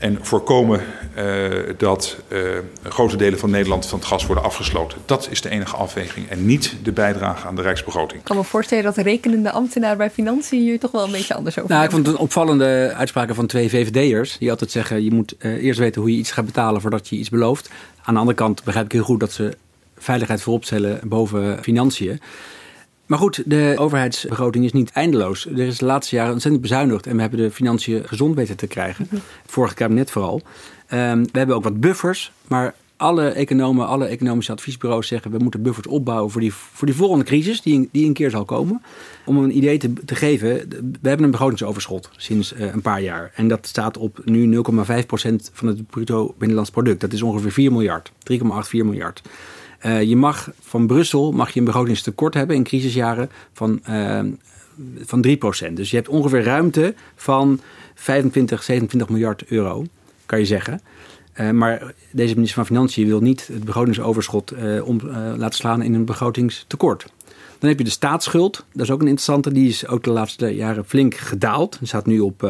en 0.00 0.18
voorkomen 0.20 0.80
uh, 1.18 1.50
dat 1.76 2.16
uh, 2.28 2.38
grote 2.82 3.16
delen 3.16 3.38
van 3.38 3.50
Nederland 3.50 3.86
van 3.86 3.98
het 3.98 4.08
gas 4.08 4.26
worden 4.26 4.44
afgesloten. 4.44 4.98
Dat 5.04 5.28
is 5.30 5.40
de 5.40 5.48
enige 5.48 5.76
afweging 5.76 6.28
en 6.28 6.46
niet 6.46 6.76
de 6.82 6.92
bijdrage 6.92 7.46
aan 7.46 7.54
de 7.56 7.62
rijksbegroting. 7.62 8.18
Ik 8.20 8.24
kan 8.24 8.36
me 8.36 8.44
voorstellen 8.44 8.84
dat 8.84 8.94
de 8.94 9.02
rekenende 9.02 9.50
ambtenaar 9.50 9.96
bij 9.96 10.10
Financiën 10.10 10.60
hier 10.60 10.78
toch 10.78 10.90
wel 10.90 11.04
een 11.04 11.12
beetje 11.12 11.34
anders 11.34 11.58
over 11.58 11.70
Nou, 11.70 11.84
ik 11.84 11.90
vond 11.90 12.06
het 12.06 12.14
een 12.14 12.20
opvallende 12.20 12.92
uitspraken 12.96 13.34
van 13.34 13.46
twee 13.46 13.68
VVD'ers. 13.68 14.38
Die 14.38 14.50
altijd 14.50 14.70
zeggen, 14.70 15.04
je 15.04 15.12
moet 15.12 15.34
uh, 15.38 15.64
eerst 15.64 15.78
weten 15.78 16.00
hoe 16.00 16.10
je 16.10 16.18
iets 16.18 16.32
gaat 16.32 16.46
betalen 16.46 16.80
voordat 16.80 17.08
je 17.08 17.16
iets 17.16 17.30
belooft. 17.30 17.70
Aan 18.02 18.14
de 18.14 18.20
andere 18.20 18.36
kant 18.36 18.64
begrijp 18.64 18.86
ik 18.86 18.92
heel 18.92 19.02
goed 19.02 19.20
dat 19.20 19.32
ze 19.32 19.56
veiligheid 19.96 20.42
voorop 20.42 20.64
stellen 20.64 21.00
boven 21.04 21.62
financiën. 21.62 22.20
Maar 23.10 23.18
goed, 23.18 23.42
de 23.46 23.74
overheidsbegroting 23.76 24.64
is 24.64 24.72
niet 24.72 24.90
eindeloos. 24.90 25.46
Er 25.46 25.58
is 25.58 25.78
de 25.78 25.84
laatste 25.84 26.14
jaren 26.14 26.32
ontzettend 26.32 26.62
bezuinigd 26.62 27.06
en 27.06 27.14
we 27.14 27.20
hebben 27.20 27.40
de 27.40 27.50
financiën 27.50 28.08
gezond 28.08 28.34
weten 28.34 28.56
te 28.56 28.66
krijgen. 28.66 29.06
Het 29.10 29.22
vorige 29.46 29.74
kabinet 29.74 30.10
vooral. 30.10 30.34
Um, 30.92 31.22
we 31.32 31.38
hebben 31.38 31.56
ook 31.56 31.62
wat 31.62 31.80
buffers, 31.80 32.32
maar 32.48 32.74
alle 32.96 33.28
economen, 33.28 33.86
alle 33.86 34.06
economische 34.06 34.52
adviesbureaus 34.52 35.06
zeggen... 35.06 35.30
we 35.30 35.38
moeten 35.38 35.62
buffers 35.62 35.86
opbouwen 35.86 36.30
voor 36.30 36.40
die, 36.40 36.52
voor 36.54 36.86
die 36.86 36.96
volgende 36.96 37.24
crisis 37.24 37.62
die, 37.62 37.88
die 37.92 38.06
een 38.06 38.12
keer 38.12 38.30
zal 38.30 38.44
komen. 38.44 38.82
Om 39.24 39.36
een 39.36 39.56
idee 39.56 39.78
te, 39.78 39.92
te 39.92 40.14
geven, 40.14 40.48
we 41.00 41.08
hebben 41.08 41.24
een 41.24 41.30
begrotingsoverschot 41.30 42.10
sinds 42.16 42.52
uh, 42.52 42.72
een 42.72 42.82
paar 42.82 43.02
jaar. 43.02 43.32
En 43.34 43.48
dat 43.48 43.66
staat 43.66 43.98
op 43.98 44.20
nu 44.24 44.56
0,5% 44.56 44.60
van 45.52 45.68
het 45.68 45.86
bruto 45.86 46.34
binnenlands 46.38 46.70
product. 46.70 47.00
Dat 47.00 47.12
is 47.12 47.22
ongeveer 47.22 47.52
4 47.52 47.72
miljard, 47.72 48.12
3,84 48.32 48.40
miljard. 48.70 49.22
Uh, 49.86 50.02
je 50.02 50.16
mag 50.16 50.50
van 50.60 50.86
Brussel 50.86 51.32
mag 51.32 51.50
je 51.50 51.58
een 51.58 51.64
begrotingstekort 51.64 52.34
hebben 52.34 52.56
in 52.56 52.62
crisisjaren 52.62 53.30
van, 53.52 53.80
uh, 53.88 54.20
van 55.04 55.22
3%. 55.22 55.72
Dus 55.72 55.90
je 55.90 55.96
hebt 55.96 56.08
ongeveer 56.08 56.42
ruimte 56.42 56.94
van 57.16 57.60
25, 57.94 58.62
27 58.62 59.08
miljard 59.08 59.44
euro, 59.44 59.84
kan 60.26 60.38
je 60.38 60.44
zeggen. 60.44 60.80
Uh, 61.34 61.50
maar 61.50 61.94
deze 62.10 62.34
minister 62.34 62.56
van 62.56 62.66
Financiën 62.66 63.06
wil 63.06 63.20
niet 63.20 63.46
het 63.46 63.64
begrotingsoverschot 63.64 64.54
om, 64.84 65.00
laten 65.36 65.58
slaan 65.58 65.82
in 65.82 65.94
een 65.94 66.04
begrotingstekort. 66.04 67.06
Dan 67.58 67.68
heb 67.68 67.78
je 67.78 67.84
de 67.84 67.90
staatsschuld. 67.90 68.64
Dat 68.72 68.82
is 68.86 68.90
ook 68.90 69.00
een 69.00 69.06
interessante. 69.06 69.52
Die 69.52 69.68
is 69.68 69.86
ook 69.86 70.04
de 70.04 70.10
laatste 70.10 70.54
jaren 70.54 70.84
flink 70.84 71.14
gedaald. 71.14 71.78
Die 71.78 71.88
staat 71.88 72.06
nu 72.06 72.20
op 72.20 72.48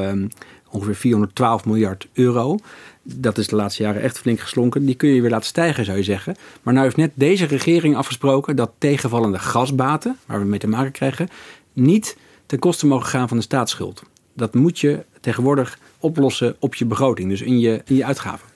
ongeveer 0.71 0.95
412 0.95 1.65
miljard 1.65 2.09
euro 2.13 2.59
dat 3.03 3.39
is 3.39 3.47
de 3.49 3.57
laatste 3.57 3.83
jaren 3.83 4.03
echt 4.03 4.19
flink 4.19 4.41
geslonken. 4.41 4.87
Die 4.87 4.95
kun 4.95 5.09
je 5.09 5.21
weer 5.21 5.31
laten 5.31 5.47
stijgen, 5.47 5.85
zou 5.85 5.97
je 5.97 6.03
zeggen. 6.03 6.37
Maar 6.63 6.75
nu 6.75 6.81
heeft 6.81 6.97
net 6.97 7.11
deze 7.15 7.47
regering 7.47 7.97
afgesproken 7.97 8.57
dat 8.57 8.71
tegenvallende 8.79 9.39
gasbaten, 9.39 10.19
waar 10.27 10.41
we 10.41 10.47
mee 10.47 10.59
te 10.59 10.69
maken 10.69 10.93
krijgen, 10.93 11.29
niet 11.73 12.17
ten 12.47 12.59
koste 12.59 12.87
mogen 12.87 13.07
gaan 13.07 13.29
van 13.29 13.37
de 13.37 13.43
staatsschuld. 13.43 14.03
Dat 14.35 14.55
moet 14.55 14.79
je 14.79 15.05
tegenwoordig 15.21 15.79
oplossen 15.99 16.57
op 16.59 16.75
je 16.75 16.85
begroting, 16.85 17.29
dus 17.29 17.41
in 17.41 17.59
je, 17.59 17.83
in 17.85 17.97
je 17.97 18.05
uitgaven. 18.05 18.49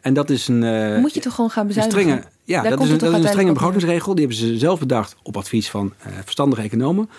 En 0.00 0.14
dat 0.14 0.30
is 0.30 0.48
een. 0.48 0.62
Uh, 0.62 0.98
moet 0.98 1.14
je 1.14 1.20
toch 1.20 1.34
gewoon 1.34 1.50
gaan 1.50 1.66
bezuinigen? 1.66 2.00
Strenge, 2.02 2.24
ja, 2.44 2.62
dat 2.62 2.80
is, 2.80 2.90
een, 2.90 2.98
dat 2.98 3.12
is 3.12 3.18
een 3.18 3.28
strenge 3.28 3.52
begrotingsregel. 3.52 4.14
Die 4.14 4.26
hebben 4.26 4.46
ze 4.46 4.58
zelf 4.58 4.78
bedacht 4.78 5.16
op 5.22 5.36
advies 5.36 5.70
van 5.70 5.92
uh, 6.06 6.12
verstandige 6.24 6.62
economen. 6.62 7.10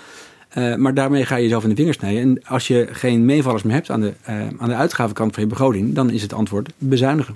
Uh, 0.57 0.75
maar 0.75 0.93
daarmee 0.93 1.25
ga 1.25 1.35
je 1.35 1.43
jezelf 1.43 1.63
in 1.63 1.69
de 1.69 1.75
vingers 1.75 1.97
snijden. 1.97 2.21
En 2.21 2.43
als 2.43 2.67
je 2.67 2.87
geen 2.91 3.25
meevallers 3.25 3.63
meer 3.63 3.73
hebt 3.73 3.89
aan 3.89 4.01
de, 4.01 4.13
uh, 4.29 4.47
aan 4.57 4.69
de 4.69 4.75
uitgavenkant 4.75 5.33
van 5.33 5.43
je 5.43 5.49
begroting, 5.49 5.93
dan 5.93 6.09
is 6.09 6.21
het 6.21 6.33
antwoord 6.33 6.71
bezuinigen. 6.77 7.35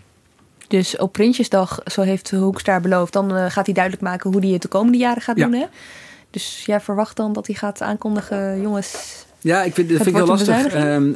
Dus 0.67 0.97
op 0.97 1.12
Prinsjesdag, 1.12 1.80
zo 1.86 2.01
heeft 2.01 2.32
Hoekstra 2.32 2.80
beloofd, 2.80 3.13
dan 3.13 3.38
uh, 3.38 3.45
gaat 3.49 3.65
hij 3.65 3.73
duidelijk 3.73 4.04
maken 4.04 4.32
hoe 4.32 4.41
hij 4.41 4.49
het 4.49 4.62
de 4.62 4.67
komende 4.67 4.97
jaren 4.97 5.21
gaat 5.21 5.38
ja. 5.38 5.45
doen. 5.45 5.60
Hè? 5.60 5.65
Dus 6.30 6.63
jij 6.65 6.80
verwacht 6.80 7.17
dan 7.17 7.34
dat 7.34 7.47
hij 7.47 7.56
gaat 7.56 7.82
aankondigen, 7.82 8.62
jongens. 8.62 9.24
Ja, 9.45 9.63
ik 9.63 9.73
vind, 9.73 9.89
dat 9.89 9.97
vind 9.97 10.10
ik 10.10 10.15
heel 10.15 10.25
lastig. 10.25 10.65
Ehm, 10.65 11.12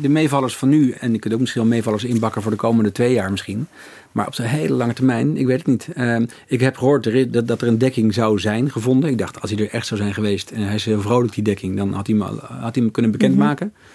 de 0.00 0.08
meevallers 0.08 0.56
van 0.56 0.68
nu, 0.68 0.90
en 0.90 1.14
ik 1.14 1.20
kunt 1.20 1.34
ook 1.34 1.40
misschien 1.40 1.60
wel 1.62 1.70
meevallers 1.70 2.04
inbakken 2.04 2.42
voor 2.42 2.50
de 2.50 2.56
komende 2.56 2.92
twee 2.92 3.12
jaar 3.12 3.30
misschien. 3.30 3.66
Maar 4.12 4.26
op 4.26 4.34
zo'n 4.34 4.46
hele 4.46 4.74
lange 4.74 4.92
termijn, 4.92 5.36
ik 5.36 5.46
weet 5.46 5.58
het 5.58 5.66
niet. 5.66 5.88
Uh, 5.96 6.16
ik 6.46 6.60
heb 6.60 6.76
gehoord 6.76 7.32
dat, 7.32 7.48
dat 7.48 7.62
er 7.62 7.68
een 7.68 7.78
dekking 7.78 8.14
zou 8.14 8.38
zijn 8.38 8.70
gevonden. 8.70 9.10
Ik 9.10 9.18
dacht, 9.18 9.40
als 9.40 9.50
hij 9.50 9.60
er 9.60 9.70
echt 9.70 9.86
zou 9.86 10.00
zijn 10.00 10.14
geweest 10.14 10.50
en 10.50 10.62
hij 10.62 10.74
is 10.74 10.84
heel 10.84 11.00
vrolijk, 11.00 11.34
die 11.34 11.44
dekking, 11.44 11.76
dan 11.76 11.92
had 11.92 12.06
hij 12.06 12.16
hem, 12.16 12.26
had 12.38 12.74
hij 12.74 12.82
hem 12.82 12.90
kunnen 12.90 13.10
bekendmaken. 13.10 13.66
Mm 13.66 13.72
-hmm. 13.72 13.93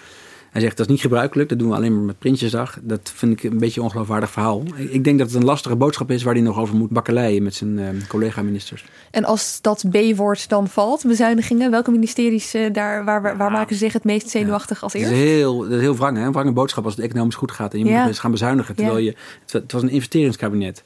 Hij 0.50 0.60
zegt 0.60 0.76
dat 0.76 0.86
is 0.86 0.92
niet 0.92 1.00
gebruikelijk, 1.00 1.48
dat 1.48 1.58
doen 1.58 1.68
we 1.68 1.74
alleen 1.74 1.94
maar 1.94 2.04
met 2.04 2.18
Prinsjesdag. 2.18 2.78
Dat 2.82 3.12
vind 3.14 3.32
ik 3.32 3.42
een 3.42 3.58
beetje 3.58 3.80
een 3.80 3.86
ongeloofwaardig 3.86 4.30
verhaal. 4.30 4.62
Ik 4.76 5.04
denk 5.04 5.18
dat 5.18 5.26
het 5.26 5.36
een 5.36 5.44
lastige 5.44 5.76
boodschap 5.76 6.10
is 6.10 6.22
waar 6.22 6.34
hij 6.34 6.42
nog 6.42 6.58
over 6.58 6.76
moet 6.76 6.90
bakkeleien 6.90 7.42
met 7.42 7.54
zijn 7.54 7.78
uh, 7.78 7.88
collega-ministers. 8.08 8.84
En 9.10 9.24
als 9.24 9.58
dat 9.60 9.84
B-woord 9.90 10.48
dan 10.48 10.68
valt, 10.68 11.04
bezuinigingen, 11.06 11.70
welke 11.70 11.90
ministeries 11.90 12.54
uh, 12.54 12.72
daar, 12.72 13.04
waar, 13.04 13.22
waar, 13.22 13.36
waar, 13.36 13.50
maken 13.50 13.74
ze 13.74 13.84
zich 13.84 13.92
het 13.92 14.04
meest 14.04 14.28
zenuwachtig 14.28 14.76
ja. 14.76 14.82
als 14.82 14.92
eerst? 14.92 15.08
Dat 15.08 15.18
is 15.18 15.24
heel, 15.24 15.58
dat 15.58 15.70
is 15.70 15.80
heel 15.80 15.96
wrang, 15.96 16.16
hè? 16.16 16.24
een 16.24 16.32
wrange 16.32 16.52
boodschap 16.52 16.84
als 16.84 16.96
het 16.96 17.04
economisch 17.04 17.34
goed 17.34 17.50
gaat 17.50 17.72
en 17.72 17.78
je 17.78 17.84
ja. 17.84 17.98
moet 17.98 18.08
eens 18.08 18.18
gaan 18.18 18.30
bezuinigen. 18.30 18.74
Terwijl 18.74 18.98
je, 18.98 19.14
het, 19.42 19.52
het 19.52 19.72
was 19.72 19.82
een 19.82 19.90
investeringskabinet. 19.90 20.82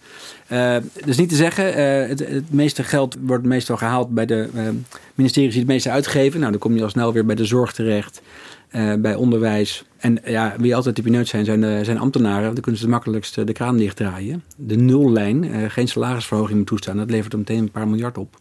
Uh, 0.48 0.76
dus 1.04 1.16
niet 1.16 1.28
te 1.28 1.36
zeggen, 1.36 1.68
uh, 1.68 2.08
het, 2.08 2.18
het, 2.28 2.52
meeste 2.52 2.82
geld 2.82 3.16
wordt 3.20 3.44
meestal 3.44 3.76
gehaald 3.76 4.10
bij 4.10 4.26
de 4.26 4.48
uh, 4.54 4.62
ministeries 5.14 5.50
die 5.50 5.60
het 5.60 5.70
meeste 5.70 5.90
uitgeven. 5.90 6.38
Nou, 6.40 6.50
dan 6.50 6.60
kom 6.60 6.76
je 6.76 6.82
al 6.82 6.88
snel 6.88 7.12
weer 7.12 7.26
bij 7.26 7.34
de 7.34 7.44
zorg 7.44 7.72
terecht. 7.72 8.22
Uh, 8.76 8.94
bij 8.94 9.14
onderwijs. 9.14 9.84
En 9.96 10.18
ja, 10.24 10.54
wie 10.58 10.76
altijd 10.76 10.96
de 10.96 11.02
pineut 11.02 11.28
zijn, 11.28 11.44
zijn, 11.44 11.60
de, 11.60 11.80
zijn 11.82 11.98
ambtenaren. 11.98 12.52
Dan 12.52 12.62
kunnen 12.62 12.76
ze 12.76 12.86
het 12.86 12.94
makkelijkst 12.94 13.46
de 13.46 13.52
kraan 13.52 13.76
dichtdraaien. 13.76 14.42
De 14.56 14.76
nullijn, 14.76 15.70
geen 15.70 15.88
salarisverhoging 15.88 16.58
moet 16.58 16.66
toestaan. 16.66 16.96
Dat 16.96 17.10
levert 17.10 17.32
er 17.32 17.38
meteen 17.38 17.58
een 17.58 17.70
paar 17.70 17.88
miljard 17.88 18.18
op. 18.18 18.36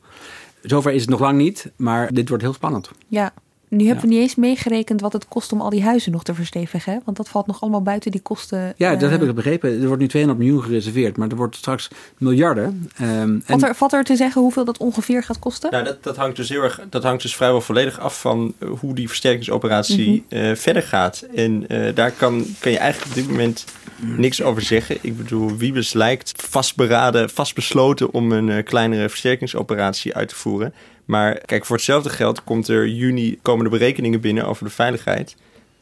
Zover 0.61 0.93
is 0.93 1.01
het 1.01 1.09
nog 1.09 1.19
lang 1.19 1.37
niet, 1.37 1.71
maar 1.75 2.13
dit 2.13 2.29
wordt 2.29 2.43
heel 2.43 2.53
spannend. 2.53 2.91
Ja, 3.07 3.33
nu 3.75 3.85
hebben 3.85 4.03
ja. 4.03 4.09
we 4.09 4.13
niet 4.13 4.23
eens 4.23 4.35
meegerekend 4.35 5.01
wat 5.01 5.13
het 5.13 5.27
kost 5.27 5.51
om 5.51 5.61
al 5.61 5.69
die 5.69 5.83
huizen 5.83 6.11
nog 6.11 6.23
te 6.23 6.33
verstevigen. 6.33 6.93
Hè? 6.93 6.99
Want 7.05 7.17
dat 7.17 7.29
valt 7.29 7.47
nog 7.47 7.61
allemaal 7.61 7.81
buiten 7.81 8.11
die 8.11 8.21
kosten. 8.21 8.73
Ja, 8.77 8.95
dat 8.95 9.03
uh... 9.03 9.09
heb 9.09 9.21
ik 9.21 9.35
begrepen. 9.35 9.81
Er 9.81 9.87
wordt 9.87 10.01
nu 10.01 10.07
200 10.07 10.43
miljoen 10.43 10.63
gereserveerd, 10.63 11.17
maar 11.17 11.29
er 11.29 11.35
wordt 11.35 11.55
straks 11.55 11.89
miljarden. 12.17 12.89
Um, 13.01 13.41
valt, 13.45 13.63
er, 13.63 13.75
valt 13.75 13.93
er 13.93 14.03
te 14.03 14.15
zeggen 14.15 14.41
hoeveel 14.41 14.65
dat 14.65 14.77
ongeveer 14.77 15.23
gaat 15.23 15.39
kosten? 15.39 15.71
Nou, 15.71 15.83
dat, 15.83 16.03
dat, 16.03 16.15
hangt 16.15 16.35
dus 16.35 16.49
heel 16.49 16.61
erg, 16.61 16.81
dat 16.89 17.03
hangt 17.03 17.21
dus 17.21 17.35
vrijwel 17.35 17.61
volledig 17.61 17.99
af 17.99 18.19
van 18.19 18.53
hoe 18.79 18.95
die 18.95 19.07
versterkingsoperatie 19.07 20.09
mm 20.09 20.25
-hmm. 20.29 20.49
uh, 20.49 20.55
verder 20.55 20.83
gaat. 20.83 21.25
En 21.35 21.65
uh, 21.67 21.95
daar 21.95 22.11
kan, 22.11 22.45
kan 22.59 22.71
je 22.71 22.77
eigenlijk 22.77 23.11
op 23.11 23.15
dit 23.15 23.29
moment 23.29 23.65
niks 23.99 24.41
over 24.41 24.61
zeggen. 24.61 24.97
Ik 25.01 25.17
bedoel, 25.17 25.57
Wiebes 25.57 25.93
lijkt 25.93 26.43
vastberaden, 26.49 27.29
vastbesloten 27.29 28.13
om 28.13 28.31
een 28.31 28.63
kleinere 28.63 29.09
versterkingsoperatie 29.09 30.15
uit 30.15 30.29
te 30.29 30.35
voeren. 30.35 30.73
Maar 31.13 31.41
kijk, 31.45 31.65
voor 31.65 31.75
hetzelfde 31.75 32.09
geld 32.09 32.43
komt 32.43 32.67
er 32.67 32.87
juni 32.87 33.39
komen 33.41 33.63
de 33.63 33.69
berekeningen 33.69 34.21
binnen 34.21 34.45
over 34.45 34.65
de 34.65 34.71
veiligheid. 34.71 35.35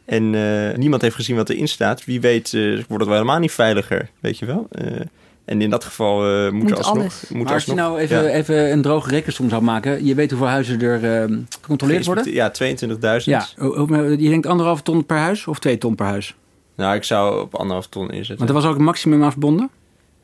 En 0.05 0.33
uh, 0.33 0.75
niemand 0.75 1.01
heeft 1.01 1.15
gezien 1.15 1.35
wat 1.35 1.49
erin 1.49 1.67
staat. 1.67 2.05
Wie 2.05 2.21
weet 2.21 2.53
uh, 2.53 2.73
wordt 2.73 2.89
het 2.89 3.03
wel 3.03 3.11
helemaal 3.11 3.39
niet 3.39 3.51
veiliger, 3.51 4.09
weet 4.19 4.39
je 4.39 4.45
wel. 4.45 4.67
Uh, 4.71 4.99
En 5.45 5.61
in 5.61 5.69
dat 5.69 5.83
geval 5.83 6.45
uh, 6.45 6.51
moet, 6.51 6.63
moet 6.63 6.77
alsnog... 6.77 6.97
alles. 6.97 7.25
Moet 7.29 7.43
maar 7.43 7.53
als 7.53 7.65
je 7.65 7.73
nou 7.73 7.99
even, 7.99 8.33
even 8.33 8.71
een 8.71 8.81
droge 8.81 9.09
rekensom 9.09 9.49
zou 9.49 9.61
maken... 9.61 10.05
je 10.05 10.15
weet 10.15 10.29
hoeveel 10.29 10.47
huizen 10.47 10.81
er 10.81 11.29
uh, 11.29 11.37
gecontroleerd 11.61 12.05
worden? 12.05 12.33
Ja, 12.33 12.51
22.000. 12.63 12.97
Ja, 13.23 13.45
je 13.55 14.29
denkt 14.29 14.45
anderhalf 14.45 14.81
ton 14.81 15.05
per 15.05 15.17
huis 15.17 15.47
of 15.47 15.59
twee 15.59 15.77
ton 15.77 15.95
per 15.95 16.05
huis? 16.05 16.35
Nou, 16.75 16.95
ik 16.95 17.03
zou 17.03 17.41
op 17.41 17.55
anderhalf 17.55 17.87
ton 17.87 18.09
inzetten. 18.09 18.37
Want 18.37 18.49
er 18.49 18.55
was 18.55 18.65
ook 18.65 18.77
een 18.77 18.83
maximum 18.83 19.23
aan 19.23 19.31
verbonden? 19.31 19.69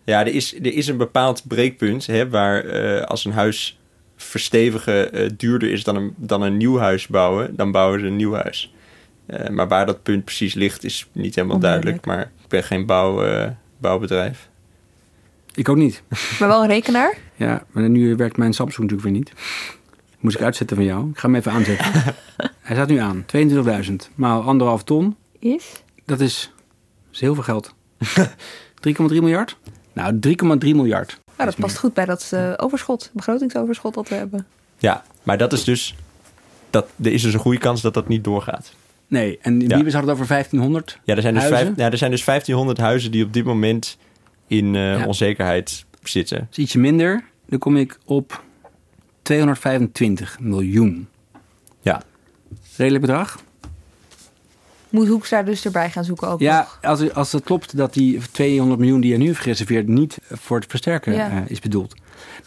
Ja, 0.04 0.20
er 0.20 0.34
is, 0.34 0.56
er 0.56 0.74
is 0.74 0.88
een 0.88 0.98
bepaald 0.98 1.44
breekpunt 1.48 2.06
hè, 2.06 2.30
waar 2.30 2.66
uh, 2.66 3.02
als 3.02 3.26
een 3.26 3.32
huis 3.32 3.77
verstevigen 4.18 5.22
uh, 5.22 5.30
duurder 5.38 5.72
is 5.72 5.84
dan 5.84 5.96
een, 5.96 6.14
dan 6.18 6.42
een 6.42 6.58
nieuw 6.58 6.78
huis 6.78 7.08
bouwen, 7.08 7.56
dan 7.56 7.72
bouwen 7.72 8.00
ze 8.00 8.06
een 8.06 8.16
nieuw 8.16 8.34
huis. 8.34 8.74
Uh, 9.28 9.48
maar 9.50 9.68
waar 9.68 9.86
dat 9.86 10.04
punt 10.04 10.24
precies 10.24 10.54
ligt 10.54 10.84
is 10.84 11.08
niet 11.12 11.36
helemaal 11.36 11.60
duidelijk. 11.60 12.06
Maar 12.06 12.22
ik 12.22 12.48
ben 12.48 12.64
geen 12.64 12.86
bouw, 12.86 13.24
bouwbedrijf. 13.78 14.50
Ik 15.58 15.70
ook 15.70 15.78
niet. 15.78 16.04
Maar 16.40 16.48
wel 16.48 16.62
een 16.62 16.68
rekenaar? 16.68 17.18
Ja, 17.36 17.66
maar 17.72 17.90
nu 17.90 18.16
werkt 18.16 18.38
mijn 18.38 18.54
Samsung 18.54 18.90
natuurlijk 18.90 19.10
weer 19.10 19.18
niet. 19.18 19.34
Moest 20.20 20.36
ik 20.36 20.42
uitzetten 20.42 20.76
van 20.76 20.86
jou. 20.86 21.10
Ik 21.10 21.18
ga 21.18 21.28
hem 21.28 21.36
even 21.36 21.52
aanzetten. 21.52 21.92
Hij 22.62 22.76
staat 22.76 22.88
nu 22.88 22.98
aan. 22.98 23.26
22.000 23.90 23.94
maal 24.16 24.42
anderhalf 24.42 24.84
ton. 24.84 25.16
Is? 25.40 25.84
Dat 26.06 26.20
is, 26.20 26.52
dat 27.06 27.14
is 27.14 27.20
heel 27.20 27.34
veel 27.34 27.44
geld. 27.44 27.76
3,3 28.88 28.96
miljard? 29.08 29.58
Nou, 29.94 30.20
3,3 30.28 30.32
miljard. 30.60 31.20
Ja, 31.38 31.46
dat 31.46 31.56
past 31.56 31.78
goed 31.78 31.94
bij 31.94 32.06
dat 32.06 32.32
uh, 32.34 32.54
overschot, 32.58 33.10
begrotingsoverschot 33.14 33.94
dat 33.94 34.10
we 34.10 34.16
hebben. 34.16 34.48
Ja, 34.78 35.04
maar 35.24 35.38
dat 35.38 35.54
is 35.54 35.64
dus, 35.64 35.96
dat, 36.70 36.88
er 37.04 37.12
is 37.12 37.22
dus 37.22 37.34
een 37.34 37.40
goede 37.40 37.58
kans 37.60 37.82
dat 37.82 37.94
dat 37.94 38.08
niet 38.08 38.24
doorgaat. 38.24 38.74
Nee, 39.08 39.40
en 39.42 39.60
wie 39.60 39.70
ja. 39.70 39.76
hadden 39.76 40.02
het 40.02 40.10
over 40.10 40.28
1500 40.28 41.00
ja 41.04 41.16
er, 41.16 41.22
zijn 41.22 41.34
dus 41.34 41.44
vijf, 41.44 41.70
ja, 41.76 41.92
er 41.92 41.98
zijn 41.98 42.12
dus 42.12 42.26
1500 42.26 42.78
huizen 42.78 43.12
die 43.12 43.24
op 43.24 43.34
dit 43.34 43.46
moment 43.46 43.98
in 44.48 44.74
uh, 44.74 45.00
ja. 45.00 45.06
onzekerheid 45.06 45.86
zitten. 46.04 46.38
Dat 46.38 46.48
is 46.52 46.58
ietsje 46.58 46.80
minder. 46.80 47.24
Dan 47.46 47.60
kom 47.60 47.78
ik 47.78 47.98
op 48.06 48.44
225 49.22 50.40
miljoen. 50.40 51.08
Ja. 51.82 52.02
Redelijk 52.78 53.06
bedrag? 53.06 53.40
Moet 54.98 55.08
Hoekstra 55.08 55.44
dus 55.44 55.66
erbij 55.66 55.90
gaan 55.90 56.04
zoeken 56.04 56.28
ook 56.28 56.40
Ja, 56.40 56.58
nog. 56.60 56.78
als, 56.82 57.14
als 57.14 57.32
het 57.32 57.44
klopt 57.44 57.78
dat 57.78 57.94
die 57.94 58.20
200 58.32 58.80
miljoen 58.80 59.02
die 59.02 59.14
er 59.14 59.20
nu 59.20 59.26
heeft 59.26 59.40
gereserveerd... 59.40 59.88
niet 59.88 60.18
voor 60.32 60.58
het 60.60 60.70
versterken 60.70 61.14
Ja. 61.14 61.32
uh, 61.32 61.38
is 61.48 61.60
bedoeld. 61.60 61.96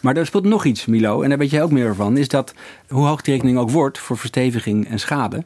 Maar 0.01 0.15
er 0.17 0.25
speelt 0.25 0.43
nog 0.43 0.65
iets, 0.65 0.85
Milo, 0.85 1.21
en 1.21 1.29
daar 1.29 1.37
weet 1.37 1.49
jij 1.49 1.63
ook 1.63 1.71
meer 1.71 1.95
van... 1.95 2.17
is 2.17 2.27
dat 2.27 2.53
hoe 2.89 3.05
hoog 3.05 3.21
die 3.21 3.33
rekening 3.33 3.57
ook 3.57 3.69
wordt 3.69 3.97
voor 3.99 4.17
versteviging 4.17 4.87
en 4.87 4.99
schade... 4.99 5.43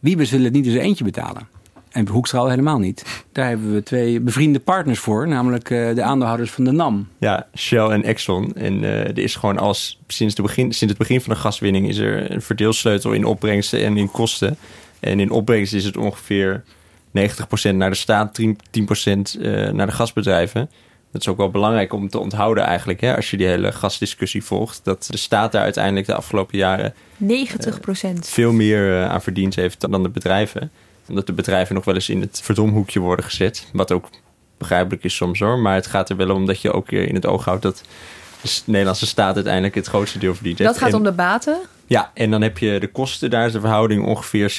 Wiebes 0.00 0.30
wil 0.30 0.42
het 0.42 0.52
niet 0.52 0.64
in 0.66 0.72
zijn 0.72 0.84
eentje 0.84 1.04
betalen. 1.04 1.48
En 1.90 2.08
Hoekstra 2.08 2.38
al 2.38 2.48
helemaal 2.48 2.78
niet. 2.78 3.24
Daar 3.32 3.48
hebben 3.48 3.72
we 3.72 3.82
twee 3.82 4.20
bevriende 4.20 4.60
partners 4.60 4.98
voor, 4.98 5.28
namelijk 5.28 5.70
uh, 5.70 5.94
de 5.94 6.02
aandeelhouders 6.02 6.50
van 6.50 6.64
de 6.64 6.70
NAM. 6.70 7.08
Ja, 7.18 7.46
Shell 7.56 7.88
en 7.88 8.02
Exxon. 8.02 8.52
En 8.54 8.82
uh, 8.82 9.00
er 9.00 9.18
is 9.18 9.34
gewoon 9.34 9.58
als 9.58 10.00
sinds, 10.06 10.34
de 10.34 10.42
begin, 10.42 10.72
sinds 10.72 10.94
het 10.94 10.98
begin 10.98 11.20
van 11.20 11.32
de 11.34 11.38
gaswinning 11.40 11.88
is 11.88 11.96
er 11.98 12.30
een 12.30 12.42
verdeelsleutel 12.42 13.12
in 13.12 13.24
opbrengsten 13.24 13.84
en 13.84 13.96
in 13.96 14.10
kosten. 14.10 14.56
En 15.00 15.20
in 15.20 15.30
opbrengst 15.30 15.74
is 15.74 15.84
het 15.84 15.96
ongeveer 15.96 16.64
90% 17.18 17.74
naar 17.74 17.90
de 17.90 17.96
staat, 17.96 18.40
10%, 18.40 18.52
10 18.70 19.26
uh, 19.38 19.70
naar 19.70 19.86
de 19.86 19.92
gasbedrijven. 19.92 20.70
Dat 21.12 21.20
is 21.20 21.28
ook 21.28 21.36
wel 21.36 21.50
belangrijk 21.50 21.92
om 21.92 22.08
te 22.08 22.18
onthouden 22.18 22.64
eigenlijk, 22.64 23.00
hè, 23.00 23.16
als 23.16 23.30
je 23.30 23.36
die 23.36 23.46
hele 23.46 23.72
gasdiscussie 23.72 24.44
volgt. 24.44 24.80
Dat 24.82 25.08
de 25.10 25.16
staat 25.16 25.52
daar 25.52 25.62
uiteindelijk 25.62 26.06
de 26.06 26.14
afgelopen 26.14 26.58
jaren 26.58 26.94
90% 27.22 27.26
veel 28.20 28.52
meer 28.52 29.06
aan 29.06 29.22
verdiend 29.22 29.54
heeft 29.54 29.80
dan 29.80 30.02
de 30.02 30.08
bedrijven 30.08 30.70
omdat 31.08 31.26
de 31.26 31.32
bedrijven 31.32 31.74
nog 31.74 31.84
wel 31.84 31.94
eens 31.94 32.08
in 32.08 32.20
het 32.20 32.40
verdomhoekje 32.42 33.00
worden 33.00 33.24
gezet. 33.24 33.66
Wat 33.72 33.92
ook 33.92 34.08
begrijpelijk 34.58 35.04
is 35.04 35.16
soms 35.16 35.38
hoor. 35.38 35.58
Maar 35.58 35.74
het 35.74 35.86
gaat 35.86 36.08
er 36.08 36.16
wel 36.16 36.30
om 36.30 36.46
dat 36.46 36.60
je 36.60 36.72
ook 36.72 36.90
in 36.90 37.14
het 37.14 37.26
oog 37.26 37.44
houdt 37.44 37.62
dat 37.62 37.82
de 38.40 38.60
Nederlandse 38.64 39.06
staat 39.06 39.34
uiteindelijk 39.34 39.74
het 39.74 39.86
grootste 39.86 40.18
deel 40.18 40.34
verdient. 40.34 40.58
Dat 40.58 40.78
gaat 40.78 40.88
en, 40.88 40.94
om 40.94 41.02
de 41.02 41.12
baten? 41.12 41.58
Ja, 41.86 42.10
en 42.14 42.30
dan 42.30 42.42
heb 42.42 42.58
je 42.58 42.80
de 42.80 42.86
kosten. 42.86 43.30
Daar 43.30 43.46
is 43.46 43.52
de 43.52 43.60
verhouding 43.60 44.04
ongeveer 44.04 44.56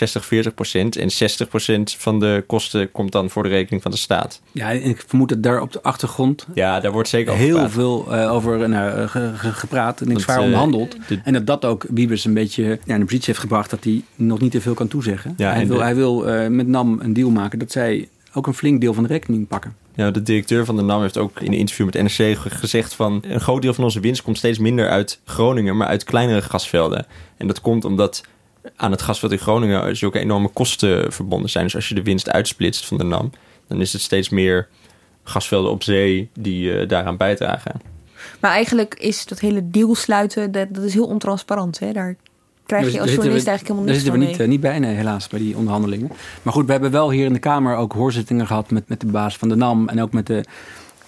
60-40 0.49 0.53
procent. 0.55 0.95
En 0.95 1.09
60 1.11 1.47
procent 1.47 1.95
van 1.97 2.19
de 2.19 2.43
kosten 2.47 2.91
komt 2.91 3.11
dan 3.11 3.30
voor 3.30 3.43
de 3.43 3.49
rekening 3.49 3.82
van 3.82 3.91
de 3.91 3.97
staat. 3.97 4.41
Ja, 4.51 4.71
en 4.71 4.84
ik 4.84 5.03
vermoed 5.07 5.30
dat 5.30 5.43
daar 5.43 5.61
op 5.61 5.71
de 5.71 5.82
achtergrond... 5.82 6.45
Ja, 6.53 6.80
daar 6.80 6.91
wordt 6.91 7.09
zeker 7.09 7.32
over 7.32 7.43
heel 7.43 7.53
gepraat. 7.53 7.71
veel 7.71 8.05
uh, 8.13 8.34
over 8.34 8.69
nou, 8.69 9.07
ge, 9.07 9.32
ge, 9.36 9.53
gepraat 9.53 10.01
en 10.01 10.11
ik 10.11 10.19
zwaar 10.19 10.38
uh, 10.38 10.43
onderhandeld. 10.43 10.97
De, 11.07 11.19
en 11.23 11.34
dat 11.34 11.47
dat 11.47 11.65
ook 11.65 11.86
Wiebes 11.89 12.25
een 12.25 12.34
beetje 12.34 12.63
ja, 12.63 12.93
in 12.93 12.99
de 12.99 13.05
positie 13.05 13.25
heeft 13.25 13.39
gebracht... 13.39 13.69
dat 13.69 13.84
hij 13.84 14.01
nog 14.15 14.39
niet 14.39 14.51
te 14.51 14.61
veel 14.61 14.73
kan 14.73 14.88
toezeggen. 14.88 15.34
Ja, 15.38 15.53
hij, 15.53 15.67
wil, 15.67 15.78
de, 15.78 15.84
hij 15.84 15.95
wil 15.95 16.30
uh, 16.30 16.47
met 16.47 16.67
NAM 16.67 16.99
een 17.01 17.13
deal 17.13 17.30
maken 17.30 17.59
dat 17.59 17.71
zij 17.71 18.07
ook 18.38 18.47
een 18.47 18.53
flink 18.53 18.81
deel 18.81 18.93
van 18.93 19.03
de 19.03 19.09
rekening 19.09 19.47
pakken. 19.47 19.75
Ja, 19.95 20.11
de 20.11 20.23
directeur 20.23 20.65
van 20.65 20.75
de 20.75 20.81
NAM 20.81 21.01
heeft 21.01 21.17
ook 21.17 21.39
in 21.39 21.51
een 21.51 21.57
interview 21.57 21.85
met 21.85 22.17
NRC 22.17 22.38
gezegd 22.38 22.93
van... 22.93 23.23
een 23.27 23.39
groot 23.39 23.61
deel 23.61 23.73
van 23.73 23.83
onze 23.83 23.99
winst 23.99 24.21
komt 24.21 24.38
steeds 24.38 24.57
minder 24.57 24.89
uit 24.89 25.19
Groningen, 25.25 25.77
maar 25.77 25.88
uit 25.88 26.03
kleinere 26.03 26.41
gasvelden. 26.41 27.05
En 27.38 27.47
dat 27.47 27.61
komt 27.61 27.85
omdat 27.85 28.23
aan 28.75 28.91
het 28.91 29.01
gasveld 29.01 29.31
in 29.31 29.38
Groningen 29.38 29.97
zulke 29.97 30.19
enorme 30.19 30.47
kosten 30.47 31.13
verbonden 31.13 31.49
zijn. 31.49 31.63
Dus 31.63 31.75
als 31.75 31.89
je 31.89 31.95
de 31.95 32.03
winst 32.03 32.29
uitsplitst 32.29 32.85
van 32.85 32.97
de 32.97 33.03
NAM, 33.03 33.31
dan 33.67 33.81
is 33.81 33.93
het 33.93 34.01
steeds 34.01 34.29
meer 34.29 34.67
gasvelden 35.23 35.71
op 35.71 35.83
zee 35.83 36.29
die 36.33 36.73
uh, 36.73 36.88
daaraan 36.88 37.17
bijdragen. 37.17 37.81
Maar 38.39 38.51
eigenlijk 38.51 38.95
is 38.95 39.25
dat 39.25 39.39
hele 39.39 39.69
deal 39.69 39.95
sluiten, 39.95 40.51
dat, 40.51 40.67
dat 40.73 40.83
is 40.83 40.93
heel 40.93 41.07
ontransparant. 41.07 41.79
Hè? 41.79 41.91
Daar 41.91 42.15
krijg 42.68 42.93
je 42.93 43.01
als 43.01 43.13
journalist 43.13 43.47
eigenlijk 43.47 43.68
helemaal 43.68 43.84
niks 43.84 44.03
Daar 44.03 44.13
zitten 44.13 44.20
we 44.20 44.26
niet, 44.26 44.39
uh, 44.39 44.47
niet 44.47 44.61
bij, 44.61 44.80
nee, 44.80 44.95
helaas, 44.95 45.28
bij 45.28 45.39
die 45.39 45.57
onderhandelingen. 45.57 46.11
Maar 46.41 46.53
goed, 46.53 46.65
we 46.65 46.72
hebben 46.72 46.91
wel 46.91 47.11
hier 47.11 47.26
in 47.26 47.34
de 47.34 47.39
Kamer 47.39 47.76
ook 47.76 47.93
hoorzittingen 47.93 48.47
gehad 48.47 48.72
met, 48.72 48.84
met 48.88 48.99
de 48.99 49.05
baas 49.07 49.38
van 49.38 49.49
de 49.49 49.55
NAM... 49.55 49.89
en 49.89 50.01
ook 50.01 50.11
met 50.11 50.28
de, 50.28 50.43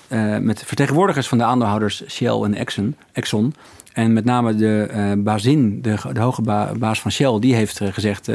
uh, 0.09 0.37
met 0.37 0.59
de 0.59 0.65
vertegenwoordigers 0.65 1.27
van 1.27 1.37
de 1.37 1.43
aandeelhouders 1.43 2.03
Shell 2.07 2.41
en 2.41 2.53
Exxon. 2.53 2.95
Exxon. 3.11 3.53
En 3.93 4.13
met 4.13 4.25
name 4.25 4.55
de 4.55 4.89
uh, 4.91 5.11
bazin, 5.17 5.81
de, 5.81 5.95
de 6.13 6.19
hoge 6.19 6.41
ba 6.41 6.71
baas 6.77 7.01
van 7.01 7.11
Shell, 7.11 7.39
die 7.39 7.55
heeft 7.55 7.81
gezegd... 7.83 8.29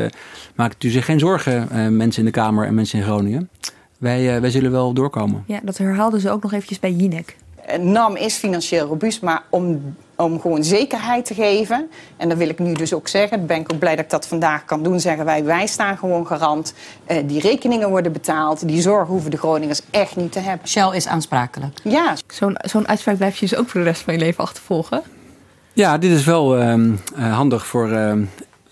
maakt 0.55 0.85
u 0.85 0.89
zich 0.91 1.05
geen 1.05 1.19
zorgen, 1.19 1.69
mensen 1.97 2.21
in 2.21 2.25
de 2.25 2.31
Kamer 2.31 2.67
en 2.67 2.75
mensen 2.75 2.99
in 2.99 3.05
Groningen. 3.05 3.49
Wij, 3.99 4.41
wij 4.41 4.51
zullen 4.51 4.71
wel 4.71 4.93
doorkomen. 4.93 5.45
Ja, 5.47 5.61
dat 5.63 5.79
herhaalden 5.79 6.21
ze 6.21 6.31
ook 6.31 6.43
nog 6.43 6.53
eventjes 6.53 6.81
bij 6.81 6.93
Jinek. 6.93 7.37
NAM 7.81 8.17
is 8.17 8.37
financieel 8.37 8.87
robuust, 8.87 9.23
maar 9.23 9.43
om, 9.51 9.95
om 10.17 10.41
gewoon 10.41 10.65
zekerheid 10.65 11.25
te 11.25 11.35
geven... 11.35 11.91
en 12.17 12.29
dat 12.29 12.39
wil 12.39 12.49
ik 12.49 12.59
nu 12.59 12.73
dus 12.73 12.95
ook 12.95 13.09
zeggen, 13.09 13.47
ben 13.47 13.61
ik 13.61 13.73
ook 13.73 13.79
blij 13.79 13.97
dat 13.97 14.05
ik 14.05 14.11
dat 14.11 14.27
vandaag 14.27 14.65
kan 14.65 14.83
doen... 14.83 15.01
zeggen 15.01 15.25
wij, 15.25 15.45
wij 15.45 15.67
staan 15.67 15.99
gewoon 15.99 16.27
garant. 16.27 16.75
Uh, 17.09 17.17
die 17.27 17.41
rekeningen 17.41 17.89
worden 17.91 18.13
betaald. 18.13 18.69
Die 18.69 18.81
zorg 18.81 19.09
hoeven 19.09 19.31
de 19.31 19.37
Groningers 19.37 19.81
echt 19.91 20.17
niet 20.17 20.33
te 20.33 20.39
hebben. 20.39 20.69
Shell 20.69 20.91
is 20.93 21.07
aansprakelijk. 21.07 21.79
Ja. 21.83 22.15
Zo'n 22.27 22.57
zo'n 22.61 22.89
uitspraak 22.89 23.17
blijf 23.17 23.37
je 23.37 23.47
dus 23.49 23.59
ook 23.59 23.69
voor 23.69 23.81
de 23.81 23.87
rest 23.87 24.03
van 24.03 24.15
je 24.15 24.21
leven 24.21 24.45
achtervolgen. 24.45 25.03
Ja, 25.73 25.99
dit 25.99 26.11
is 26.11 26.25
wel 26.25 26.59
uh, 26.59 26.75
uh, 26.75 27.37
handig 27.37 27.67
voor 27.67 28.17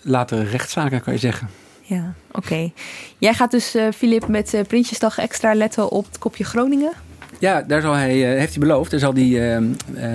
latere 0.01 0.43
rechtszaken, 0.43 1.01
kan 1.01 1.13
je 1.13 1.19
zeggen. 1.19 1.49
Ja, 1.81 2.13
oké. 2.31 2.37
Okay. 2.37 2.73
Jij 3.17 3.33
gaat 3.33 3.51
dus, 3.51 3.75
Filip, 3.95 4.27
met 4.27 4.63
Prinsjesdag 4.67 5.17
extra 5.17 5.53
letten 5.53 5.89
op 5.89 6.05
het 6.05 6.17
kopje 6.17 6.43
Groningen... 6.43 6.91
Ja, 7.39 7.61
daar 7.67 7.81
zal 7.81 7.93
hij, 7.93 8.33
uh, 8.33 8.39
heeft 8.39 8.55
hij 8.55 8.67
beloofd. 8.67 8.91
Daar 8.91 8.99
zal, 8.99 9.13
die, 9.13 9.35
uh, 9.35 9.59
uh, 9.59 9.67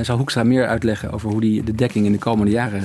zal 0.02 0.16
Hoekstra 0.16 0.42
meer 0.44 0.66
uitleggen 0.66 1.12
over 1.12 1.30
hoe 1.30 1.44
hij 1.44 1.62
de 1.64 1.74
dekking 1.74 2.06
in 2.06 2.12
de 2.12 2.18
komende 2.18 2.50
jaren 2.50 2.82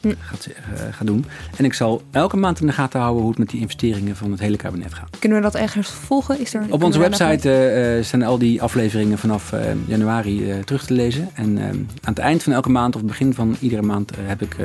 hm. 0.00 0.12
gaat, 0.18 0.48
gaat 0.90 1.06
doen. 1.06 1.24
En 1.56 1.64
ik 1.64 1.74
zal 1.74 2.02
elke 2.10 2.36
maand 2.36 2.60
in 2.60 2.66
de 2.66 2.72
gaten 2.72 3.00
houden 3.00 3.20
hoe 3.20 3.30
het 3.30 3.38
met 3.38 3.50
die 3.50 3.60
investeringen 3.60 4.16
van 4.16 4.30
het 4.30 4.40
hele 4.40 4.56
kabinet 4.56 4.94
gaat. 4.94 5.18
Kunnen 5.18 5.38
we 5.38 5.44
dat 5.44 5.54
ergens 5.54 5.90
volgen? 5.90 6.40
Is 6.40 6.54
er, 6.54 6.64
Op 6.68 6.82
onze 6.82 6.98
website 6.98 8.00
zijn 8.02 8.22
al 8.22 8.38
die 8.38 8.62
afleveringen 8.62 9.18
vanaf 9.18 9.52
januari 9.86 10.62
terug 10.64 10.86
te 10.86 10.92
lezen. 10.92 11.28
En 11.34 11.58
aan 11.60 11.86
het 12.00 12.18
eind 12.18 12.42
van 12.42 12.52
elke 12.52 12.70
maand 12.70 12.94
of 12.94 13.00
het 13.00 13.10
begin 13.10 13.34
van 13.34 13.56
iedere 13.60 13.82
maand 13.82 14.10
heb 14.20 14.42
ik 14.42 14.56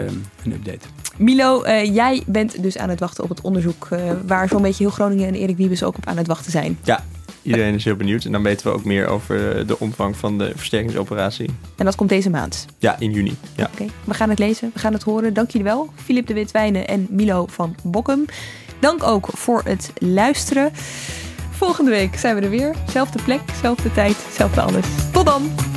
een 0.44 0.52
update. 0.52 0.86
Milo, 1.18 1.62
jij 1.84 2.24
bent 2.26 2.64
dus 2.64 2.78
aan 2.78 2.90
het 2.90 3.00
wachten 3.00 3.24
op 3.24 3.30
het 3.30 3.42
onderzoek 3.42 3.88
waar 4.26 4.48
zo'n 4.48 4.62
beetje 4.62 4.84
heel 4.84 4.94
Groningen 4.94 5.28
en 5.28 5.36
Erik 5.36 5.58
Wiebes 5.58 5.84
ook 5.84 5.98
op 5.98 6.08
aan 6.08 6.18
het 6.18 6.28
wachten 6.28 6.52
zijn. 6.52 6.78
Ja, 6.84 7.04
Iedereen 7.48 7.74
is 7.74 7.84
heel 7.84 7.96
benieuwd. 7.96 8.26
En 8.26 8.32
dan 8.32 8.44
weten 8.44 8.68
we 8.68 8.74
ook 8.74 8.84
meer 8.84 9.08
over 9.08 9.68
de 9.68 9.80
omvang 9.80 10.18
van 10.18 10.38
de 10.38 10.52
versterkingsoperatie. 10.56 11.50
En 11.76 11.86
dat 11.86 11.96
komt 11.96 12.10
deze 12.10 12.30
maand? 12.30 12.66
Ja, 12.78 12.96
in 13.00 13.12
juni. 13.12 13.36
Ja. 13.56 13.64
Oké, 13.64 13.72
okay. 13.74 13.90
we 14.04 14.14
gaan 14.14 14.30
het 14.30 14.40
lezen, 14.40 14.72
we 14.74 14.80
gaan 14.80 14.94
het 14.94 15.04
horen. 15.04 15.34
Dank 15.34 15.50
jullie 15.52 15.68
wel, 15.68 15.90
Filip 15.96 16.28
de 16.28 16.34
Witwijnen 16.34 16.88
en 16.88 17.08
Milo 17.10 17.46
van 17.50 17.76
Bokkum. 17.84 18.26
Dank 18.80 19.04
ook 19.04 19.28
voor 19.34 19.62
het 19.64 19.92
luisteren. 20.00 20.72
Volgende 21.52 21.92
week 21.92 22.18
zijn 22.18 22.36
we 22.36 22.42
er 22.42 22.50
weer. 22.50 22.76
Zelfde 22.90 23.24
plek, 23.24 23.42
zelfde 23.62 23.92
tijd, 23.92 24.18
zelfde 24.32 24.62
alles. 24.62 24.86
Tot 25.12 25.26
dan! 25.26 25.77